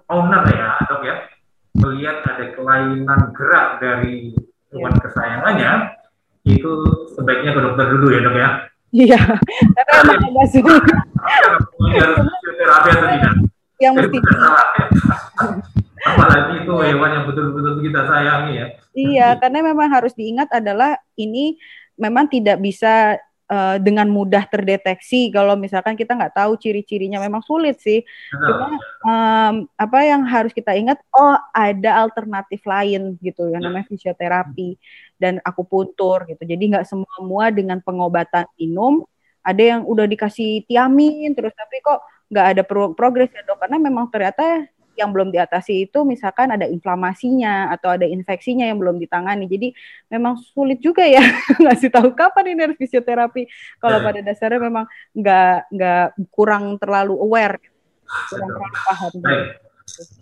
[0.09, 1.15] owner ya dok ya
[1.79, 4.33] melihat ada kelainan gerak dari
[4.73, 4.99] hewan ya.
[5.05, 5.71] kesayangannya
[6.49, 6.71] itu
[7.13, 8.49] sebaiknya ke dokter dulu ya dok ya
[8.91, 9.19] iya.
[9.75, 10.83] Karena emang agak sulit
[12.59, 13.49] terapi atau tidak
[13.79, 14.19] yang mesti
[16.03, 18.67] apalagi itu hewan yang betul-betul kita sayangi ya.
[18.91, 21.55] Iya, karena memang harus diingat adalah ini
[21.95, 25.31] memang tidak bisa uh, dengan mudah terdeteksi.
[25.31, 28.03] Kalau misalkan kita nggak tahu ciri-cirinya memang sulit sih.
[28.31, 28.67] Cuma
[29.03, 34.79] um, apa yang harus kita ingat, oh ada alternatif lain gitu yang namanya fisioterapi
[35.19, 36.41] dan akupuntur gitu.
[36.47, 39.03] Jadi nggak semua dengan pengobatan minum.
[39.43, 41.99] Ada yang udah dikasih tiamin terus tapi kok
[42.31, 44.69] nggak ada pro progres ya dok karena memang ternyata
[44.99, 49.47] yang belum diatasi itu misalkan ada inflamasinya atau ada infeksinya yang belum ditangani.
[49.47, 49.71] Jadi
[50.11, 51.23] memang sulit juga ya
[51.63, 53.47] ngasih tahu kapan ini harus fisioterapi.
[53.79, 54.85] Kalau pada dasarnya memang
[55.15, 56.05] nggak nggak
[56.35, 57.63] kurang terlalu aware,
[58.27, 59.13] kurang terlalu paham.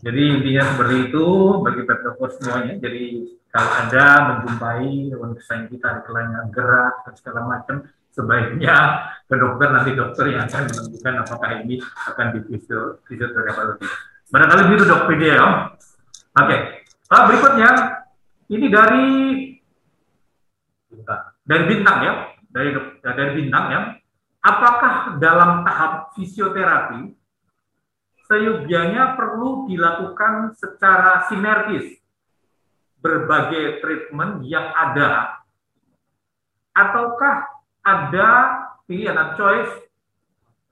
[0.05, 1.25] Jadi intinya seperti itu
[1.65, 1.99] bagi pet
[2.39, 2.73] semuanya.
[2.77, 3.03] Jadi
[3.47, 7.75] kalau anda menjumpai hewan kesayangan kita ada kelainan gerak dan segala macam,
[8.11, 8.75] sebaiknya
[9.29, 12.39] ke dokter nanti dokter yang akan menentukan apakah ini akan di
[13.07, 13.85] fisioterapi.
[14.27, 15.31] Barangkali gitu dok video.
[15.31, 15.45] Ya.
[15.47, 15.63] Oke.
[16.35, 16.59] Okay.
[17.07, 17.69] Nah, berikutnya
[18.51, 19.07] ini dari
[21.47, 22.13] dari bintang ya,
[22.51, 22.69] dari
[22.99, 23.81] dari bintang ya.
[24.43, 27.15] Apakah dalam tahap fisioterapi
[28.27, 31.95] seyogianya perlu dilakukan secara sinergis
[33.07, 35.39] berbagai treatment yang ada
[36.75, 37.47] ataukah
[37.87, 38.29] ada
[38.83, 39.87] pilihan choice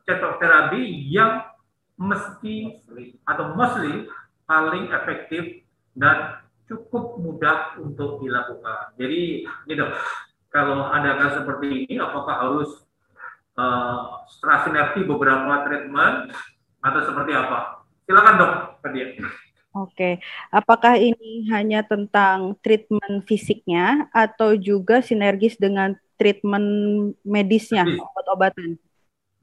[0.04, 1.48] terapi yang
[1.96, 2.84] mesti
[3.24, 4.06] atau mostly
[4.44, 5.64] paling efektif
[5.96, 8.94] dan cukup mudah untuk dilakukan.
[9.00, 9.86] Jadi, gitu.
[10.52, 12.88] Kalau ada kasus seperti ini, apakah harus
[13.60, 16.32] uh, setelah sinergi beberapa treatment
[16.80, 17.84] atau seperti apa?
[18.08, 19.20] Silakan dok, Fadia.
[19.76, 20.24] Oke,
[20.56, 26.64] apakah ini hanya tentang treatment fisiknya atau juga sinergis dengan treatment
[27.28, 28.80] medisnya, obat-obatan?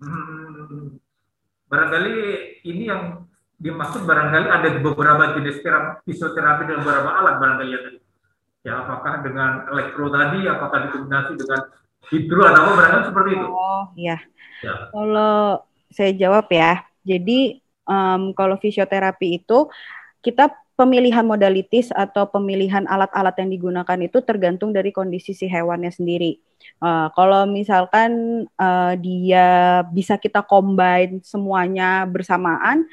[0.01, 0.97] Hmm,
[1.69, 2.17] barangkali
[2.65, 3.29] ini yang
[3.61, 7.99] dimaksud barangkali ada beberapa jenis terapi, fisioterapi dan beberapa alat barangkali ya tadi.
[8.63, 11.61] Ya, apakah dengan elektro tadi, apakah dikombinasi dengan
[12.09, 13.47] hidro atau apa barangkali seperti itu?
[13.53, 14.17] Oh, iya.
[14.65, 14.75] Ya.
[14.89, 15.61] Kalau
[15.93, 19.69] saya jawab ya, jadi um, kalau fisioterapi itu
[20.23, 26.41] kita pemilihan modalitis atau pemilihan alat-alat yang digunakan itu tergantung dari kondisi si hewannya sendiri.
[26.81, 32.87] Uh, kalau misalkan uh, dia bisa kita combine semuanya bersamaan,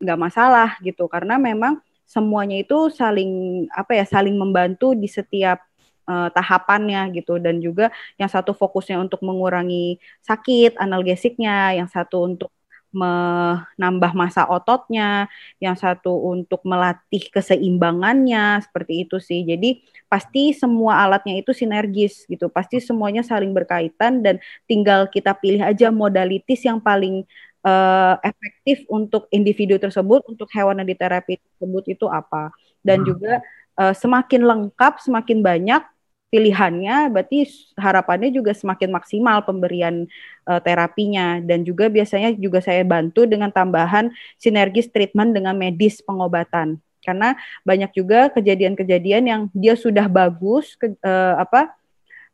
[0.00, 1.78] nggak masalah gitu, karena memang
[2.08, 5.60] semuanya itu saling apa ya, saling membantu di setiap
[6.08, 12.50] uh, tahapannya gitu, dan juga yang satu fokusnya untuk mengurangi sakit analgesiknya, yang satu untuk
[12.90, 15.30] menambah masa ototnya,
[15.62, 19.46] yang satu untuk melatih keseimbangannya, seperti itu sih.
[19.46, 25.62] Jadi pasti semua alatnya itu sinergis gitu, pasti semuanya saling berkaitan dan tinggal kita pilih
[25.62, 27.22] aja modalitis yang paling
[27.62, 32.50] uh, efektif untuk individu tersebut, untuk hewan yang diterapi tersebut itu apa.
[32.82, 33.06] Dan hmm.
[33.06, 33.32] juga
[33.78, 35.82] uh, semakin lengkap, semakin banyak
[36.30, 37.44] pilihannya, berarti
[37.74, 40.06] harapannya juga semakin maksimal pemberian
[40.46, 41.42] uh, terapinya.
[41.42, 46.78] Dan juga biasanya juga saya bantu dengan tambahan sinergis treatment dengan medis pengobatan.
[47.02, 47.34] Karena
[47.66, 51.74] banyak juga kejadian-kejadian yang dia sudah bagus ke, uh, apa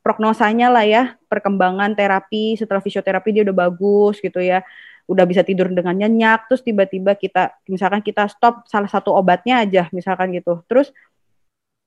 [0.05, 4.63] prognosanya lah ya perkembangan terapi setelah fisioterapi dia udah bagus gitu ya.
[5.07, 9.87] Udah bisa tidur dengan nyenyak terus tiba-tiba kita misalkan kita stop salah satu obatnya aja
[9.95, 10.61] misalkan gitu.
[10.67, 10.91] Terus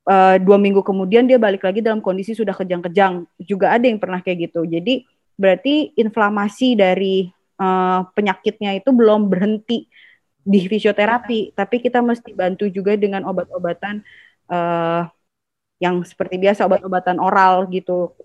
[0.09, 3.29] uh, dua minggu kemudian dia balik lagi dalam kondisi sudah kejang-kejang.
[3.37, 4.65] Juga ada yang pernah kayak gitu.
[4.65, 5.05] Jadi
[5.37, 7.29] berarti inflamasi dari
[7.61, 9.85] uh, penyakitnya itu belum berhenti
[10.41, 11.53] di fisioterapi.
[11.53, 14.01] Tapi kita mesti bantu juga dengan obat-obatan
[14.49, 15.05] uh,
[15.79, 18.17] yang seperti biasa obat-obatan oral gitu.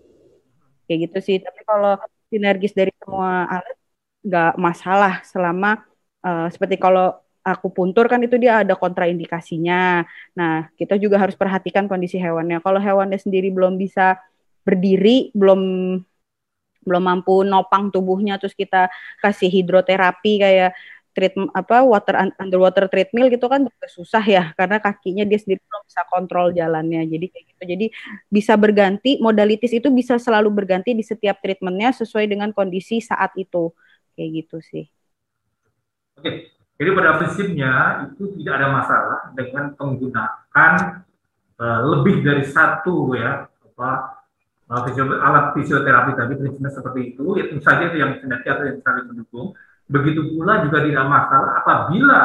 [0.89, 1.37] Kayak gitu sih.
[1.45, 2.01] Tapi kalau
[2.33, 3.77] sinergis dari semua alat
[4.25, 5.85] nggak masalah selama
[6.25, 7.13] uh, seperti kalau
[7.45, 10.03] aku puntur kan itu dia ada kontraindikasinya.
[10.33, 12.65] Nah, kita juga harus perhatikan kondisi hewannya.
[12.65, 14.17] Kalau hewannya sendiri belum bisa
[14.65, 15.61] berdiri, belum
[16.85, 18.93] belum mampu nopang tubuhnya terus kita
[19.25, 20.77] kasih hidroterapi kayak
[21.17, 25.83] treatment apa water underwater treadmill gitu kan juga susah ya karena kakinya dia sendiri belum
[25.89, 27.87] bisa kontrol jalannya jadi kayak gitu jadi
[28.29, 33.73] bisa berganti modalitis itu bisa selalu berganti di setiap treatmentnya sesuai dengan kondisi saat itu
[34.19, 34.85] kayak gitu sih.
[36.15, 37.73] Oke, jadi pada prinsipnya
[38.11, 40.73] itu tidak ada masalah dengan menggunakan
[41.59, 43.91] uh, lebih dari satu ya apa
[44.67, 44.83] uh,
[45.23, 49.55] alat fisioterapi tadi prinsipnya seperti itu ya tentu saja itu yang atau yang saling mendukung.
[49.85, 52.21] Begitu pula juga tidak masalah apabila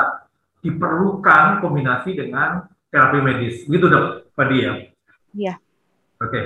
[0.64, 3.68] diperlukan kombinasi dengan terapi medis.
[3.68, 4.72] Gitu dok, Pak Dia.
[5.36, 5.54] Iya.
[6.24, 6.32] Oke.
[6.32, 6.46] Okay.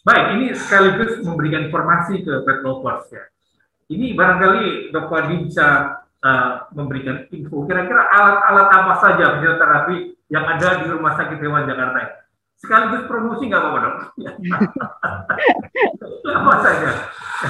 [0.00, 3.24] Baik, ini sekaligus memberikan informasi ke pet lovers ya.
[3.90, 5.06] Ini barangkali dok
[5.46, 9.96] bisa uh, memberikan info kira-kira alat-alat apa saja fisioterapi
[10.30, 12.22] yang ada di Rumah Sakit Hewan Jakarta.
[12.60, 13.96] Sekaligus promosi nggak apa-apa dong?
[16.38, 16.90] apa saja?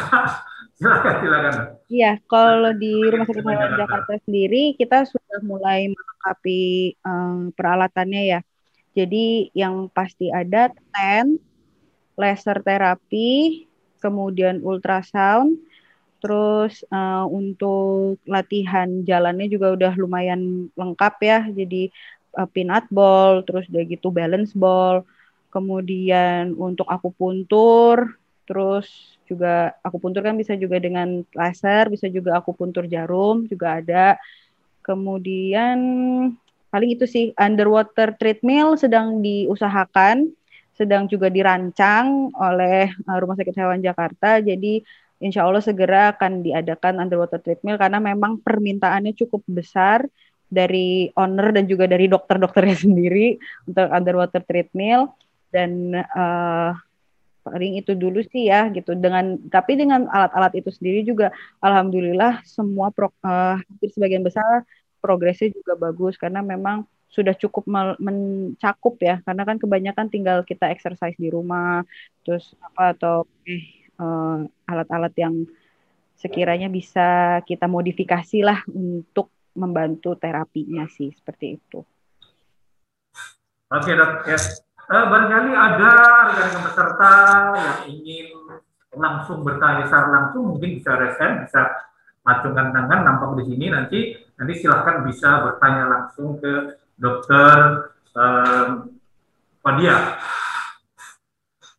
[0.78, 1.54] silakan, silakan.
[1.90, 6.62] Iya, kalau di Rumah Sakit Hewan Jakarta sendiri kita sudah mulai melengkapi
[7.04, 8.40] um, peralatannya ya.
[8.90, 11.38] Jadi yang pasti ada tent,
[12.18, 13.66] laser terapi,
[14.02, 15.60] kemudian ultrasound,
[16.20, 21.38] Terus uh, untuk latihan jalannya juga udah lumayan lengkap ya.
[21.48, 21.88] Jadi
[22.36, 25.02] uh, peanut ball, terus udah gitu balance ball.
[25.50, 28.14] Kemudian untuk akupuntur,
[28.46, 28.86] terus
[29.26, 34.14] juga akupuntur kan bisa juga dengan laser, bisa juga akupuntur jarum juga ada.
[34.84, 35.78] Kemudian
[36.70, 40.30] paling itu sih underwater treadmill sedang diusahakan,
[40.78, 44.38] sedang juga dirancang oleh uh, Rumah Sakit Hewan Jakarta.
[44.38, 44.82] Jadi
[45.20, 50.08] insya Allah segera akan diadakan underwater treadmill karena memang permintaannya cukup besar
[50.50, 53.38] dari owner dan juga dari dokter-dokternya sendiri
[53.68, 55.14] untuk underwater treadmill.
[55.50, 56.70] Dan uh,
[57.42, 58.98] paling itu dulu sih ya gitu.
[58.98, 61.30] Dengan tapi dengan alat-alat itu sendiri juga
[61.62, 64.66] alhamdulillah semua pro, uh, hampir sebagian besar
[64.98, 66.18] progresnya juga bagus.
[66.18, 67.66] Karena memang sudah cukup
[67.98, 69.22] mencakup ya.
[69.22, 71.86] Karena kan kebanyakan tinggal kita exercise di rumah
[72.22, 73.16] terus apa atau
[73.46, 75.34] eh uh, alat-alat yang
[76.16, 81.80] sekiranya bisa kita modifikasi lah untuk membantu terapinya sih seperti itu.
[83.70, 84.38] Oke dok, ya.
[84.90, 85.90] Uh, barangkali ada
[86.26, 87.12] rekan-rekan peserta
[87.54, 88.26] yang ingin
[88.98, 91.62] langsung bertanya secara langsung, mungkin bisa resen, bisa
[92.26, 94.00] acungkan tangan, nampak di sini nanti
[94.34, 97.86] nanti silahkan bisa bertanya langsung ke dokter
[98.18, 98.90] um,
[99.62, 100.18] Padia.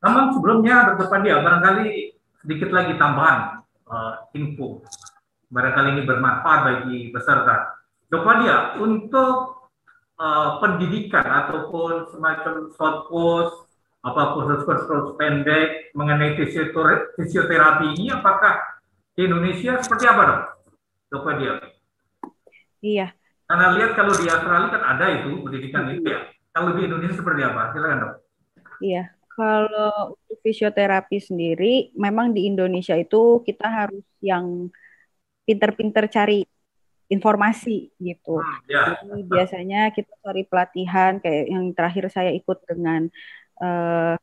[0.02, 2.11] Namun sebelumnya dokter Padia, barangkali
[2.42, 4.82] sedikit lagi tambahan uh, info.
[5.52, 7.78] Barangkali ini bermanfaat bagi peserta.
[8.12, 9.70] Dokter Padia, untuk
[10.20, 13.56] uh, pendidikan ataupun semacam short course
[14.02, 18.58] apa kursus-kursus pendek mengenai fisioterapi ini apakah
[19.14, 20.42] di Indonesia seperti apa dok?
[21.12, 21.54] Dokter dia?
[22.82, 23.08] Iya.
[23.46, 26.20] Karena lihat kalau di Australia kan ada itu pendidikan itu ya.
[26.52, 27.76] Kalau di Indonesia seperti apa?
[27.76, 28.14] Silakan dok.
[28.82, 29.04] Iya.
[29.36, 34.68] Kalau untuk fisioterapi sendiri, memang di Indonesia itu kita harus yang
[35.48, 36.45] pinter-pinter cari
[37.12, 38.40] informasi gitu.
[38.72, 38.95] Ya.
[39.03, 43.12] Jadi biasanya kita cari pelatihan kayak yang terakhir saya ikut dengan
[43.60, 44.16] uh,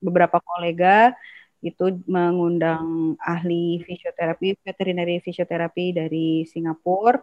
[0.00, 1.12] beberapa kolega
[1.60, 7.20] itu mengundang ahli fisioterapi, veterinary fisioterapi dari Singapura.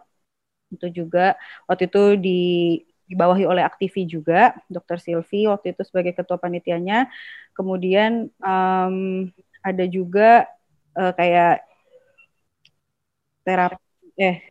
[0.70, 1.34] Itu juga
[1.66, 2.40] waktu itu di
[3.08, 5.00] dibawahi oleh Aktivi juga, Dr.
[5.00, 7.08] Silvi waktu itu sebagai ketua panitianya.
[7.56, 9.26] Kemudian um,
[9.64, 10.46] ada juga
[10.94, 11.64] uh, kayak
[13.46, 14.50] terapi eh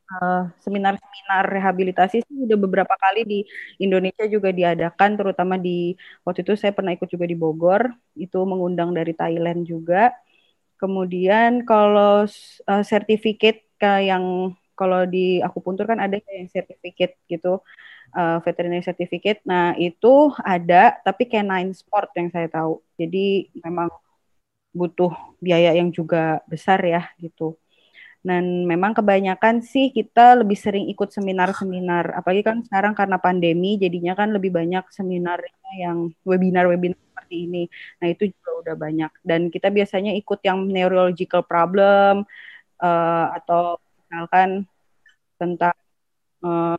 [0.63, 3.39] seminar-seminar uh, rehabilitasi sih udah beberapa kali di
[3.83, 5.91] Indonesia juga diadakan terutama di
[6.23, 10.15] waktu itu saya pernah ikut juga di Bogor itu mengundang dari Thailand juga
[10.79, 12.23] kemudian kalau
[12.71, 17.59] uh, sertifikat yang kalau di aku puntur kan ada yang sertifikat gitu
[18.13, 23.89] uh, veterinary certificate nah itu ada tapi canine sport yang saya tahu jadi memang
[24.75, 25.09] butuh
[25.41, 27.57] biaya yang juga besar ya gitu
[28.27, 32.11] dan memang kebanyakan sih kita lebih sering ikut seminar-seminar.
[32.17, 37.63] Apalagi kan sekarang karena pandemi jadinya kan lebih banyak seminarnya yang webinar-webinar seperti ini.
[38.03, 39.11] Nah, itu juga udah banyak.
[39.23, 42.27] Dan kita biasanya ikut yang neurological problem
[42.83, 44.67] uh, atau misalkan
[45.39, 45.75] tentang
[46.43, 46.75] uh,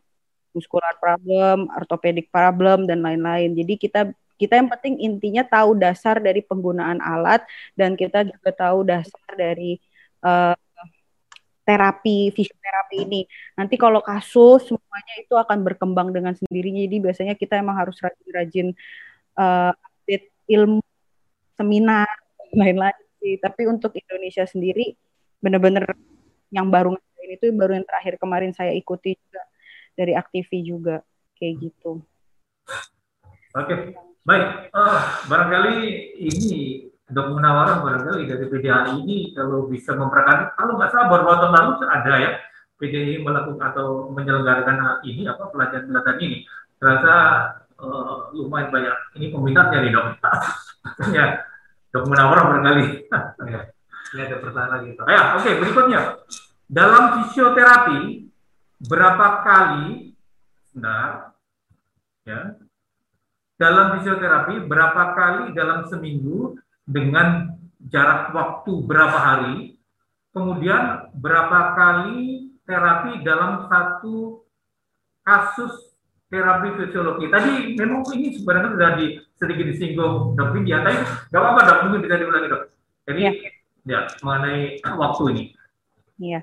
[0.59, 3.55] muscular problem, orthopedic problem dan lain-lain.
[3.55, 4.01] Jadi kita
[4.39, 7.43] kita yang penting intinya tahu dasar dari penggunaan alat
[7.75, 9.75] dan kita juga tahu dasar dari
[10.23, 10.55] uh,
[11.67, 13.21] terapi fisioterapi ini.
[13.53, 16.81] Nanti kalau kasus semuanya itu akan berkembang dengan sendirinya.
[16.87, 18.73] Jadi biasanya kita emang harus rajin-rajin
[19.37, 20.81] uh, update ilmu
[21.59, 22.09] seminar
[22.55, 23.37] lain-lain sih.
[23.37, 24.95] Tapi untuk Indonesia sendiri
[25.43, 25.93] benar-benar
[26.49, 29.45] yang baru ini itu baru yang terakhir kemarin saya ikuti juga
[29.99, 31.03] dari Aktivi juga
[31.35, 31.99] kayak gitu.
[33.59, 33.91] Oke,
[34.23, 34.71] baik.
[34.71, 35.75] Uh, barangkali
[36.15, 41.51] ini dok Munawar barangkali dari PDHI ini kalau bisa memperkenalkan kalau nggak salah baru tahun
[41.57, 42.31] lalu ada ya
[42.77, 46.45] PDHI melakukan atau menyelenggarakan ini apa pelajaran-pelajaran ini
[46.77, 47.13] terasa
[47.81, 50.05] uh, lumayan banyak ini peminatnya nih dok
[51.17, 51.25] ya
[51.89, 52.85] dok Munawar barangkali
[53.57, 53.61] ya.
[54.13, 56.01] ini ada pertanyaan lagi pak ya oke okay, berikutnya
[56.69, 58.28] dalam fisioterapi
[58.79, 60.15] berapa kali
[60.71, 61.35] benar
[62.23, 62.55] ya
[63.59, 66.55] dalam fisioterapi berapa kali dalam seminggu
[66.87, 67.59] dengan
[67.91, 69.75] jarak waktu berapa hari,
[70.31, 74.47] kemudian berapa kali terapi dalam satu
[75.27, 75.95] kasus
[76.31, 77.27] terapi fisiologi.
[77.27, 80.97] Tadi memang ini sebenarnya sudah di, sedikit disinggung dok Widya, tapi
[81.27, 82.63] nggak apa-apa dok, mungkin bisa diulangi dok.
[83.11, 83.31] Jadi ya,
[83.87, 85.43] ya mengenai waktu ini.
[86.19, 86.39] Iya,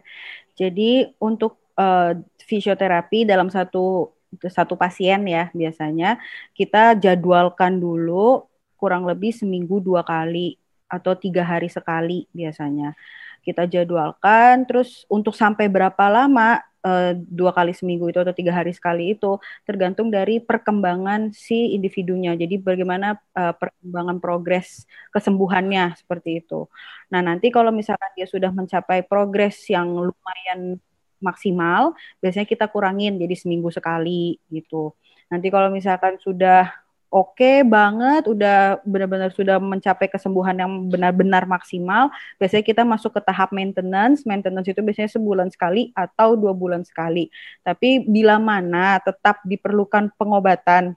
[0.56, 2.12] jadi untuk uh,
[2.42, 6.20] fisioterapi dalam satu satu pasien ya biasanya.
[6.52, 8.44] Kita jadwalkan dulu
[8.76, 12.94] kurang lebih seminggu dua kali atau tiga hari sekali biasanya.
[13.42, 18.74] Kita jadwalkan terus untuk sampai berapa lama e, dua kali seminggu itu atau tiga hari
[18.74, 22.34] sekali itu tergantung dari perkembangan si individunya.
[22.34, 26.66] Jadi bagaimana e, perkembangan progres kesembuhannya seperti itu.
[27.14, 30.82] Nah nanti kalau misalkan dia sudah mencapai progres yang lumayan
[31.22, 34.92] maksimal biasanya kita kurangin jadi seminggu sekali gitu
[35.32, 36.86] nanti kalau misalkan sudah
[37.16, 43.20] oke okay banget, udah benar-benar sudah mencapai kesembuhan yang benar-benar maksimal, biasanya kita masuk ke
[43.24, 44.26] tahap maintenance.
[44.28, 47.30] Maintenance itu biasanya sebulan sekali atau dua bulan sekali.
[47.62, 50.92] Tapi bila mana tetap diperlukan pengobatan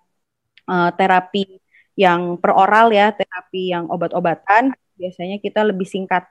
[0.68, 1.62] uh, terapi
[1.96, 6.28] yang peroral ya, terapi yang obat-obatan, biasanya kita lebih singkat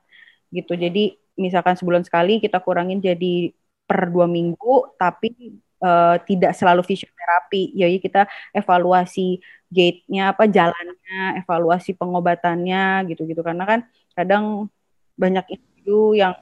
[0.52, 0.74] gitu.
[0.76, 3.54] Jadi misalkan sebulan sekali kita kurangin jadi
[3.88, 7.72] per dua minggu, tapi uh, tidak selalu fisioterapi.
[7.72, 9.40] Jadi kita evaluasi
[9.72, 13.80] gate-nya apa jalannya, evaluasi pengobatannya gitu-gitu karena kan
[14.12, 14.68] kadang
[15.16, 16.36] banyak individu yang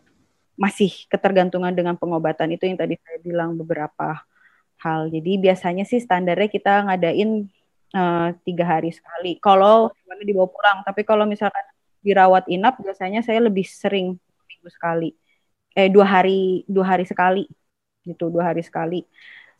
[0.56, 4.24] masih ketergantungan dengan pengobatan itu yang tadi saya bilang beberapa
[4.80, 5.12] hal.
[5.12, 7.46] Jadi biasanya sih standarnya kita ngadain
[7.92, 9.36] uh, tiga hari sekali.
[9.38, 9.92] Kalau
[10.24, 11.62] dibawa pulang, tapi kalau misalkan
[12.00, 14.16] dirawat inap biasanya saya lebih sering
[14.48, 15.12] minggu sekali.
[15.76, 17.44] Eh dua hari dua hari sekali
[18.00, 19.04] gitu dua hari sekali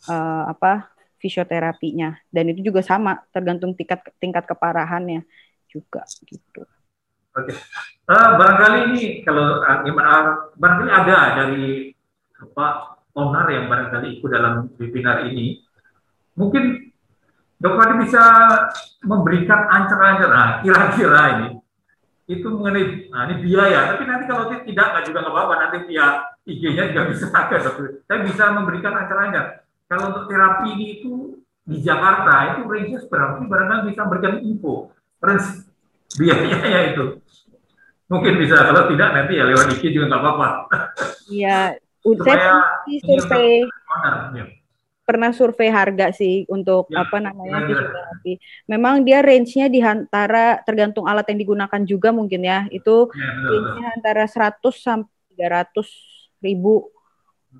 [0.08, 0.88] uh, apa
[1.20, 5.28] fisioterapinya dan itu juga sama tergantung tingkat tingkat keparahannya
[5.68, 6.64] juga gitu.
[7.36, 7.56] Oke, okay.
[8.08, 9.84] uh, barangkali ini kalau uh,
[10.56, 11.92] barangkali ada dari
[12.40, 15.60] apa owner yang barangkali ikut dalam webinar ini,
[16.32, 16.92] mungkin
[17.60, 18.24] dokter bisa
[19.04, 21.48] memberikan ancaman-ancaman, nah, kira-kira ini
[22.26, 25.54] itu mengenai nah ini biaya tapi nanti kalau tidak nggak juga nggak apa-apa.
[25.62, 26.06] Nanti via
[26.42, 29.42] IG-nya juga bisa pakai dokter saya bisa memberikan acaranya.
[29.86, 34.90] Kalau untuk terapi ini itu di Jakarta itu range berapa sih barangkali bisa memberikan info.
[35.22, 35.46] Range
[36.18, 37.04] biayanya itu.
[38.06, 40.48] Mungkin bisa kalau tidak nanti ya lewat IG juga nggak apa-apa.
[41.30, 41.78] Iya.
[42.06, 42.62] Saya
[43.02, 43.66] survei
[45.06, 48.32] pernah survei harga sih untuk ya, apa namanya ya, fisioterapi.
[48.66, 52.66] Memang dia range-nya di antara tergantung alat yang digunakan juga mungkin ya.
[52.74, 56.90] Itu ya, range-nya antara 100 sampai 300 ribu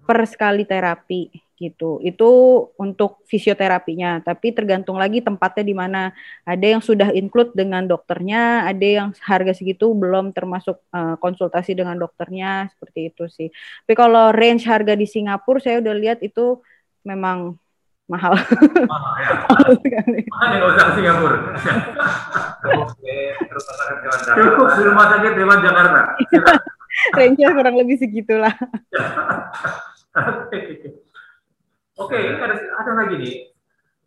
[0.04, 1.98] per sekali terapi gitu.
[2.04, 2.28] Itu
[2.76, 6.02] untuk fisioterapinya, tapi tergantung lagi tempatnya di mana.
[6.44, 11.96] Ada yang sudah include dengan dokternya, ada yang harga segitu belum termasuk uh, konsultasi dengan
[11.96, 13.48] dokternya, seperti itu sih.
[13.88, 16.60] Tapi kalau range harga di Singapura saya udah lihat itu
[17.06, 17.54] memang
[18.10, 18.34] mahal.
[18.90, 20.02] Mahal ya.
[20.34, 21.38] mahal nggak usah Singapura.
[24.34, 26.18] Cukup di rumah sakit Dewan Jakarta.
[27.14, 28.54] Range-nya kurang lebih segitulah.
[31.96, 33.34] Oke, okay, ada, ada lagi nih.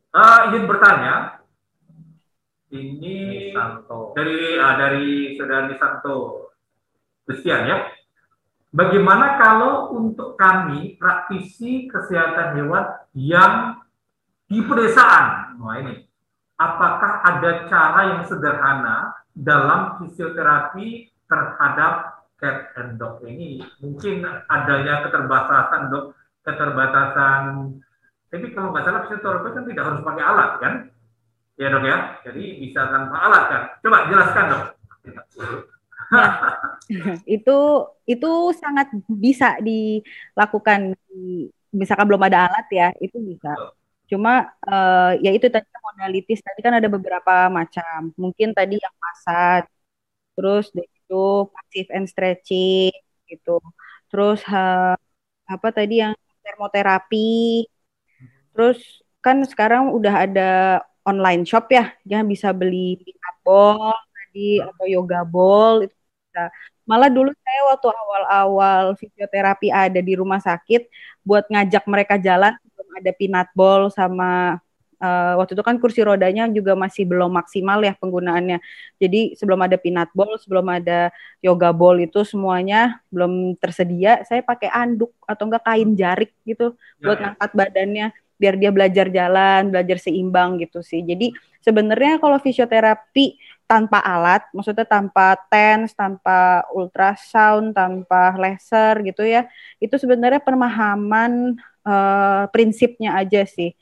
[0.09, 1.41] Uh, ingin bertanya,
[2.73, 4.13] ini Nisanto.
[4.17, 6.49] dari uh, dari saudara Nisanto
[7.25, 7.77] Christian ya.
[8.69, 12.85] Bagaimana kalau untuk kami praktisi kesehatan hewan
[13.17, 13.81] yang
[14.45, 15.57] di pedesaan?
[15.57, 16.05] Nah ini,
[16.53, 23.65] apakah ada cara yang sederhana dalam fisioterapi terhadap cat and dog ini?
[23.81, 26.13] Mungkin adanya keterbatasan dok,
[26.45, 27.73] keterbatasan.
[28.29, 30.73] Tapi kalau nggak salah fisioterapi kan tidak harus pakai alat kan?
[31.57, 33.61] Ya dok ya, jadi bisa tanpa alat kan?
[33.81, 34.63] Coba jelaskan dok.
[37.35, 37.57] itu
[38.09, 40.97] itu sangat bisa dilakukan.
[41.07, 43.53] Di, misalkan belum ada alat ya itu bisa.
[44.09, 46.41] Cuma uh, ya itu tadi modalitis.
[46.41, 48.13] Tadi kan ada beberapa macam.
[48.17, 49.69] Mungkin tadi yang massage
[50.37, 51.15] terus itu
[51.53, 52.93] passive and stretching
[53.29, 53.61] gitu.
[54.09, 54.97] Terus uh,
[55.45, 56.13] apa tadi yang
[56.45, 57.65] termoterapi.
[58.53, 58.79] Terus
[59.21, 60.51] kan sekarang udah ada
[61.05, 61.93] online shop ya.
[62.05, 62.97] Yang bisa beli
[63.45, 65.98] ball tadi atau yoga ball itu
[66.29, 66.53] bisa.
[66.85, 70.85] Malah dulu saya waktu awal-awal fisioterapi ada di rumah sakit
[71.25, 74.57] buat ngajak mereka jalan belum ada pinat ball sama
[75.01, 78.57] uh, waktu itu kan kursi rodanya juga masih belum maksimal ya penggunaannya.
[79.01, 81.09] Jadi sebelum ada pinat ball, sebelum ada
[81.41, 84.21] yoga ball itu semuanya belum tersedia.
[84.25, 87.23] Saya pakai anduk atau enggak kain jarik gitu ya, buat ya.
[87.33, 88.07] ngangkat badannya
[88.39, 91.03] biar dia belajar jalan, belajar seimbang gitu sih.
[91.03, 93.35] Jadi sebenarnya kalau fisioterapi
[93.69, 99.45] tanpa alat, maksudnya tanpa TENS, tanpa ultrasound, tanpa laser gitu ya,
[99.77, 101.53] itu sebenarnya pemahaman
[101.85, 103.77] uh, prinsipnya aja sih.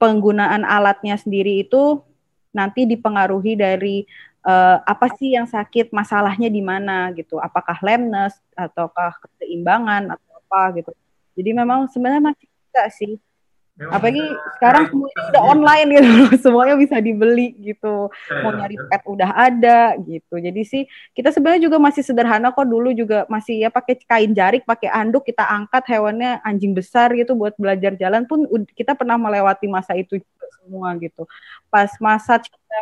[0.00, 2.00] Penggunaan alatnya sendiri itu
[2.56, 4.08] nanti dipengaruhi dari
[4.48, 7.36] uh, apa sih yang sakit, masalahnya di mana gitu.
[7.36, 10.92] Apakah lameness ataukah keseimbangan atau apa gitu.
[11.36, 13.12] Jadi memang sebenarnya masih bisa sih
[13.94, 14.26] Apalagi
[14.58, 16.08] sekarang semuanya udah online gitu,
[16.44, 18.08] semuanya bisa dibeli gitu.
[18.10, 20.34] Ya, Mau nyari pet udah ada gitu.
[20.40, 20.82] Jadi sih
[21.14, 25.26] kita sebenarnya juga masih sederhana kok dulu juga masih ya pakai kain jarik, pakai anduk
[25.28, 30.18] kita angkat hewannya anjing besar gitu buat belajar jalan pun kita pernah melewati masa itu
[30.18, 31.22] juga semua gitu.
[31.70, 32.80] Pas masa kita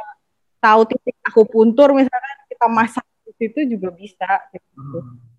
[0.63, 4.99] tahu titik aku puntur misalkan kita masak di situ juga bisa gitu.
[5.03, 5.32] Hmm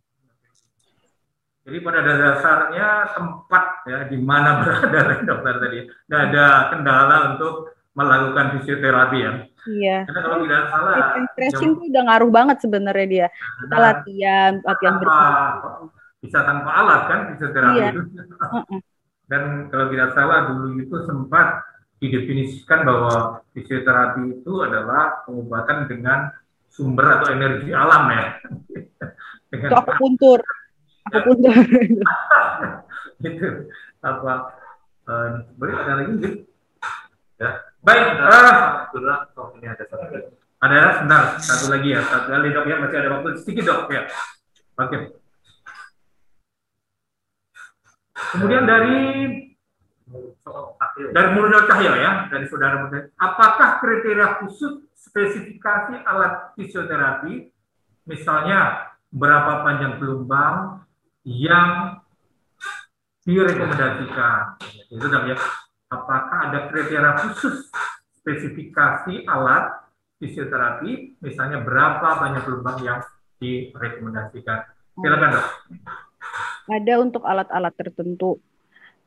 [1.64, 6.46] jadi pada dasarnya tempat ya di mana berada dokter tadi, tidak ada
[6.76, 9.34] kendala untuk melakukan fisioterapi ya.
[9.64, 9.98] Iya.
[10.12, 10.96] Karena kalau tidak salah,
[11.32, 13.28] stretching itu udah ngaruh banget sebenarnya dia.
[13.64, 15.42] Kita nah, latihan, latihan bersama.
[16.20, 17.90] Bisa tanpa alat kan fisioterapi iya.
[17.96, 18.02] itu.
[19.32, 21.64] Dan kalau tidak salah dulu itu sempat
[22.04, 26.28] didefinisikan bahwa fisioterapi itu adalah pengobatan dengan
[26.68, 28.26] sumber atau energi alam ya.
[29.54, 30.44] dengan akupuntur
[31.04, 31.54] apa pun ya.
[33.28, 33.48] itu
[34.04, 34.34] apa
[35.08, 36.30] uh, boleh ada lagi gitu
[37.40, 37.50] ya
[37.84, 38.88] baik uh,
[39.36, 40.32] oh, ini ada satu lagi
[40.64, 44.04] ada sebentar satu lagi ya satu kali dok ya masih ada waktu sedikit dok ya.
[44.80, 44.90] Oke.
[44.90, 45.02] Okay.
[48.34, 49.00] kemudian dari
[51.14, 57.52] dari Murno Cahyo ya dari saudara Murno apakah kriteria khusus spesifikasi alat fisioterapi?
[58.04, 60.84] Misalnya berapa panjang gelombang
[61.24, 62.00] yang
[63.24, 64.60] direkomendasikan.
[64.92, 65.40] Itu namanya
[65.88, 67.72] apakah ada kriteria khusus
[68.20, 69.84] spesifikasi alat
[70.20, 73.00] fisioterapi, misalnya berapa banyak gelombang yang
[73.44, 74.64] direkomendasikan.
[74.96, 75.48] Silakan dok.
[76.72, 78.40] Ada untuk alat-alat tertentu.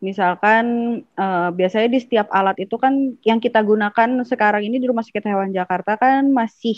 [0.05, 0.64] Misalkan
[1.16, 5.24] uh, biasanya di setiap alat itu kan yang kita gunakan sekarang ini di Rumah Sakit
[5.24, 6.76] Hewan Jakarta kan masih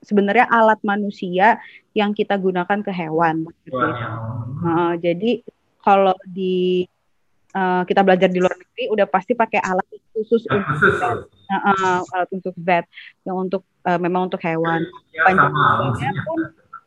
[0.00, 1.60] sebenarnya alat manusia
[1.94, 3.46] yang kita gunakan ke hewan.
[3.62, 3.78] Gitu.
[4.60, 5.40] Uh, jadi
[5.78, 6.84] kalau di
[7.54, 11.18] uh, kita belajar di luar negeri udah pasti pakai alat khusus untuk vet.
[11.46, 12.84] Uh, uh, alat untuk vet
[13.22, 14.82] yang untuk uh, memang untuk hewan.
[15.14, 16.40] Ya, Panjang pun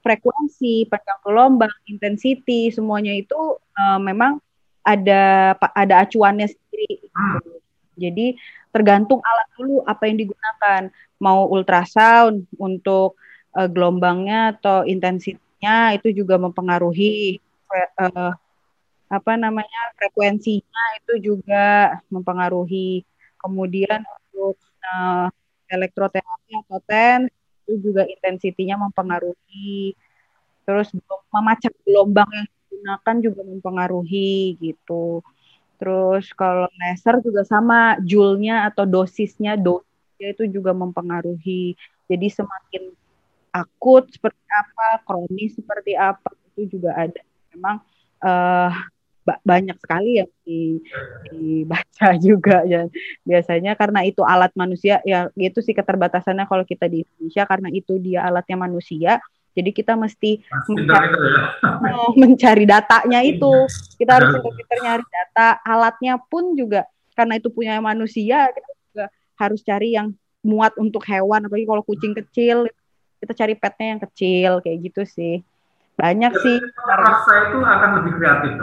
[0.04, 4.40] frekuensi, panjang gelombang, intensity semuanya itu uh, memang
[4.84, 7.08] ada ada acuannya sendiri.
[7.08, 7.52] Gitu.
[7.98, 8.28] Jadi
[8.72, 10.92] tergantung alat dulu apa yang digunakan.
[11.18, 13.18] Mau ultrasound untuk
[13.58, 17.42] uh, gelombangnya atau intensitasnya itu juga mempengaruhi
[17.98, 18.32] uh,
[19.08, 23.08] apa namanya frekuensinya itu juga mempengaruhi.
[23.40, 25.28] Kemudian untuk uh,
[25.72, 27.32] elektroterapi atau TENS
[27.68, 29.96] itu juga intensitinya mempengaruhi.
[30.68, 30.92] Terus
[31.32, 35.24] memacak gelombang yang digunakan juga mempengaruhi gitu.
[35.80, 41.80] Terus kalau laser juga sama julnya atau dosisnya dosisnya itu juga mempengaruhi.
[42.12, 42.84] Jadi semakin
[43.64, 47.22] akut seperti apa kronis seperti apa itu juga ada.
[47.54, 47.82] Memang
[48.22, 48.72] uh,
[49.44, 50.80] banyak sekali yang di,
[51.32, 52.64] dibaca juga.
[52.64, 52.88] Ya
[53.26, 57.44] biasanya karena itu alat manusia ya itu sih keterbatasannya kalau kita di Indonesia.
[57.50, 59.20] Karena itu dia alatnya manusia
[59.58, 61.42] jadi kita mesti mencari, ya.
[61.98, 63.66] Oh, mencari datanya itu.
[63.98, 65.58] Kita harus pintar nyari data.
[65.66, 66.86] Alatnya pun juga
[67.18, 69.06] karena itu punya manusia kita juga
[69.42, 70.14] harus cari yang
[70.46, 71.50] muat untuk hewan.
[71.50, 72.70] Apalagi kalau kucing kecil
[73.22, 75.36] kita cari petnya yang kecil kayak gitu sih
[75.98, 78.54] banyak Jadi, sih rasa itu akan lebih kreatif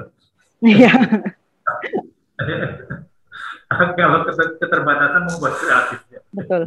[0.65, 0.93] Iya.
[3.99, 4.19] Kalau
[4.57, 6.01] keterbatasan membuat kreatif.
[6.09, 6.21] Ya.
[6.33, 6.63] Betul.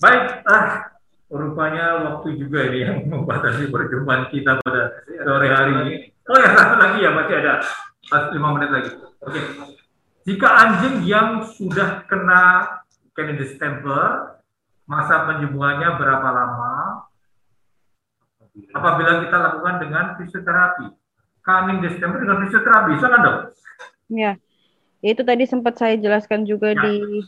[0.00, 0.96] Baik, ah,
[1.28, 5.94] rupanya waktu juga ini yang membatasi perjumpaan kita pada sore hari ini.
[6.26, 7.54] Oh ya, satu lagi ya, masih ada
[8.32, 8.90] lima menit lagi.
[8.96, 9.38] Oke.
[9.38, 9.44] Okay.
[10.24, 12.42] Jika anjing yang sudah kena
[13.12, 14.39] Kennedy stempler,
[14.90, 16.72] masa penyembuhannya berapa lama?
[18.74, 20.90] Apabila kita lakukan dengan fisioterapi,
[21.46, 23.38] coming Desember dengan fisioterapi, kan dok?
[24.10, 24.32] Ya,
[25.06, 26.82] itu tadi sempat saya jelaskan juga ya.
[26.82, 27.22] di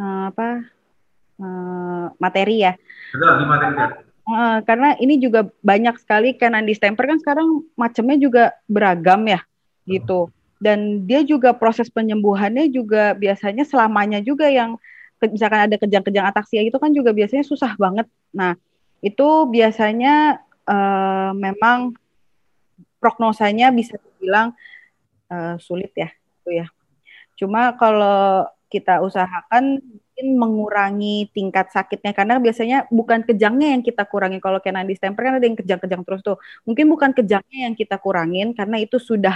[0.00, 0.64] uh, apa
[1.36, 2.72] uh, materi ya.
[3.12, 3.88] Betul di materi ya.
[4.22, 9.42] Uh, karena ini juga banyak sekali kanan distemper kan sekarang macamnya juga beragam ya
[9.82, 10.30] gitu
[10.62, 14.78] dan dia juga proses penyembuhannya juga biasanya selamanya juga yang
[15.30, 18.06] misalkan ada kejang-kejang ataksia itu kan juga biasanya susah banget.
[18.34, 18.58] Nah
[19.02, 21.94] itu biasanya uh, memang
[23.02, 24.54] prognosanya bisa dibilang
[25.30, 26.66] uh, sulit ya, itu ya.
[27.34, 34.38] Cuma kalau kita usahakan mungkin mengurangi tingkat sakitnya karena biasanya bukan kejangnya yang kita kurangi.
[34.38, 36.36] Kalau kena distemper kan ada yang kejang-kejang terus tuh.
[36.68, 39.34] Mungkin bukan kejangnya yang kita kurangin karena itu sudah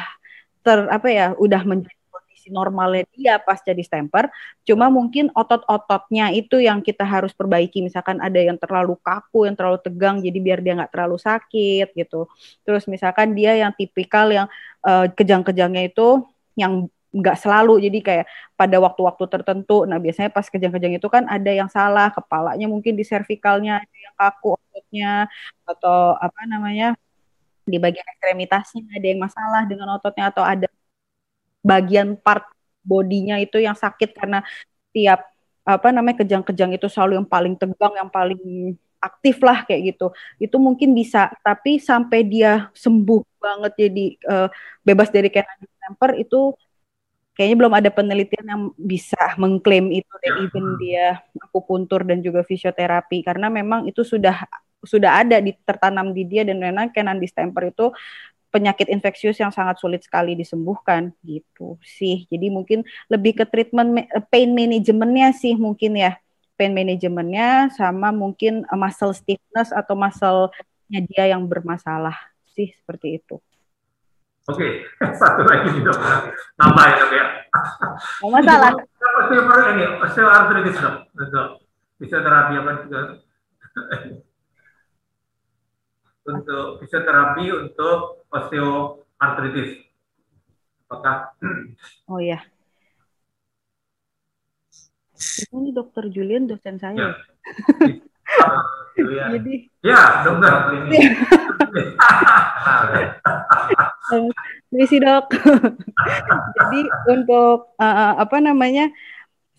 [0.60, 1.95] ter apa ya udah menjadi
[2.46, 4.30] kondisi normalnya dia pas jadi stemper.
[4.62, 7.82] Cuma mungkin otot-ototnya itu yang kita harus perbaiki.
[7.82, 12.30] Misalkan ada yang terlalu kaku, yang terlalu tegang, jadi biar dia nggak terlalu sakit gitu.
[12.62, 14.46] Terus misalkan dia yang tipikal yang
[14.86, 16.22] uh, kejang-kejangnya itu
[16.56, 18.26] yang nggak selalu jadi kayak
[18.60, 23.08] pada waktu-waktu tertentu nah biasanya pas kejang-kejang itu kan ada yang salah kepalanya mungkin di
[23.08, 25.12] servikalnya ada yang kaku ototnya
[25.64, 26.92] atau apa namanya
[27.64, 30.68] di bagian ekstremitasnya ada yang masalah dengan ototnya atau ada
[31.66, 32.46] bagian part
[32.86, 34.46] bodinya itu yang sakit karena
[34.94, 35.26] tiap
[35.66, 38.38] apa namanya kejang-kejang itu selalu yang paling tegang, yang paling
[39.02, 40.14] aktif lah kayak gitu.
[40.38, 44.48] Itu mungkin bisa, tapi sampai dia sembuh banget jadi uh,
[44.86, 46.54] bebas dari cancer temper itu
[47.36, 53.20] kayaknya belum ada penelitian yang bisa mengklaim itu deh even dia akupuntur dan juga fisioterapi
[53.22, 54.48] karena memang itu sudah
[54.82, 57.92] sudah ada di tertanam di dia dan memang Canon distemper itu
[58.50, 62.24] penyakit infeksius yang sangat sulit sekali disembuhkan gitu sih.
[62.30, 66.16] Jadi mungkin lebih ke treatment pain manajemennya sih mungkin ya.
[66.56, 72.16] Pain manajemennya sama mungkin uh, muscle stiffness atau muscle-nya dia yang bermasalah
[72.56, 73.36] sih seperti itu.
[74.48, 74.88] Oke,
[75.20, 75.98] satu lagi nih dok,
[76.56, 77.24] nambah ya dok ya.
[78.24, 78.72] Nggak masalah.
[79.16, 80.94] Osteoporosis ini, osteoartritis dok,
[81.32, 81.48] dok.
[82.04, 83.00] terapi apa juga?
[86.26, 89.86] untuk fisioterapi untuk osteoartritis.
[90.86, 91.34] Apakah?
[92.10, 92.42] Oh ya.
[95.50, 96.94] Ini dokter Julian dosen saya.
[96.94, 97.10] Ya.
[99.38, 100.52] Jadi Ya, dokter.
[104.74, 105.30] Misi dok.
[106.58, 108.90] Jadi untuk uh, apa namanya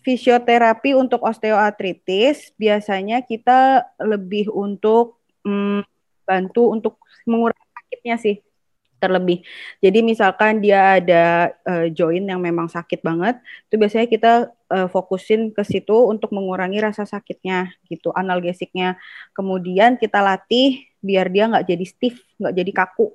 [0.04, 5.80] fisioterapi untuk osteoartritis biasanya kita lebih untuk um,
[6.28, 8.36] bantu untuk mengurangi sakitnya sih
[8.98, 9.46] terlebih.
[9.78, 13.38] Jadi misalkan dia ada uh, joint yang memang sakit banget,
[13.70, 14.32] itu biasanya kita
[14.74, 18.98] uh, fokusin ke situ untuk mengurangi rasa sakitnya gitu, analgesiknya.
[19.32, 23.08] Kemudian kita latih biar dia nggak jadi stiff, nggak jadi kaku.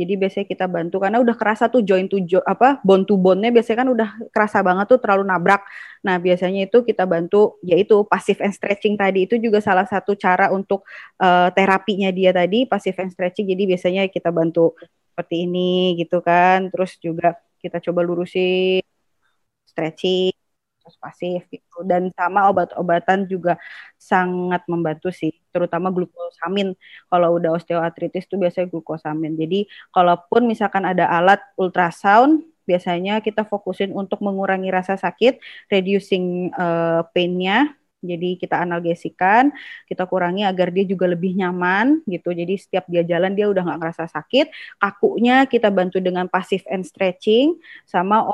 [0.00, 3.52] Jadi biasanya kita bantu karena udah kerasa tuh joint to jo apa bone to bone-nya
[3.52, 5.60] biasanya kan udah kerasa banget tuh terlalu nabrak.
[6.00, 10.48] Nah, biasanya itu kita bantu yaitu passive and stretching tadi itu juga salah satu cara
[10.48, 10.88] untuk
[11.20, 13.44] uh, terapinya dia tadi passive and stretching.
[13.44, 14.72] Jadi biasanya kita bantu
[15.12, 16.72] seperti ini gitu kan.
[16.72, 18.80] Terus juga kita coba lurusin
[19.68, 20.32] stretching
[20.90, 23.54] terus pasif gitu dan sama obat-obatan juga
[23.94, 26.74] sangat membantu sih terutama glukosamin
[27.06, 33.94] kalau udah osteoartritis itu biasanya glukosamin jadi kalaupun misalkan ada alat ultrasound biasanya kita fokusin
[33.94, 35.38] untuk mengurangi rasa sakit
[35.70, 39.52] reducing uh, pain-nya jadi kita analgesikan,
[39.84, 42.32] kita kurangi agar dia juga lebih nyaman gitu.
[42.32, 44.48] Jadi setiap dia jalan dia udah nggak ngerasa sakit.
[44.80, 48.24] Kakunya kita bantu dengan passive and stretching sama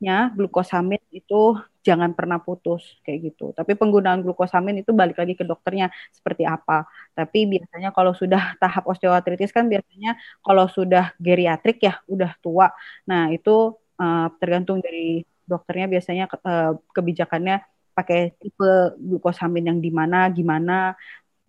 [0.00, 3.52] obatnya glukosamin itu jangan pernah putus kayak gitu.
[3.56, 6.88] Tapi penggunaan glukosamin itu balik lagi ke dokternya seperti apa.
[7.16, 12.72] Tapi biasanya kalau sudah tahap osteoartritis kan biasanya kalau sudah geriatrik ya udah tua.
[13.08, 17.54] Nah, itu uh, tergantung dari dokternya biasanya uh, kebijakannya
[17.96, 20.96] pakai tipe glukosamin yang di mana, gimana,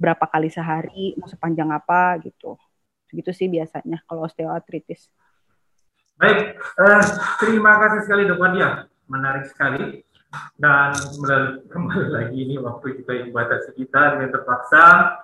[0.02, 2.60] berapa kali sehari, mau sepanjang apa gitu.
[3.12, 5.21] Begitu sih biasanya kalau osteoartritis.
[6.22, 7.02] Baik, uh,
[7.42, 10.06] terima kasih sekali dok Nadia, menarik sekali.
[10.54, 10.94] Dan
[11.66, 15.18] kembali lagi ini waktu kita yang batasi kita dengan terpaksa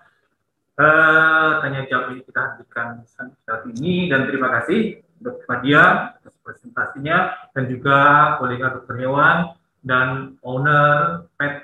[0.73, 3.05] uh, tanya jawab ini kita hentikan
[3.45, 7.97] saat ini dan terima kasih dok Nadia atas presentasinya dan juga
[8.41, 9.53] kolega dokter hewan
[9.85, 11.61] dan owner pet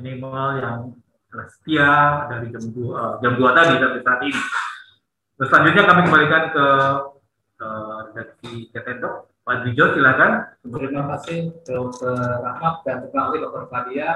[0.00, 0.78] animal yang
[1.44, 4.42] setia dari jam 2, uh, jam 2 tadi sampai saat ini.
[5.44, 6.66] Selanjutnya kami kembalikan ke
[7.62, 9.30] uh, redaksi Ketendok.
[9.46, 10.32] Pak Drijo silakan.
[10.66, 12.18] Terima kasih Dr.
[12.42, 13.64] Rahmat dan terima kasih Dr.
[13.70, 14.10] Fadia.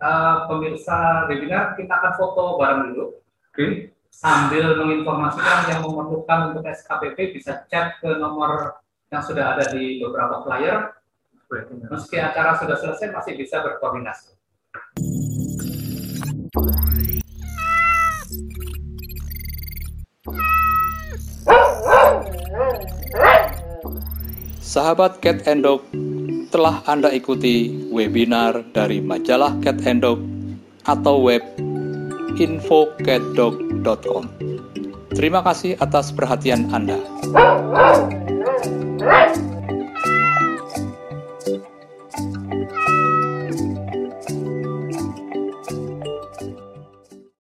[0.00, 3.06] Uh, pemirsa webinar kita akan foto bareng dulu.
[3.12, 3.52] Oke.
[3.52, 3.70] Okay.
[4.14, 8.78] Sambil menginformasikan yang memerlukan untuk SKPP bisa chat ke nomor
[9.10, 10.94] yang sudah ada di beberapa flyer
[11.90, 14.34] Meski acara sudah selesai, masih bisa berkoordinasi.
[24.64, 25.84] Sahabat Cat and Dog,
[26.48, 30.24] telah Anda ikuti webinar dari majalah Cat and Dog
[30.88, 31.44] atau web
[32.40, 34.24] infocatdog.com.
[35.12, 36.96] Terima kasih atas perhatian Anda.